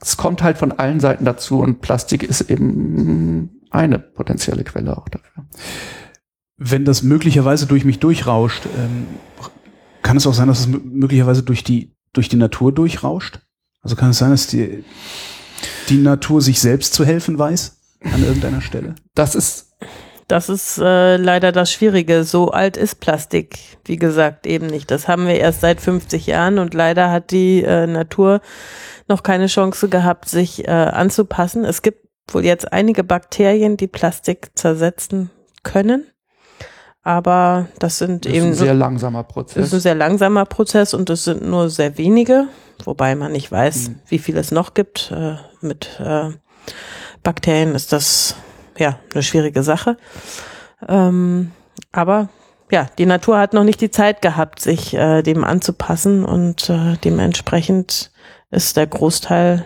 Das 0.00 0.16
kommt 0.16 0.42
halt 0.42 0.58
von 0.58 0.72
allen 0.72 1.00
Seiten 1.00 1.24
dazu 1.24 1.60
und 1.60 1.80
Plastik 1.80 2.22
ist 2.22 2.42
eben 2.50 3.60
eine 3.70 3.98
potenzielle 3.98 4.64
Quelle 4.64 4.96
auch 4.96 5.08
dafür. 5.08 5.44
Wenn 6.56 6.84
das 6.84 7.02
möglicherweise 7.02 7.66
durch 7.66 7.84
mich 7.84 7.98
durchrauscht, 8.00 8.66
ähm, 8.76 9.06
kann 10.02 10.16
es 10.16 10.26
auch 10.26 10.34
sein, 10.34 10.48
dass 10.48 10.60
es 10.60 10.68
mö- 10.68 10.80
möglicherweise 10.84 11.42
durch 11.42 11.62
die, 11.64 11.94
durch 12.12 12.28
die 12.28 12.36
Natur 12.36 12.72
durchrauscht? 12.72 13.40
Also 13.88 13.96
kann 13.96 14.10
es 14.10 14.18
sein, 14.18 14.32
dass 14.32 14.46
die, 14.46 14.84
die 15.88 15.96
Natur 15.96 16.42
sich 16.42 16.60
selbst 16.60 16.92
zu 16.92 17.06
helfen 17.06 17.38
weiß 17.38 17.78
an 18.04 18.22
irgendeiner 18.22 18.60
Stelle? 18.60 18.96
Das 19.14 19.34
ist 19.34 19.78
Das 20.26 20.50
ist 20.50 20.76
äh, 20.76 21.16
leider 21.16 21.52
das 21.52 21.72
Schwierige. 21.72 22.24
So 22.24 22.50
alt 22.50 22.76
ist 22.76 23.00
Plastik, 23.00 23.58
wie 23.86 23.96
gesagt, 23.96 24.46
eben 24.46 24.66
nicht. 24.66 24.90
Das 24.90 25.08
haben 25.08 25.26
wir 25.26 25.36
erst 25.36 25.62
seit 25.62 25.80
50 25.80 26.26
Jahren 26.26 26.58
und 26.58 26.74
leider 26.74 27.10
hat 27.10 27.30
die 27.30 27.62
äh, 27.62 27.86
Natur 27.86 28.42
noch 29.08 29.22
keine 29.22 29.46
Chance 29.46 29.88
gehabt, 29.88 30.28
sich 30.28 30.68
äh, 30.68 30.70
anzupassen. 30.70 31.64
Es 31.64 31.80
gibt 31.80 32.06
wohl 32.30 32.44
jetzt 32.44 32.70
einige 32.70 33.04
Bakterien, 33.04 33.78
die 33.78 33.88
Plastik 33.88 34.50
zersetzen 34.54 35.30
können. 35.62 36.04
Aber 37.08 37.68
das 37.78 37.96
sind 37.96 38.26
Das 38.26 38.32
ist 38.32 38.36
eben 38.36 38.46
ein 38.48 38.54
sehr 38.54 38.74
langsamer 38.74 39.22
das 39.22 39.28
ist 39.28 39.32
Prozess. 39.32 39.72
ein 39.72 39.80
sehr 39.80 39.94
langsamer 39.94 40.44
Prozess 40.44 40.92
und 40.92 41.08
es 41.08 41.24
sind 41.24 41.40
nur 41.42 41.70
sehr 41.70 41.96
wenige, 41.96 42.48
wobei 42.84 43.14
man 43.14 43.32
nicht 43.32 43.50
weiß, 43.50 43.88
Mhm. 43.88 43.94
wie 44.08 44.18
viel 44.18 44.36
es 44.36 44.50
noch 44.50 44.74
gibt. 44.74 45.10
Äh, 45.10 45.36
mit 45.62 45.98
äh, 46.00 46.32
Bakterien 47.22 47.74
ist 47.74 47.92
das 47.94 48.36
ja 48.76 48.98
eine 49.14 49.22
schwierige 49.22 49.62
Sache. 49.62 49.96
Ähm, 50.86 51.50
aber 51.92 52.28
ja, 52.70 52.90
die 52.98 53.06
Natur 53.06 53.38
hat 53.38 53.54
noch 53.54 53.64
nicht 53.64 53.80
die 53.80 53.90
Zeit 53.90 54.20
gehabt, 54.20 54.60
sich 54.60 54.92
äh, 54.92 55.22
dem 55.22 55.44
anzupassen 55.44 56.26
und 56.26 56.68
äh, 56.68 56.98
dementsprechend 57.02 58.12
ist 58.50 58.76
der 58.76 58.86
Großteil 58.86 59.64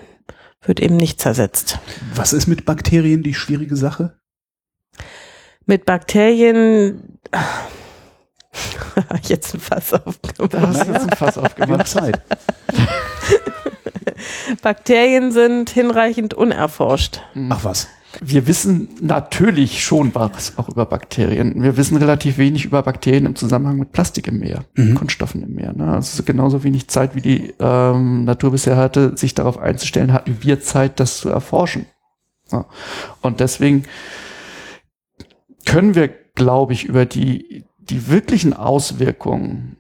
wird 0.64 0.78
eben 0.78 0.97
nicht 0.97 1.20
zersetzt. 1.20 1.80
Was 2.14 2.32
ist 2.32 2.47
mit 2.47 2.64
Bakterien 2.66 3.24
die 3.24 3.34
schwierige 3.34 3.74
Sache? 3.74 4.16
Mit 5.66 5.86
Bakterien 5.86 7.11
jetzt 9.22 9.55
ein 9.55 9.61
Fass 9.61 9.93
aufgemacht. 9.95 10.55
da 10.55 10.61
hast 10.61 10.87
du 10.87 10.93
jetzt 10.93 11.11
ein 11.11 11.16
Fass 11.16 11.37
Wir 11.37 11.43
haben 11.43 11.47
aufgemacht. 11.47 11.89
Zeit. 11.89 12.22
Bakterien 14.62 15.33
sind 15.33 15.70
hinreichend 15.70 16.35
unerforscht. 16.35 17.20
Ach 17.51 17.64
was. 17.64 17.89
Wir 18.20 18.47
wissen 18.47 18.89
natürlich 19.01 19.83
schon 19.83 20.14
was 20.14 20.59
auch 20.59 20.68
über 20.68 20.85
Bakterien. 20.85 21.62
Wir 21.62 21.78
wissen 21.78 21.97
relativ 21.97 22.37
wenig 22.37 22.66
über 22.66 22.83
Bakterien 22.83 23.24
im 23.24 23.37
Zusammenhang 23.37 23.78
mit 23.78 23.93
Plastik 23.93 24.28
im 24.28 24.39
Meer, 24.39 24.64
Mhm. 24.74 24.97
Kunststoffen 24.97 25.43
im 25.43 25.55
Meer. 25.55 25.72
Ne? 25.72 25.95
Also 25.95 26.22
genauso 26.22 26.62
wenig 26.62 26.89
Zeit, 26.89 27.14
wie 27.14 27.22
die 27.22 27.55
ähm, 27.59 28.24
Natur 28.24 28.51
bisher 28.51 28.76
hatte, 28.76 29.16
sich 29.16 29.35
darauf 29.35 29.57
einzustellen, 29.57 30.12
hatten 30.12 30.37
wir 30.43 30.61
Zeit, 30.61 31.01
das 31.01 31.16
zu 31.16 31.30
erforschen. 31.30 31.87
Ja. 32.51 32.66
Und 33.22 33.41
deswegen 33.41 33.85
können 35.64 35.95
wir, 35.95 36.11
glaube 36.35 36.72
ich, 36.72 36.85
über 36.85 37.07
die, 37.07 37.64
die 37.78 38.09
wirklichen 38.09 38.53
Auswirkungen 38.53 39.76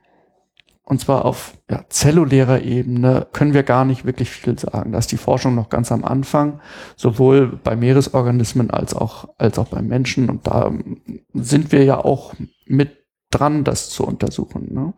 und 0.84 1.00
zwar 1.00 1.24
auf 1.24 1.54
ja, 1.70 1.84
zellulärer 1.88 2.60
Ebene 2.60 3.26
können 3.32 3.54
wir 3.54 3.62
gar 3.62 3.84
nicht 3.84 4.04
wirklich 4.04 4.30
viel 4.30 4.58
sagen. 4.58 4.92
Da 4.92 4.98
ist 4.98 5.12
die 5.12 5.16
Forschung 5.16 5.54
noch 5.54 5.70
ganz 5.70 5.92
am 5.92 6.04
Anfang, 6.04 6.60
sowohl 6.96 7.46
bei 7.46 7.76
Meeresorganismen 7.76 8.70
als 8.70 8.94
auch, 8.94 9.28
als 9.38 9.58
auch 9.58 9.68
beim 9.68 9.86
Menschen. 9.86 10.28
Und 10.28 10.46
da 10.46 10.72
sind 11.32 11.72
wir 11.72 11.84
ja 11.84 11.98
auch 12.04 12.34
mit 12.66 12.90
dran, 13.30 13.64
das 13.64 13.90
zu 13.90 14.04
untersuchen. 14.04 14.74
Ne? 14.74 14.92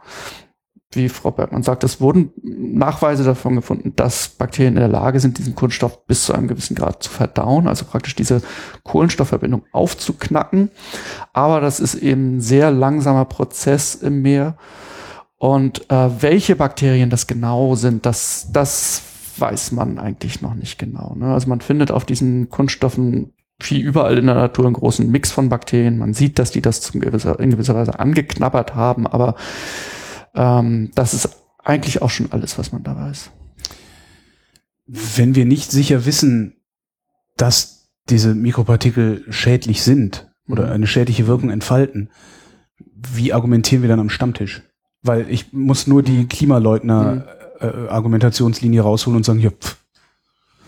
Wie 0.96 1.08
Frau 1.08 1.30
Bergmann 1.30 1.62
sagt, 1.62 1.84
es 1.84 2.00
wurden 2.00 2.32
Nachweise 2.42 3.24
davon 3.24 3.56
gefunden, 3.56 3.92
dass 3.96 4.28
Bakterien 4.28 4.74
in 4.74 4.80
der 4.80 4.88
Lage 4.88 5.20
sind, 5.20 5.38
diesen 5.38 5.54
Kunststoff 5.54 6.06
bis 6.06 6.24
zu 6.24 6.32
einem 6.32 6.48
gewissen 6.48 6.74
Grad 6.74 7.02
zu 7.02 7.10
verdauen, 7.10 7.68
also 7.68 7.84
praktisch 7.84 8.14
diese 8.14 8.42
Kohlenstoffverbindung 8.82 9.62
aufzuknacken. 9.72 10.70
Aber 11.32 11.60
das 11.60 11.80
ist 11.80 11.94
eben 11.94 12.36
ein 12.36 12.40
sehr 12.40 12.70
langsamer 12.70 13.24
Prozess 13.24 13.94
im 13.94 14.22
Meer. 14.22 14.56
Und 15.36 15.90
äh, 15.90 16.10
welche 16.22 16.56
Bakterien 16.56 17.10
das 17.10 17.26
genau 17.26 17.74
sind, 17.74 18.06
das, 18.06 18.48
das 18.52 19.02
weiß 19.36 19.72
man 19.72 19.98
eigentlich 19.98 20.42
noch 20.42 20.54
nicht 20.54 20.78
genau. 20.78 21.14
Ne? 21.16 21.32
Also 21.34 21.48
man 21.48 21.60
findet 21.60 21.90
auf 21.90 22.04
diesen 22.04 22.48
Kunststoffen 22.50 23.32
wie 23.60 23.80
überall 23.80 24.18
in 24.18 24.26
der 24.26 24.34
Natur 24.34 24.66
einen 24.66 24.74
großen 24.74 25.10
Mix 25.10 25.30
von 25.30 25.48
Bakterien. 25.48 25.98
Man 25.98 26.14
sieht, 26.14 26.38
dass 26.38 26.50
die 26.50 26.62
das 26.62 26.80
zum 26.80 27.00
gewisser, 27.00 27.38
in 27.40 27.50
gewisser 27.50 27.74
Weise 27.74 27.98
angeknabbert 27.98 28.74
haben, 28.74 29.06
aber 29.06 29.36
ähm, 30.34 30.90
das 30.94 31.14
ist 31.14 31.28
eigentlich 31.62 32.02
auch 32.02 32.10
schon 32.10 32.30
alles, 32.32 32.58
was 32.58 32.72
man 32.72 32.82
da 32.82 32.94
weiß. 32.96 33.30
Wenn 34.86 35.34
wir 35.34 35.46
nicht 35.46 35.70
sicher 35.70 36.04
wissen, 36.04 36.56
dass 37.36 37.88
diese 38.10 38.34
Mikropartikel 38.34 39.24
schädlich 39.30 39.82
sind 39.82 40.30
oder 40.48 40.66
Mhm. 40.66 40.72
eine 40.72 40.86
schädliche 40.86 41.26
Wirkung 41.26 41.48
entfalten, 41.50 42.10
wie 42.94 43.32
argumentieren 43.32 43.80
wir 43.82 43.88
dann 43.88 44.00
am 44.00 44.10
Stammtisch? 44.10 44.62
Weil 45.02 45.30
ich 45.30 45.52
muss 45.52 45.86
nur 45.86 46.02
die 46.02 46.26
Klimaleugner-Argumentationslinie 46.26 48.82
rausholen 48.82 49.16
und 49.16 49.24
sagen, 49.24 49.40
ja, 49.40 49.50
pff, 49.50 49.76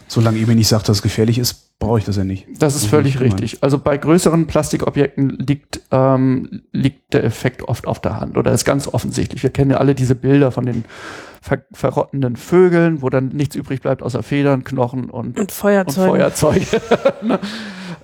solange 0.08 0.38
ihr 0.38 0.46
mir 0.46 0.54
nicht 0.54 0.68
sagt, 0.68 0.88
dass 0.88 0.98
es 0.98 1.02
gefährlich 1.02 1.38
ist, 1.38 1.65
brauche 1.78 1.98
ich 1.98 2.04
das 2.04 2.16
ja 2.16 2.24
nicht. 2.24 2.46
Das 2.58 2.74
ist 2.74 2.84
Mhm, 2.84 2.88
völlig 2.88 3.20
richtig. 3.20 3.62
Also 3.62 3.78
bei 3.78 3.96
größeren 3.96 4.46
Plastikobjekten 4.46 5.30
liegt, 5.46 5.80
ähm, 5.90 6.62
liegt 6.72 7.12
der 7.12 7.24
Effekt 7.24 7.62
oft 7.62 7.86
auf 7.86 8.00
der 8.00 8.18
Hand 8.20 8.36
oder 8.36 8.52
ist 8.52 8.64
ganz 8.64 8.88
offensichtlich. 8.88 9.42
Wir 9.42 9.50
kennen 9.50 9.70
ja 9.72 9.76
alle 9.78 9.94
diese 9.94 10.14
Bilder 10.14 10.50
von 10.52 10.64
den 10.66 10.84
ver 11.46 11.62
verrottenden 11.72 12.36
Vögeln, 12.36 13.02
wo 13.02 13.08
dann 13.08 13.28
nichts 13.28 13.54
übrig 13.54 13.80
bleibt 13.80 14.02
außer 14.02 14.22
Federn, 14.22 14.64
Knochen 14.64 15.10
und, 15.10 15.38
Und 15.38 15.38
und 15.38 15.52
Feuerzeuge. 15.52 16.10
Feuerzeuge. 16.10 16.66
Ne? 17.22 17.38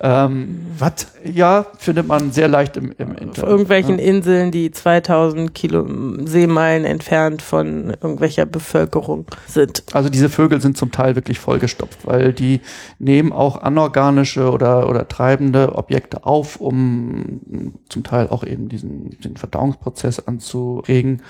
ähm, 0.00 0.66
Was? 0.78 1.06
ja, 1.24 1.66
findet 1.78 2.06
man 2.06 2.32
sehr 2.32 2.48
leicht 2.48 2.76
im, 2.76 2.92
im 2.98 3.10
auf 3.12 3.20
Internet. 3.20 3.38
irgendwelchen 3.38 3.98
ja. 3.98 4.04
Inseln, 4.04 4.50
die 4.50 4.70
2000 4.70 5.54
Kilo 5.54 5.86
Seemeilen 6.24 6.84
entfernt 6.84 7.42
von 7.42 7.90
irgendwelcher 7.90 8.46
Bevölkerung 8.46 9.26
sind. 9.46 9.84
Also 9.92 10.08
diese 10.08 10.28
Vögel 10.28 10.60
sind 10.60 10.76
zum 10.76 10.90
Teil 10.92 11.14
wirklich 11.14 11.38
vollgestopft, 11.38 12.06
weil 12.06 12.32
die 12.32 12.60
nehmen 12.98 13.32
auch 13.32 13.60
anorganische 13.62 14.50
oder, 14.50 14.88
oder 14.88 15.06
treibende 15.08 15.74
Objekte 15.74 16.24
auf, 16.26 16.56
um 16.56 17.72
zum 17.88 18.02
Teil 18.02 18.28
auch 18.28 18.44
eben 18.44 18.68
diesen, 18.68 19.10
den 19.20 19.36
Verdauungsprozess 19.36 20.26
anzuregen. 20.26 21.22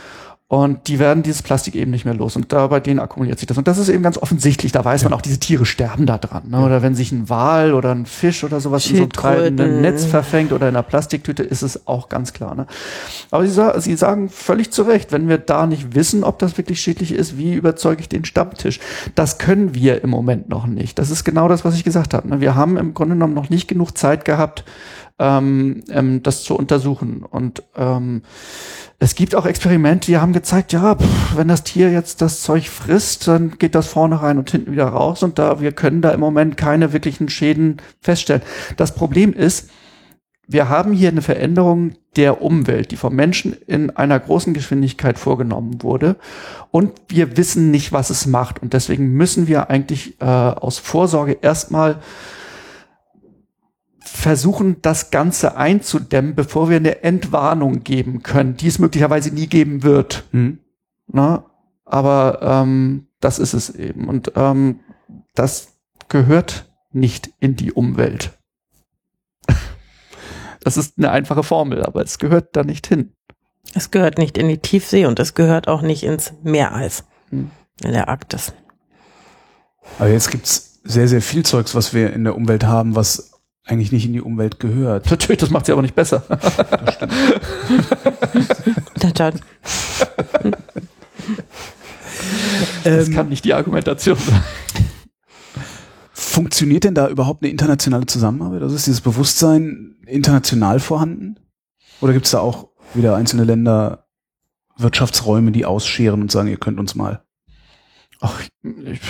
Und 0.53 0.87
die 0.89 0.99
werden 0.99 1.23
dieses 1.23 1.41
Plastik 1.41 1.75
eben 1.75 1.91
nicht 1.91 2.05
mehr 2.05 2.13
los. 2.13 2.37
Und 2.37 2.53
da 2.53 2.67
bei 2.67 2.79
denen 2.79 3.01
akkumuliert 3.01 3.39
sich 3.39 3.47
das. 3.47 3.57
Und 3.57 3.67
das 3.69 3.79
ist 3.79 3.89
eben 3.89 4.03
ganz 4.03 4.19
offensichtlich. 4.19 4.71
Da 4.71 4.85
weiß 4.85 5.03
man 5.03 5.15
auch, 5.15 5.23
diese 5.23 5.41
Tiere 5.41 5.65
sterben 5.65 6.05
da 6.05 6.19
dran. 6.19 6.51
Ne? 6.51 6.63
Oder 6.63 6.83
wenn 6.83 6.95
sich 6.95 7.11
ein 7.11 7.31
Wal 7.31 7.73
oder 7.73 7.91
ein 7.95 8.05
Fisch 8.05 8.45
oder 8.45 8.61
sowas 8.61 8.85
in 8.85 8.97
so 8.97 9.03
einem 9.05 9.13
treibenden 9.13 9.81
Netz 9.81 10.05
verfängt 10.05 10.53
oder 10.53 10.69
in 10.69 10.77
einer 10.77 10.83
Plastiktüte, 10.83 11.43
ist 11.43 11.63
es 11.63 11.87
auch 11.87 12.11
ganz 12.11 12.35
klar. 12.35 12.55
Ne? 12.55 12.67
Aber 13.31 13.47
Sie, 13.47 13.81
Sie 13.81 13.97
sagen 13.97 14.29
völlig 14.29 14.71
zu 14.73 14.83
Recht, 14.83 15.11
wenn 15.11 15.27
wir 15.27 15.39
da 15.39 15.67
nicht 15.67 15.95
wissen, 15.95 16.23
ob 16.23 16.39
das 16.39 16.59
wirklich 16.59 16.83
schädlich 16.83 17.13
ist, 17.13 17.39
wie 17.39 17.55
überzeuge 17.55 18.03
ich 18.03 18.11
den 18.11 18.27
Stammtisch? 18.27 18.79
Das 19.15 19.39
können 19.39 19.75
wir 19.75 20.05
im 20.05 20.11
Moment 20.11 20.51
noch 20.51 20.67
nicht. 20.67 20.99
Das 20.99 21.09
ist 21.09 21.25
genau 21.25 21.49
das, 21.49 21.65
was 21.65 21.77
ich 21.77 21.83
gesagt 21.83 22.13
habe. 22.13 22.29
ne? 22.29 22.43
Wir 22.43 22.55
haben 22.55 22.77
im 22.77 22.93
Grunde 22.93 23.15
genommen 23.15 23.33
noch 23.33 23.49
nicht 23.49 23.69
genug 23.69 23.97
Zeit 23.97 24.27
gehabt, 24.27 24.65
ähm, 25.19 25.83
ähm, 25.91 26.23
das 26.23 26.43
zu 26.43 26.57
untersuchen. 26.57 27.23
Und 27.23 27.63
ähm, 27.77 28.23
es 28.99 29.15
gibt 29.15 29.35
auch 29.35 29.47
Experimente, 29.47 30.07
die 30.07 30.19
haben 30.19 30.33
gezeigt, 30.33 30.73
ja, 30.73 30.95
pff, 30.95 31.37
wenn 31.37 31.49
das 31.49 31.65
Tier 31.65 31.91
jetzt 31.91 32.23
das 32.23 32.43
Zeug 32.43 32.69
frisst, 32.69 33.29
dann 33.29 33.59
geht 33.59 33.75
das 33.75 33.89
vorne 33.89 34.23
rein 34.23 34.39
und 34.39 34.51
hinten 34.51 34.73
wieder 34.73 34.87
raus. 34.87 35.23
Und 35.23 35.39
da 35.39 35.61
wir 35.61 35.73
können 35.73 36.03
da 36.03 36.11
im 36.11 36.21
Moment 36.21 36.57
keine 36.57 36.93
wirklichen 36.93 37.29
Schäden 37.29 37.79
feststellen. 38.01 38.43
Das 38.77 38.95
Problem 38.95 39.33
ist, 39.33 39.71
wir 40.49 40.69
haben 40.69 40.93
hier 40.93 41.09
eine 41.09 41.23
Veränderung 41.23 41.95
der 42.17 42.43
Umwelt, 42.43 42.91
die 42.91 42.97
vom 42.97 43.15
Menschen 43.15 43.55
in 43.67 43.91
einer 43.91 44.19
großen 44.19 44.53
Geschwindigkeit 44.53 45.19
vorgenommen 45.19 45.83
wurde. 45.83 46.17
Und 46.71 46.93
wir 47.09 47.37
wissen 47.37 47.71
nicht, 47.71 47.93
was 47.93 48.11
es 48.11 48.27
macht. 48.27 48.61
Und 48.61 48.75
deswegen 48.75 49.13
müssen 49.15 49.47
wir 49.47 49.71
eigentlich 49.71 50.21
äh, 50.21 50.25
aus 50.25 50.79
Vorsorge 50.79 51.39
erstmal 51.41 52.01
versuchen, 54.13 54.83
das 54.83 55.11
Ganze 55.11 55.57
einzudämmen, 55.57 56.35
bevor 56.35 56.69
wir 56.69 56.77
eine 56.77 57.03
Entwarnung 57.03 57.83
geben 57.83 58.23
können, 58.23 58.57
die 58.57 58.69
es 58.69 58.79
möglicherweise 58.79 59.33
nie 59.33 59.47
geben 59.47 59.83
wird. 59.83 60.25
Hm? 60.33 60.59
Ne? 61.09 61.43
Aber 61.85 62.41
ähm, 62.43 63.07
das 63.21 63.39
ist 63.39 63.55
es 63.55 63.71
eben. 63.71 64.09
Und 64.09 64.33
ähm, 64.37 64.81
das 65.35 65.69
gehört 66.09 66.71
nicht 66.93 67.31
in 67.41 67.57
die 67.57 67.73
Umwelt. 67.73 68.39
Das 70.65 70.77
ist 70.77 70.97
eine 70.97 71.11
einfache 71.11 71.43
Formel, 71.43 71.83
aber 71.83 72.03
es 72.03 72.21
gehört 72.21 72.55
da 72.55 72.63
nicht 72.63 72.87
hin. 72.87 73.15
Es 73.75 73.91
gehört 73.91 74.17
nicht 74.17 74.39
in 74.39 74.47
die 74.47 74.59
Tiefsee 74.59 75.07
und 75.07 75.19
es 75.19 75.35
gehört 75.35 75.67
auch 75.67 75.83
nicht 75.83 76.05
ins 76.05 76.35
Meereis 76.45 77.03
Hm. 77.31 77.51
in 77.83 77.91
der 77.91 78.09
Arktis. 78.09 78.53
Aber 79.99 80.09
jetzt 80.09 80.31
gibt's 80.31 80.81
sehr, 80.85 81.09
sehr 81.09 81.21
viel 81.21 81.45
Zeugs, 81.45 81.75
was 81.75 81.95
wir 81.95 82.13
in 82.13 82.23
der 82.23 82.37
Umwelt 82.37 82.65
haben, 82.65 82.95
was 82.95 83.32
eigentlich 83.65 83.93
nicht 83.93 84.07
in 84.07 84.13
die 84.13 84.21
Umwelt 84.21 84.59
gehört. 84.61 85.11
Natürlich, 85.11 85.39
das 85.39 85.51
macht 85.51 85.67
sie 85.67 85.73
aber 85.73 85.83
nicht 85.83 85.95
besser. 85.95 86.23
Das 88.33 88.59
stimmt. 88.59 88.83
Da, 88.97 89.11
da, 89.11 89.31
Das 92.85 93.09
Ähm, 93.09 93.15
kann 93.15 93.29
nicht 93.29 93.45
die 93.45 93.55
Argumentation 93.55 94.17
sein. 94.17 94.43
Funktioniert 96.13 96.85
denn 96.85 96.95
da 96.95 97.09
überhaupt 97.09 97.43
eine 97.43 97.51
internationale 97.51 98.07
Zusammenarbeit? 98.07 98.63
Also 98.63 98.75
ist 98.75 98.87
dieses 98.87 99.01
Bewusstsein 99.01 99.97
international 100.07 100.81
vorhanden? 100.81 101.37
Oder 102.01 102.13
gibt 102.13 102.27
es 102.27 102.33
da 102.33 102.41
auch 102.41 102.69
wieder 102.95 103.17
einzelne 103.17 103.45
Länder, 103.45 104.07
Wirtschaftsräume, 104.77 105.53
die 105.53 105.67
ausscheren 105.67 106.23
und 106.23 106.33
sagen, 106.33 106.49
ihr 106.49 106.57
könnt 106.57 106.81
uns 106.81 106.95
mal? 106.95 107.22
Ach, 108.25 108.41
ich, 108.63 109.01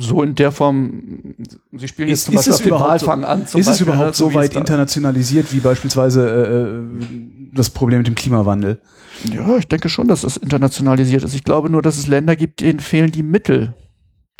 so 0.00 0.22
in 0.22 0.34
der 0.34 0.52
Form, 0.52 1.34
Sie 1.72 1.88
spielen 1.88 2.08
jetzt 2.10 2.18
Ist- 2.18 2.24
zum 2.26 2.34
Beispiel 2.34 2.50
es 2.52 2.56
auf 2.58 2.62
den 2.62 2.68
überhaupt 2.68 3.00
so- 3.00 3.06
Walfang 3.06 3.24
an. 3.24 3.46
zum 3.46 3.58
ist 3.60 3.66
es 3.66 3.72
Beispiel, 3.72 3.86
überhaupt 3.86 4.08
ne, 4.08 4.14
so 4.14 4.26
wie 4.26 4.30
es 4.30 4.34
weit 4.36 4.54
internationalisiert 4.56 5.52
wie 5.54 5.60
beispielsweise 5.60 6.28
äh, 6.28 7.04
äh, 7.04 7.50
das 7.54 7.70
Problem 7.70 7.98
mit 8.00 8.06
dem 8.06 8.14
Klimawandel? 8.14 8.78
Ja, 9.32 9.56
ich 9.56 9.66
denke 9.66 9.88
schon, 9.88 10.08
dass 10.08 10.24
es 10.24 10.36
internationalisiert 10.36 11.24
ist. 11.24 11.34
Ich 11.34 11.42
glaube 11.44 11.70
nur, 11.70 11.80
dass 11.82 11.96
es 11.96 12.06
Länder 12.06 12.36
gibt, 12.36 12.60
denen 12.60 12.80
fehlen 12.80 13.10
die 13.10 13.22
Mittel. 13.22 13.74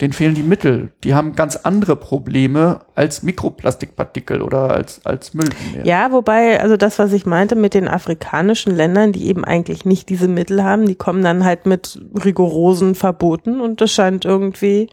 Denen 0.01 0.15
fehlen 0.15 0.35
die 0.35 0.43
Mittel. 0.43 0.93
Die 1.05 1.15
haben 1.15 1.35
ganz 1.35 1.57
andere 1.57 1.95
Probleme 1.95 2.81
als 2.95 3.23
Mikroplastikpartikel 3.23 4.41
oder 4.41 4.71
als, 4.71 5.05
als 5.05 5.35
Müll. 5.35 5.51
Ja, 5.85 6.11
wobei, 6.11 6.61
also 6.61 6.79
das, 6.79 6.99
was 6.99 7.13
ich 7.13 7.27
meinte 7.27 7.55
mit 7.55 7.75
den 7.75 7.87
afrikanischen 7.87 8.75
Ländern, 8.75 9.13
die 9.13 9.27
eben 9.27 9.45
eigentlich 9.45 9.85
nicht 9.85 10.09
diese 10.09 10.29
Mittel 10.29 10.65
haben, 10.65 10.87
die 10.87 10.95
kommen 10.95 11.23
dann 11.23 11.45
halt 11.45 11.67
mit 11.67 12.01
rigorosen 12.25 12.95
Verboten 12.95 13.61
und 13.61 13.83
das 13.83 13.93
scheint 13.93 14.25
irgendwie 14.25 14.89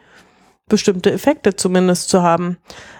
bestimmte 0.68 1.14
Effekte 1.14 1.56
zumindest 1.56 2.10
zu 2.10 2.22
haben. 2.22 2.58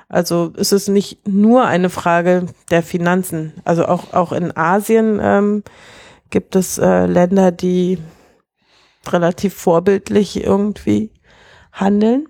Also 0.08 0.54
ist 0.56 0.72
es 0.72 0.88
nicht 0.88 1.28
nur 1.28 1.66
eine 1.66 1.90
Frage 1.90 2.46
der 2.72 2.84
Finanzen. 2.84 3.54
Also 3.66 3.86
auch, 3.86 4.14
auch 4.14 4.32
in 4.32 4.56
Asien 4.56 5.20
ähm, 5.22 5.64
gibt 6.30 6.56
es 6.56 6.78
äh, 6.78 7.06
Länder, 7.06 7.52
die 7.52 7.98
relativ 9.12 9.54
vorbildlich 9.54 10.44
irgendwie 10.44 11.12
handeln. 11.80 12.28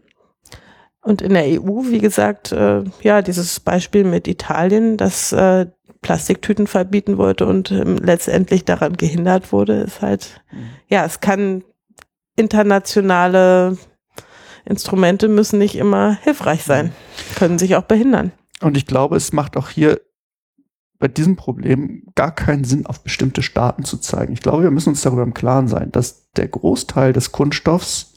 Und 1.01 1.21
in 1.21 1.33
der 1.33 1.45
EU, 1.45 1.83
wie 1.85 1.99
gesagt, 1.99 2.51
äh, 2.51 2.83
ja, 3.01 3.21
dieses 3.21 3.59
Beispiel 3.59 4.03
mit 4.03 4.27
Italien, 4.27 4.97
das 4.97 5.31
äh, 5.31 5.67
Plastiktüten 6.01 6.67
verbieten 6.67 7.17
wollte 7.17 7.45
und 7.45 7.71
ähm, 7.71 7.97
letztendlich 7.97 8.65
daran 8.65 8.97
gehindert 8.97 9.51
wurde, 9.51 9.81
ist 9.81 10.01
halt, 10.01 10.43
ja, 10.89 11.05
es 11.05 11.19
kann 11.19 11.63
internationale 12.35 13.77
Instrumente 14.65 15.27
müssen 15.29 15.59
nicht 15.59 15.75
immer 15.75 16.17
hilfreich 16.23 16.63
sein, 16.63 16.91
können 17.35 17.57
sich 17.57 17.75
auch 17.75 17.83
behindern. 17.83 18.31
Und 18.61 18.75
ich 18.75 18.85
glaube, 18.85 19.15
es 19.15 19.31
macht 19.31 19.55
auch 19.55 19.69
hier 19.69 20.01
bei 20.99 21.07
diesem 21.07 21.35
Problem 21.35 22.03
gar 22.15 22.33
keinen 22.33 22.63
Sinn, 22.63 22.85
auf 22.85 23.03
bestimmte 23.03 23.43
Staaten 23.43 23.83
zu 23.83 23.97
zeigen. 23.97 24.33
Ich 24.33 24.41
glaube, 24.41 24.63
wir 24.63 24.71
müssen 24.71 24.89
uns 24.89 25.01
darüber 25.01 25.23
im 25.23 25.33
Klaren 25.33 25.67
sein, 25.67 25.91
dass 25.91 26.31
der 26.31 26.47
Großteil 26.47 27.13
des 27.13 27.31
Kunststoffs 27.31 28.16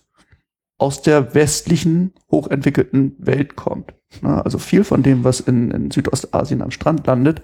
aus 0.80 1.02
der 1.02 1.34
westlichen, 1.34 2.14
hochentwickelten 2.30 3.14
Welt 3.18 3.54
kommt. 3.54 3.92
Also 4.22 4.58
viel 4.58 4.82
von 4.82 5.02
dem, 5.02 5.24
was 5.24 5.40
in, 5.40 5.70
in 5.70 5.90
Südostasien 5.90 6.62
am 6.62 6.70
Strand 6.70 7.06
landet, 7.06 7.42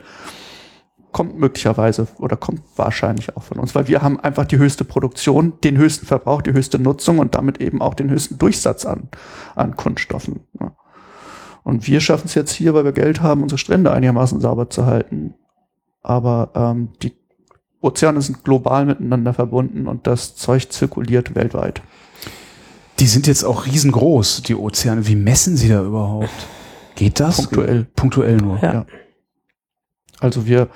kommt 1.12 1.39
möglicherweise 1.39 2.09
oder 2.18 2.37
kommt 2.37 2.62
wahrscheinlich 2.76 3.37
auch 3.37 3.43
von 3.43 3.59
uns, 3.59 3.74
weil 3.74 3.89
wir 3.89 4.01
haben 4.01 4.18
einfach 4.18 4.47
die 4.47 4.57
höchste 4.57 4.84
Produktion, 4.84 5.53
den 5.62 5.76
höchsten 5.76 6.07
Verbrauch, 6.07 6.41
die 6.41 6.55
höchste 6.55 6.78
Nutzung 6.78 7.18
und 7.18 7.34
damit 7.34 7.61
eben 7.61 7.82
auch 7.82 7.95
den 7.95 8.11
höchsten 8.11 8.39
Durchsatz 8.39 8.87
an, 8.87 9.11
an 9.55 9.76
Kunststoffen. 9.76 10.41
Und 11.62 11.87
wir 11.87 12.01
schaffen 12.01 12.26
es 12.26 12.34
jetzt 12.34 12.53
hier, 12.53 12.72
weil 12.72 12.84
wir 12.84 12.93
Geld 12.93 13.20
haben, 13.20 13.43
unsere 13.43 13.59
Strände 13.59 13.93
einigermaßen 13.93 14.41
sauber 14.41 14.70
zu 14.70 14.87
halten. 14.87 15.34
Aber 16.03 16.53
ähm, 16.55 16.89
die 17.03 17.12
Ozeane 17.82 18.22
sind 18.22 18.45
global 18.45 18.87
miteinander 18.87 19.34
verbunden 19.34 19.89
und 19.89 20.07
das 20.07 20.37
Zeug 20.37 20.72
zirkuliert 20.72 21.34
weltweit. 21.34 21.82
Die 22.99 23.07
sind 23.07 23.26
jetzt 23.26 23.44
auch 23.44 23.66
riesengroß, 23.66 24.42
die 24.42 24.55
Ozeane. 24.55 25.07
Wie 25.07 25.16
messen 25.16 25.57
sie 25.57 25.68
da 25.68 25.82
überhaupt? 25.82 26.30
Geht 26.94 27.20
das? 27.20 27.36
Punktuell. 27.36 27.86
Punktuell 27.94 28.36
nur. 28.38 28.59
Ja. 28.62 28.72
Ja. 28.72 28.86
Also 30.18 30.47
wir 30.47 30.68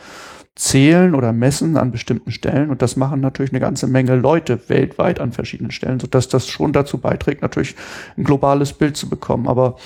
zählen 0.54 1.14
oder 1.14 1.32
messen 1.32 1.78
an 1.78 1.90
bestimmten 1.90 2.30
Stellen 2.30 2.68
und 2.68 2.82
das 2.82 2.96
machen 2.96 3.20
natürlich 3.20 3.52
eine 3.52 3.60
ganze 3.60 3.86
Menge 3.86 4.16
Leute 4.16 4.68
weltweit 4.68 5.18
an 5.18 5.32
verschiedenen 5.32 5.70
Stellen, 5.70 5.98
sodass 5.98 6.28
das 6.28 6.48
schon 6.48 6.74
dazu 6.74 6.98
beiträgt, 6.98 7.40
natürlich 7.40 7.76
ein 8.18 8.24
globales 8.24 8.74
Bild 8.74 8.96
zu 8.96 9.08
bekommen. 9.08 9.48
Aber 9.48 9.76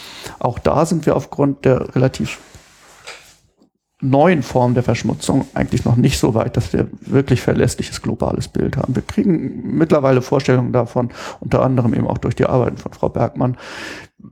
auch 0.41 0.59
da 0.59 0.85
sind 0.85 1.07
wir 1.07 1.15
aufgrund 1.15 1.65
der 1.65 1.95
relativ 1.95 2.41
neuen 4.01 4.43
Form 4.43 4.75
der 4.75 4.83
Verschmutzung 4.83 5.47
eigentlich 5.55 5.85
noch 5.85 5.97
nicht 5.97 6.19
so 6.19 6.35
weit, 6.35 6.57
dass 6.57 6.73
wir 6.73 6.89
wirklich 7.01 7.41
verlässliches 7.41 8.03
globales 8.03 8.49
Bild 8.49 8.77
haben. 8.77 8.95
Wir 8.95 9.03
kriegen 9.03 9.77
mittlerweile 9.77 10.21
Vorstellungen 10.21 10.73
davon, 10.73 11.11
unter 11.41 11.63
anderem 11.63 11.95
eben 11.95 12.07
auch 12.07 12.19
durch 12.19 12.35
die 12.35 12.47
Arbeiten 12.47 12.77
von 12.77 12.93
Frau 12.93 13.09
Bergmann, 13.09 13.57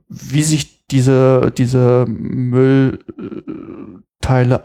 wie 0.09 0.43
sich 0.43 0.85
diese, 0.87 1.51
diese 1.57 2.05
Müllteile 2.07 3.07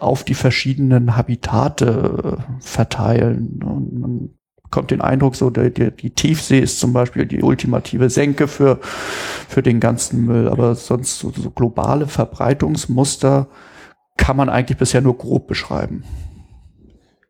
auf 0.02 0.24
die 0.24 0.34
verschiedenen 0.34 1.16
Habitate 1.16 2.38
äh, 2.38 2.60
verteilen. 2.60 3.62
Und 3.64 3.98
man 3.98 4.30
bekommt 4.62 4.90
den 4.90 5.00
Eindruck, 5.00 5.36
so 5.36 5.48
der, 5.48 5.70
der, 5.70 5.92
die 5.92 6.10
Tiefsee 6.10 6.58
ist 6.58 6.80
zum 6.80 6.92
Beispiel 6.92 7.24
die 7.24 7.42
ultimative 7.42 8.10
Senke 8.10 8.48
für, 8.48 8.80
für 8.82 9.62
den 9.62 9.80
ganzen 9.80 10.26
Müll. 10.26 10.48
Aber 10.48 10.74
sonst 10.74 11.18
so, 11.18 11.30
so 11.30 11.50
globale 11.50 12.06
Verbreitungsmuster 12.08 13.46
kann 14.18 14.36
man 14.36 14.50
eigentlich 14.50 14.76
bisher 14.76 15.00
nur 15.00 15.16
grob 15.16 15.46
beschreiben. 15.46 16.04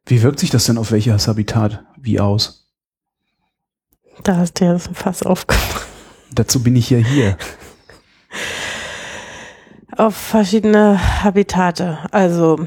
Wie 0.06 0.22
wirkt 0.22 0.40
sich 0.40 0.50
das 0.50 0.64
denn 0.64 0.78
auf 0.78 0.90
welches 0.90 1.28
Habitat 1.28 1.84
wie 1.96 2.18
aus? 2.18 2.72
Da 4.24 4.36
hast 4.36 4.54
du 4.54 4.64
ja 4.64 4.72
das 4.72 4.88
Fass 4.92 5.22
aufgemacht. 5.22 5.86
Dazu 6.32 6.62
bin 6.62 6.74
ich 6.74 6.90
ja 6.90 6.98
hier. 6.98 7.36
Auf 9.96 10.16
verschiedene 10.16 11.22
Habitate. 11.22 11.98
Also 12.10 12.66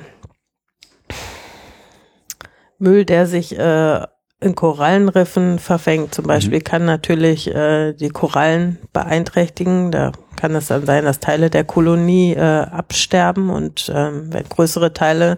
Müll, 2.78 3.06
der 3.06 3.28
sich 3.28 3.58
äh, 3.58 4.06
in 4.40 4.56
Korallenriffen 4.56 5.60
verfängt, 5.60 6.16
zum 6.16 6.26
Beispiel, 6.26 6.62
kann 6.62 6.86
natürlich 6.86 7.48
äh, 7.54 7.94
die 7.94 8.10
Korallen 8.10 8.80
beeinträchtigen. 8.92 9.92
Da 9.92 10.12
kann 10.42 10.56
es 10.56 10.68
dann 10.68 10.86
sein, 10.88 11.06
dass 11.06 11.20
Teile 11.20 11.52
der 11.52 11.64
Kolonie 11.64 12.34
äh, 12.34 12.42
absterben 12.42 13.52
und 13.52 13.92
ähm, 13.94 14.34
wenn 14.34 14.50
größere 14.50 14.92
Teile 14.92 15.38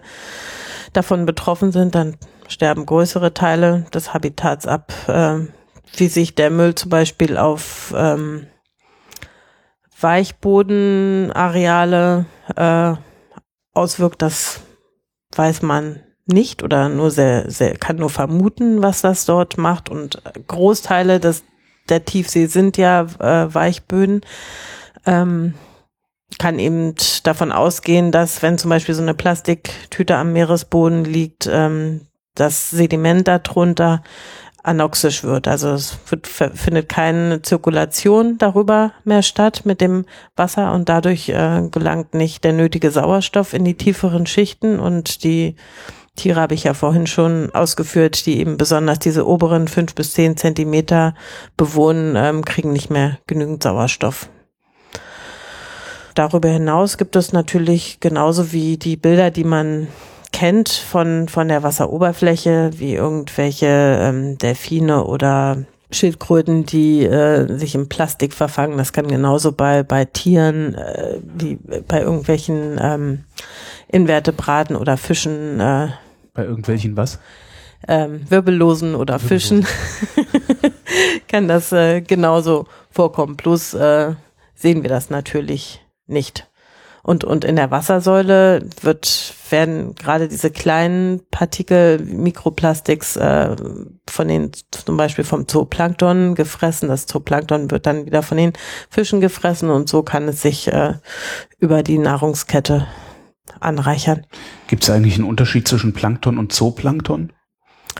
davon 0.94 1.26
betroffen 1.26 1.72
sind, 1.72 1.94
dann 1.94 2.16
sterben 2.48 2.86
größere 2.86 3.34
Teile 3.34 3.84
des 3.92 4.14
Habitats 4.14 4.66
ab. 4.66 4.94
Ähm, 5.08 5.50
wie 5.96 6.08
sich 6.08 6.34
der 6.34 6.48
Müll 6.48 6.74
zum 6.74 6.88
Beispiel 6.88 7.36
auf 7.36 7.92
ähm, 7.94 8.46
Weichbodenareale 10.00 12.24
äh, 12.56 12.94
auswirkt, 13.74 14.22
das 14.22 14.62
weiß 15.36 15.60
man 15.60 16.00
nicht 16.24 16.62
oder 16.62 16.88
nur 16.88 17.10
sehr, 17.10 17.50
sehr, 17.50 17.76
kann 17.76 17.96
nur 17.96 18.08
vermuten, 18.08 18.82
was 18.82 19.02
das 19.02 19.26
dort 19.26 19.58
macht. 19.58 19.90
Und 19.90 20.22
Großteile 20.46 21.20
des, 21.20 21.44
der 21.90 22.06
Tiefsee 22.06 22.46
sind 22.46 22.78
ja 22.78 23.02
äh, 23.02 23.54
Weichböden. 23.54 24.22
Ähm, 25.06 25.54
kann 26.38 26.58
eben 26.58 26.94
davon 27.22 27.52
ausgehen, 27.52 28.10
dass 28.10 28.42
wenn 28.42 28.58
zum 28.58 28.70
Beispiel 28.70 28.94
so 28.94 29.02
eine 29.02 29.14
Plastiktüte 29.14 30.16
am 30.16 30.32
Meeresboden 30.32 31.04
liegt, 31.04 31.48
ähm, 31.50 32.02
das 32.34 32.70
Sediment 32.70 33.28
darunter 33.28 34.02
anoxisch 34.64 35.22
wird. 35.22 35.46
Also 35.46 35.70
es 35.72 35.98
wird, 36.08 36.26
findet 36.26 36.88
keine 36.88 37.42
Zirkulation 37.42 38.38
darüber 38.38 38.92
mehr 39.04 39.22
statt 39.22 39.62
mit 39.64 39.80
dem 39.80 40.06
Wasser 40.36 40.72
und 40.72 40.88
dadurch 40.88 41.28
äh, 41.28 41.68
gelangt 41.70 42.14
nicht 42.14 42.44
der 42.44 42.54
nötige 42.54 42.90
Sauerstoff 42.90 43.52
in 43.52 43.64
die 43.64 43.76
tieferen 43.76 44.26
Schichten 44.26 44.80
und 44.80 45.22
die 45.22 45.56
Tiere 46.16 46.40
habe 46.40 46.54
ich 46.54 46.64
ja 46.64 46.74
vorhin 46.74 47.06
schon 47.06 47.50
ausgeführt, 47.54 48.24
die 48.24 48.38
eben 48.38 48.56
besonders 48.56 49.00
diese 49.00 49.26
oberen 49.26 49.68
fünf 49.68 49.94
bis 49.94 50.14
zehn 50.14 50.36
Zentimeter 50.36 51.14
bewohnen, 51.56 52.14
ähm, 52.16 52.44
kriegen 52.44 52.72
nicht 52.72 52.88
mehr 52.88 53.18
genügend 53.26 53.62
Sauerstoff. 53.62 54.30
Darüber 56.14 56.48
hinaus 56.48 56.96
gibt 56.96 57.16
es 57.16 57.32
natürlich 57.32 57.98
genauso 58.00 58.52
wie 58.52 58.76
die 58.76 58.96
Bilder, 58.96 59.30
die 59.30 59.44
man 59.44 59.88
kennt 60.32 60.68
von, 60.68 61.28
von 61.28 61.48
der 61.48 61.62
Wasseroberfläche, 61.62 62.70
wie 62.76 62.94
irgendwelche 62.94 63.66
ähm, 64.00 64.38
Delfine 64.38 65.04
oder 65.04 65.64
Schildkröten, 65.90 66.66
die 66.66 67.04
äh, 67.04 67.56
sich 67.56 67.74
im 67.74 67.88
Plastik 67.88 68.32
verfangen. 68.32 68.78
Das 68.78 68.92
kann 68.92 69.06
genauso 69.06 69.52
bei, 69.52 69.82
bei 69.82 70.04
Tieren 70.04 70.74
äh, 70.74 71.18
wie 71.22 71.58
bei 71.86 72.00
irgendwelchen 72.00 72.78
ähm, 72.80 73.24
Invertebraten 73.88 74.76
oder 74.76 74.96
Fischen. 74.96 75.60
Äh, 75.60 75.88
Bei 76.32 76.44
irgendwelchen 76.44 76.96
was? 76.96 77.20
ähm, 77.86 78.22
Wirbellosen 78.28 78.94
oder 78.94 79.18
Fischen 79.18 79.66
kann 81.28 81.48
das 81.48 81.72
äh, 81.72 82.00
genauso 82.00 82.66
vorkommen. 82.90 83.36
Plus 83.36 83.74
äh, 83.74 84.14
sehen 84.54 84.82
wir 84.82 84.90
das 84.90 85.10
natürlich 85.10 85.83
nicht. 86.06 86.48
Und, 87.02 87.22
und 87.22 87.44
in 87.44 87.56
der 87.56 87.70
Wassersäule 87.70 88.66
wird, 88.80 89.34
werden 89.50 89.94
gerade 89.94 90.26
diese 90.26 90.50
kleinen 90.50 91.20
Partikel, 91.30 91.98
Mikroplastiks 91.98 93.16
äh, 93.16 93.54
von 94.08 94.26
den, 94.26 94.52
zum 94.70 94.96
Beispiel 94.96 95.24
vom 95.24 95.46
Zooplankton 95.46 96.34
gefressen. 96.34 96.88
Das 96.88 97.04
Zooplankton 97.04 97.70
wird 97.70 97.84
dann 97.84 98.06
wieder 98.06 98.22
von 98.22 98.38
den 98.38 98.54
Fischen 98.88 99.20
gefressen 99.20 99.68
und 99.68 99.86
so 99.86 100.02
kann 100.02 100.26
es 100.28 100.40
sich 100.40 100.68
äh, 100.68 100.94
über 101.58 101.82
die 101.82 101.98
Nahrungskette 101.98 102.86
anreichern. 103.60 104.26
Gibt 104.66 104.84
es 104.84 104.90
eigentlich 104.90 105.16
einen 105.16 105.28
Unterschied 105.28 105.68
zwischen 105.68 105.92
Plankton 105.92 106.38
und 106.38 106.54
Zooplankton? 106.54 107.34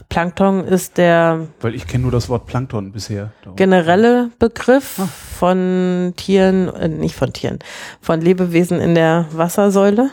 Plankton 0.09 0.65
ist 0.65 0.97
der 0.99 1.49
Weil 1.61 1.75
ich 1.75 1.87
kenne 1.87 2.03
nur 2.03 2.13
das 2.13 2.29
Wort 2.29 2.47
Plankton 2.47 2.93
bisher. 2.93 3.33
generelle 3.57 4.31
Begriff 4.39 4.99
Ah. 4.99 5.07
von 5.07 6.13
Tieren, 6.17 6.69
äh, 6.75 6.89
nicht 6.89 7.15
von 7.17 7.33
Tieren, 7.33 7.59
von 8.01 8.21
Lebewesen 8.21 8.81
in 8.81 8.95
der 8.95 9.27
Wassersäule. 9.33 10.11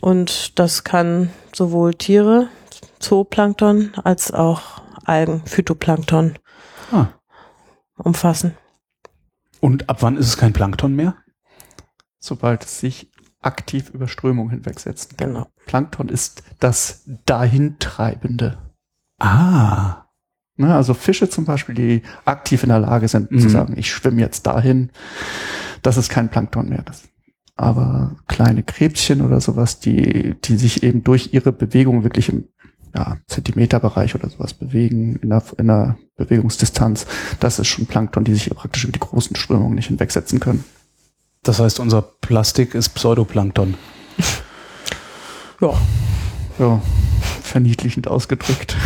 Und 0.00 0.58
das 0.58 0.84
kann 0.84 1.30
sowohl 1.54 1.94
Tiere, 1.94 2.48
Zooplankton, 2.98 3.92
als 4.04 4.32
auch 4.32 4.82
Algen, 5.04 5.42
Phytoplankton 5.46 6.34
Ah. 6.92 7.06
umfassen. 7.96 8.56
Und 9.60 9.88
ab 9.88 9.98
wann 10.00 10.16
ist 10.16 10.26
es 10.26 10.36
kein 10.36 10.52
Plankton 10.52 10.94
mehr? 10.94 11.14
Sobald 12.20 12.64
es 12.64 12.80
sich 12.80 13.10
aktiv 13.40 13.90
über 13.90 14.08
Strömung 14.08 14.50
hinwegsetzt. 14.50 15.16
Genau. 15.18 15.46
Plankton 15.66 16.08
ist 16.08 16.42
das 16.60 17.04
Dahintreibende. 17.26 18.58
Ah. 19.18 20.04
Ne, 20.56 20.74
also 20.74 20.92
Fische 20.94 21.28
zum 21.28 21.44
Beispiel, 21.44 21.74
die 21.74 22.02
aktiv 22.24 22.62
in 22.64 22.68
der 22.70 22.80
Lage 22.80 23.06
sind 23.06 23.30
Mhm. 23.30 23.38
zu 23.40 23.48
sagen, 23.48 23.74
ich 23.76 23.90
schwimme 23.90 24.20
jetzt 24.20 24.46
dahin, 24.46 24.90
das 25.82 25.96
ist 25.96 26.08
kein 26.08 26.28
Plankton 26.30 26.68
mehr. 26.68 26.82
Das, 26.82 27.04
aber 27.56 28.16
kleine 28.26 28.62
Krebschen 28.64 29.20
oder 29.20 29.40
sowas, 29.40 29.78
die, 29.78 30.34
die 30.44 30.56
sich 30.56 30.82
eben 30.82 31.04
durch 31.04 31.32
ihre 31.32 31.52
Bewegung 31.52 32.02
wirklich 32.02 32.28
im 32.28 32.48
ja, 32.94 33.18
Zentimeterbereich 33.28 34.14
oder 34.14 34.28
sowas 34.30 34.54
bewegen, 34.54 35.16
in 35.16 35.28
der, 35.30 35.42
in 35.58 35.66
der 35.68 35.96
Bewegungsdistanz, 36.16 37.06
das 37.38 37.58
ist 37.60 37.68
schon 37.68 37.86
Plankton, 37.86 38.24
die 38.24 38.34
sich 38.34 38.50
praktisch 38.50 38.84
über 38.84 38.92
die 38.92 38.98
großen 38.98 39.36
Strömungen 39.36 39.74
nicht 39.76 39.88
hinwegsetzen 39.88 40.40
können. 40.40 40.64
Das 41.44 41.60
heißt, 41.60 41.78
unser 41.78 42.02
Plastik 42.02 42.74
ist 42.74 42.88
Pseudoplankton. 42.90 43.74
Ja. 45.60 45.72
Ja, 46.58 46.80
verniedlichend 47.42 48.08
ausgedrückt. 48.08 48.76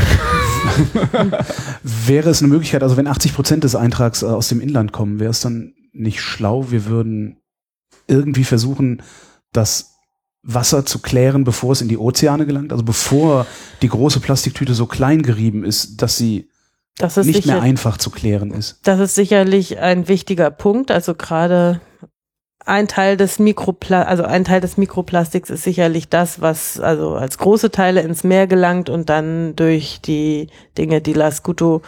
Wäre 1.82 2.30
es 2.30 2.40
eine 2.40 2.48
Möglichkeit, 2.48 2.82
also 2.82 2.96
wenn 2.96 3.06
80 3.06 3.34
Prozent 3.34 3.64
des 3.64 3.74
Eintrags 3.74 4.22
äh, 4.22 4.26
aus 4.26 4.48
dem 4.48 4.60
Inland 4.60 4.92
kommen, 4.92 5.20
wäre 5.20 5.30
es 5.30 5.40
dann 5.40 5.74
nicht 5.92 6.20
schlau, 6.20 6.70
wir 6.70 6.86
würden 6.86 7.38
irgendwie 8.06 8.44
versuchen, 8.44 9.02
das 9.52 9.92
Wasser 10.42 10.84
zu 10.84 10.98
klären, 10.98 11.44
bevor 11.44 11.72
es 11.72 11.82
in 11.82 11.88
die 11.88 11.98
Ozeane 11.98 12.46
gelangt? 12.46 12.72
Also 12.72 12.84
bevor 12.84 13.46
die 13.80 13.88
große 13.88 14.20
Plastiktüte 14.20 14.74
so 14.74 14.86
klein 14.86 15.22
gerieben 15.22 15.64
ist, 15.64 16.02
dass 16.02 16.16
sie 16.16 16.48
Das 16.98 17.16
ist 17.16 17.26
nicht 17.26 17.42
sicher, 17.42 17.54
mehr 17.54 17.62
einfach 17.62 17.96
zu 17.96 18.10
klären 18.10 18.50
ist. 18.50 18.80
Das 18.82 18.98
ist 18.98 19.14
sicherlich 19.14 19.78
ein 19.78 20.08
wichtiger 20.08 20.50
Punkt. 20.50 20.90
Also 20.90 21.14
gerade 21.14 21.80
ein 22.64 22.88
Teil 22.88 23.16
des 23.16 23.38
Mikropla 23.38 24.02
also 24.02 24.24
ein 24.24 24.44
Teil 24.44 24.60
des 24.60 24.76
Mikroplastiks 24.76 25.50
ist 25.50 25.64
sicherlich 25.64 26.08
das, 26.08 26.40
was 26.40 26.78
also 26.78 27.14
als 27.14 27.38
große 27.38 27.70
Teile 27.70 28.02
ins 28.02 28.24
Meer 28.24 28.46
gelangt 28.46 28.88
und 28.88 29.08
dann 29.08 29.56
durch 29.56 30.00
die 30.00 30.48
Dinge, 30.78 31.00
die 31.00 31.12
Lascuto, 31.12 31.82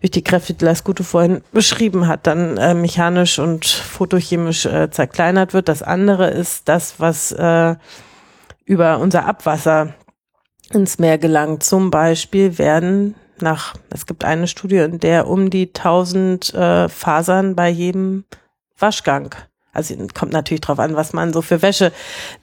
durch 0.00 0.10
die 0.10 0.22
Kräfte, 0.22 0.54
die 0.54 0.64
Lascuto 0.64 1.02
vorhin 1.02 1.42
beschrieben 1.52 2.06
hat, 2.06 2.26
dann 2.26 2.56
äh, 2.56 2.74
mechanisch 2.74 3.38
und 3.38 3.64
photochemisch 3.66 4.66
äh, 4.66 4.90
zerkleinert 4.90 5.54
wird. 5.54 5.68
Das 5.68 5.82
andere 5.82 6.30
ist 6.30 6.68
das, 6.68 6.94
was 6.98 7.32
äh, 7.32 7.74
über 8.64 8.98
unser 8.98 9.26
Abwasser 9.26 9.94
ins 10.72 10.98
Meer 10.98 11.18
gelangt. 11.18 11.62
Zum 11.62 11.90
Beispiel 11.90 12.58
werden 12.58 13.14
nach, 13.40 13.74
es 13.90 14.06
gibt 14.06 14.24
eine 14.24 14.46
Studie, 14.46 14.76
in 14.76 15.00
der 15.00 15.26
um 15.26 15.50
die 15.50 15.68
1000 15.68 16.54
äh, 16.54 16.88
Fasern 16.88 17.56
bei 17.56 17.68
jedem 17.68 18.24
Waschgang, 18.78 19.34
also 19.72 19.94
kommt 20.14 20.32
natürlich 20.32 20.60
drauf 20.60 20.78
an, 20.78 20.96
was 20.96 21.12
man 21.12 21.32
so 21.32 21.42
für 21.42 21.62
Wäsche 21.62 21.92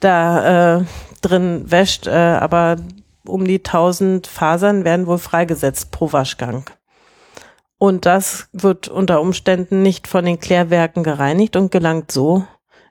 da 0.00 0.78
äh, 0.78 0.84
drin 1.22 1.70
wäscht, 1.70 2.06
äh, 2.06 2.10
aber 2.10 2.76
um 3.24 3.44
die 3.44 3.58
1000 3.58 4.26
Fasern 4.26 4.84
werden 4.84 5.06
wohl 5.06 5.18
freigesetzt 5.18 5.90
pro 5.90 6.12
Waschgang. 6.12 6.64
Und 7.78 8.04
das 8.04 8.48
wird 8.52 8.88
unter 8.88 9.20
Umständen 9.20 9.82
nicht 9.82 10.06
von 10.06 10.24
den 10.24 10.38
Klärwerken 10.38 11.02
gereinigt 11.02 11.56
und 11.56 11.70
gelangt 11.70 12.12
so 12.12 12.44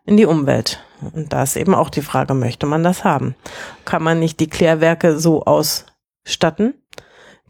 in 0.06 0.18
die 0.18 0.26
Umwelt. 0.26 0.84
Und 1.14 1.32
da 1.32 1.44
ist 1.44 1.56
eben 1.56 1.76
auch 1.76 1.90
die 1.90 2.02
Frage, 2.02 2.34
möchte 2.34 2.66
man 2.66 2.84
das 2.84 3.04
haben? 3.04 3.36
Kann 3.86 4.02
man 4.02 4.20
nicht 4.20 4.40
die 4.40 4.50
Klärwerke 4.50 5.20
so 5.20 5.46
ausstatten, 5.46 6.74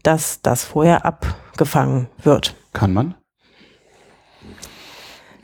dass 0.02 0.42
das 0.42 0.64
vorher 0.64 1.04
abgefangen 1.06 2.08
wird? 2.22 2.54
Kann 2.72 2.92
man? 2.92 3.14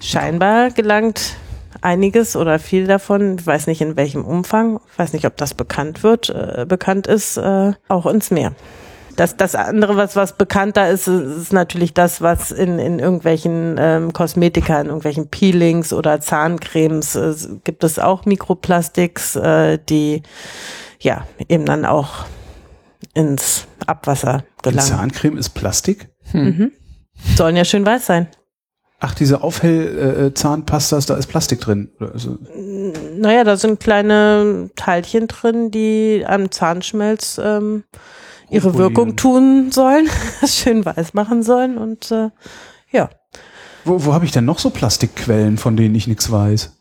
Scheinbar 0.06 0.70
gelangt 0.70 1.36
einiges 1.80 2.36
oder 2.36 2.58
viel 2.58 2.86
davon, 2.86 3.38
ich 3.38 3.46
weiß 3.46 3.66
nicht 3.66 3.80
in 3.80 3.96
welchem 3.96 4.24
Umfang, 4.24 4.80
ich 4.92 4.98
weiß 4.98 5.12
nicht, 5.12 5.26
ob 5.26 5.36
das 5.36 5.54
bekannt 5.54 6.02
wird, 6.04 6.30
äh, 6.30 6.64
bekannt 6.66 7.08
ist, 7.08 7.36
äh, 7.36 7.72
auch 7.88 8.06
ins 8.06 8.30
Meer. 8.30 8.52
Das, 9.16 9.36
das 9.36 9.54
andere, 9.54 9.96
was, 9.96 10.14
was 10.14 10.36
bekannter 10.36 10.90
ist, 10.90 11.08
ist 11.08 11.52
natürlich 11.52 11.92
das, 11.92 12.20
was 12.20 12.52
in, 12.52 12.78
in 12.78 12.98
irgendwelchen 13.00 13.76
ähm, 13.80 14.12
Kosmetika, 14.12 14.78
in 14.80 14.86
irgendwelchen 14.86 15.28
Peelings 15.28 15.92
oder 15.92 16.20
Zahncremes 16.20 17.16
äh, 17.16 17.34
gibt 17.64 17.82
es 17.82 17.98
auch 17.98 18.26
Mikroplastiks, 18.26 19.34
äh, 19.36 19.78
die 19.88 20.22
ja 21.00 21.26
eben 21.48 21.64
dann 21.64 21.84
auch 21.84 22.26
ins 23.14 23.66
Abwasser 23.86 24.44
Die 24.60 24.70
gelangen. 24.70 24.88
Zahncreme 24.88 25.38
ist 25.38 25.50
Plastik? 25.50 26.10
Mhm. 26.32 26.70
Sollen 27.36 27.56
ja 27.56 27.64
schön 27.64 27.84
weiß 27.84 28.06
sein. 28.06 28.28
Ach, 28.98 29.14
diese 29.14 29.42
Aufhell-Zahnpastas, 29.42 31.04
da 31.06 31.16
ist 31.16 31.26
Plastik 31.26 31.60
drin. 31.60 31.90
Also, 32.00 32.38
Naja, 33.16 33.44
da 33.44 33.56
sind 33.56 33.78
kleine 33.78 34.70
Teilchen 34.74 35.26
drin, 35.26 35.70
die 35.70 36.24
am 36.26 36.50
Zahnschmelz 36.50 37.38
ähm, 37.42 37.84
ihre. 38.48 38.78
Wirkung 38.78 39.16
tun 39.16 39.70
sollen, 39.70 40.08
schön 40.46 40.84
weiß 40.84 41.12
machen 41.12 41.42
sollen 41.42 41.76
und 41.76 42.10
äh, 42.10 42.30
ja, 42.90 43.10
wo 43.84 44.04
wo 44.04 44.14
habe 44.14 44.24
ich 44.24 44.32
denn 44.32 44.44
noch 44.44 44.58
so 44.58 44.70
Plastikquellen, 44.70 45.58
von 45.58 45.76
denen 45.76 45.94
ich 45.94 46.06
nichts 46.06 46.30
weiß? 46.30 46.72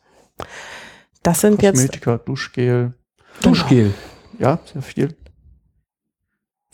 das 1.24 1.42
sind 1.42 1.62
jetzt 1.62 1.78
Kosmetika, 1.78 2.18
Duschgel, 2.18 2.94
Duschgel. 3.42 3.94
ja, 4.40 4.60
sehr 4.72 4.82
viel. 4.82 5.16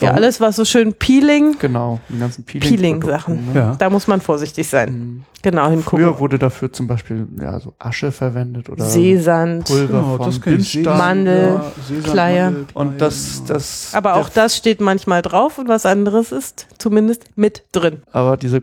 Ja 0.02 0.12
alles, 0.12 0.40
was 0.42 0.56
so 0.56 0.66
schön 0.66 0.94
Peeling, 0.94 1.58
Genau, 1.60 2.00
die 2.10 2.20
ganzen 2.20 2.44
Peeling. 2.44 2.70
Peeling-Sachen. 2.70 3.54
Ne? 3.54 3.60
Ja. 3.60 3.76
da 3.78 3.90
muss 3.90 4.08
man 4.08 4.22
vorsichtig 4.22 4.68
sein. 4.68 4.94
Mhm. 4.94 5.24
Genau 5.44 5.70
hingucken. 5.70 5.98
Früher 6.00 6.20
wurde 6.20 6.38
dafür 6.38 6.72
zum 6.72 6.86
Beispiel 6.88 7.28
ja, 7.42 7.60
so 7.60 7.74
Asche 7.80 8.12
verwendet 8.12 8.70
oder 8.70 8.86
Seesand. 8.86 9.66
Pulver 9.66 9.88
Genau, 9.88 10.18
von 10.18 10.26
das 10.28 10.42
kenn 10.42 10.60
ich. 10.60 10.74
Bindstein. 10.74 10.98
Mandel, 10.98 11.62
Kleier. 12.04 12.52
Mandel, 12.52 12.66
Und 12.76 13.02
das, 13.02 13.38
genau. 13.38 13.54
das. 13.54 13.90
Aber 13.94 14.16
auch 14.16 14.30
das 14.30 14.56
steht 14.56 14.82
manchmal 14.82 15.22
drauf 15.24 15.58
und 15.58 15.68
was 15.68 15.86
anderes 15.88 16.32
ist 16.32 16.68
zumindest 16.78 17.26
mit 17.36 17.64
drin. 17.72 18.04
Aber 18.12 18.38
diese 18.38 18.62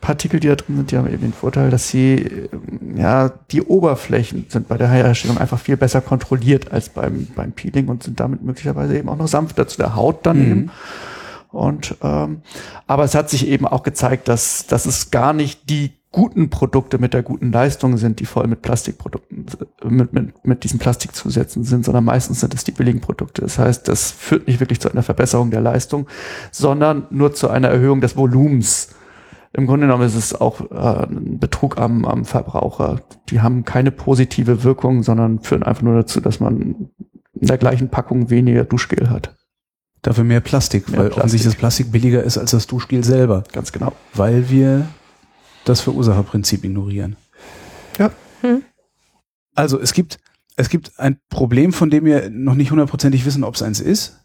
Plastikpartikel, 0.00 0.40
die 0.40 0.48
da 0.48 0.54
drin 0.56 0.76
sind, 0.76 0.90
die 0.90 0.96
haben 0.96 1.08
eben 1.08 1.22
den 1.22 1.32
Vorteil, 1.32 1.70
dass 1.70 1.88
sie, 1.88 2.14
ähm, 2.14 2.96
ja, 2.96 3.30
die 3.50 3.62
Oberflächen 3.62 4.46
sind 4.48 4.68
bei 4.68 4.76
der 4.76 4.88
Herstellung 4.88 5.38
einfach 5.38 5.58
viel 5.58 5.76
besser 5.76 6.00
kontrolliert 6.00 6.72
als 6.72 6.88
beim, 6.88 7.26
beim 7.34 7.52
Peeling 7.52 7.88
und 7.88 8.02
sind 8.02 8.20
damit 8.20 8.42
möglicherweise 8.42 8.96
eben 8.96 9.08
auch 9.08 9.16
noch 9.16 9.28
sanfter 9.28 9.66
zu 9.66 9.78
der 9.78 9.96
Haut 9.96 10.26
dann 10.26 10.38
Mhm. 10.38 10.50
eben. 10.50 10.70
Und, 11.50 11.96
ähm, 12.02 12.42
aber 12.88 13.04
es 13.04 13.14
hat 13.14 13.30
sich 13.30 13.46
eben 13.46 13.66
auch 13.66 13.84
gezeigt, 13.84 14.26
dass, 14.26 14.66
dass 14.66 14.86
es 14.86 15.12
gar 15.12 15.32
nicht 15.32 15.70
die 15.70 15.92
guten 16.10 16.50
Produkte 16.50 16.98
mit 16.98 17.14
der 17.14 17.22
guten 17.22 17.52
Leistung 17.52 17.96
sind, 17.96 18.18
die 18.20 18.26
voll 18.26 18.46
mit 18.48 18.62
Plastikprodukten, 18.62 19.46
äh, 19.82 19.88
mit, 19.88 20.12
mit, 20.12 20.44
mit 20.44 20.64
diesen 20.64 20.80
Plastikzusätzen 20.80 21.62
sind, 21.64 21.84
sondern 21.84 22.04
meistens 22.04 22.40
sind 22.40 22.54
es 22.54 22.64
die 22.64 22.72
billigen 22.72 23.00
Produkte. 23.00 23.42
Das 23.42 23.58
heißt, 23.58 23.86
das 23.86 24.10
führt 24.10 24.48
nicht 24.48 24.60
wirklich 24.60 24.80
zu 24.80 24.90
einer 24.90 25.02
Verbesserung 25.02 25.50
der 25.50 25.60
Leistung, 25.60 26.06
sondern 26.50 27.06
nur 27.10 27.34
zu 27.34 27.48
einer 27.48 27.68
Erhöhung 27.68 28.00
des 28.00 28.16
Volumens. 28.16 28.88
Im 29.56 29.66
Grunde 29.66 29.86
genommen 29.86 30.04
ist 30.04 30.16
es 30.16 30.34
auch 30.34 30.60
äh, 30.72 31.06
ein 31.06 31.38
Betrug 31.38 31.78
am, 31.78 32.04
am 32.04 32.24
Verbraucher. 32.24 33.00
Die 33.30 33.40
haben 33.40 33.64
keine 33.64 33.92
positive 33.92 34.64
Wirkung, 34.64 35.04
sondern 35.04 35.40
führen 35.40 35.62
einfach 35.62 35.82
nur 35.82 35.94
dazu, 35.94 36.20
dass 36.20 36.40
man 36.40 36.90
in 37.34 37.46
der 37.46 37.58
gleichen 37.58 37.88
Packung 37.88 38.30
weniger 38.30 38.64
Duschgel 38.64 39.10
hat. 39.10 39.36
Dafür 40.02 40.24
mehr 40.24 40.40
Plastik, 40.40 40.88
Mehr 40.88 40.98
weil 40.98 41.06
Plastik. 41.06 41.18
offensichtlich 41.18 41.52
das 41.54 41.58
Plastik 41.58 41.92
billiger 41.92 42.22
ist 42.24 42.36
als 42.36 42.50
das 42.50 42.66
Duschgel 42.66 43.04
selber, 43.04 43.44
Ganz 43.52 43.70
genau. 43.72 43.92
weil 44.12 44.50
wir 44.50 44.86
das 45.64 45.80
Verursacherprinzip 45.80 46.64
ignorieren. 46.64 47.16
Ja. 47.98 48.10
Also 49.54 49.80
es 49.80 49.92
gibt, 49.92 50.18
es 50.56 50.68
gibt 50.68 50.98
ein 50.98 51.18
Problem, 51.30 51.72
von 51.72 51.90
dem 51.90 52.04
wir 52.04 52.28
noch 52.28 52.54
nicht 52.54 52.70
hundertprozentig 52.72 53.24
wissen, 53.24 53.44
ob 53.44 53.54
es 53.54 53.62
eins 53.62 53.80
ist. 53.80 54.23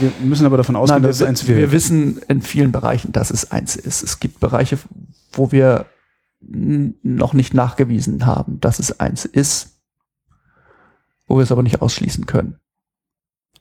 Wir 0.00 0.12
müssen 0.22 0.46
aber 0.46 0.56
davon 0.56 0.76
ausgehen, 0.76 1.02
Nein, 1.02 1.08
dass 1.08 1.16
es 1.16 1.20
wir, 1.20 1.28
eins 1.28 1.48
wir 1.48 1.56
wird. 1.56 1.72
wissen 1.72 2.18
in 2.28 2.42
vielen 2.42 2.72
Bereichen, 2.72 3.12
dass 3.12 3.30
es 3.30 3.50
eins 3.50 3.76
ist. 3.76 4.02
Es 4.02 4.20
gibt 4.20 4.40
Bereiche, 4.40 4.78
wo 5.32 5.52
wir 5.52 5.86
noch 6.40 7.34
nicht 7.34 7.54
nachgewiesen 7.54 8.24
haben, 8.26 8.60
dass 8.60 8.78
es 8.78 8.98
eins 8.98 9.24
ist, 9.24 9.80
wo 11.26 11.36
wir 11.36 11.42
es 11.42 11.52
aber 11.52 11.62
nicht 11.62 11.82
ausschließen 11.82 12.26
können. 12.26 12.58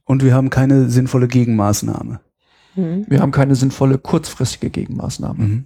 Und 0.06 0.24
wir 0.24 0.34
haben 0.34 0.50
keine 0.50 0.90
sinnvolle 0.90 1.28
Gegenmaßnahme. 1.28 2.22
Mhm. 2.76 3.06
Wir 3.08 3.20
haben 3.20 3.32
keine 3.32 3.56
sinnvolle 3.56 3.98
kurzfristige 3.98 4.70
Gegenmaßnahme. 4.70 5.44
Mhm. 5.44 5.66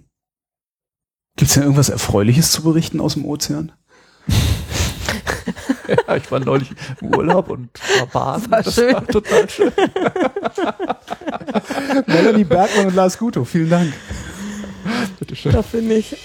Gibt 1.36 1.48
es 1.48 1.54
denn 1.54 1.62
irgendwas 1.62 1.88
Erfreuliches 1.88 2.52
zu 2.52 2.62
berichten 2.62 3.00
aus 3.00 3.14
dem 3.14 3.24
Ozean? 3.24 3.72
ja, 6.08 6.16
ich 6.16 6.30
war 6.30 6.40
neulich 6.40 6.70
im 7.00 7.14
Urlaub 7.14 7.50
und 7.50 7.68
war 7.98 8.06
baden. 8.06 8.50
War 8.50 8.62
das 8.62 8.74
schön. 8.74 8.94
war 8.94 9.06
total 9.06 9.48
schön. 9.48 9.72
Melanie 12.06 12.44
Bergmann 12.44 12.86
und 12.86 12.94
Lars 12.94 13.18
Guto, 13.18 13.44
vielen 13.44 13.70
Dank. 13.70 13.92
Bitte 15.18 15.36
schön. 15.36 15.52
Da 15.52 15.62
finde 15.62 15.96
ich. 15.96 16.16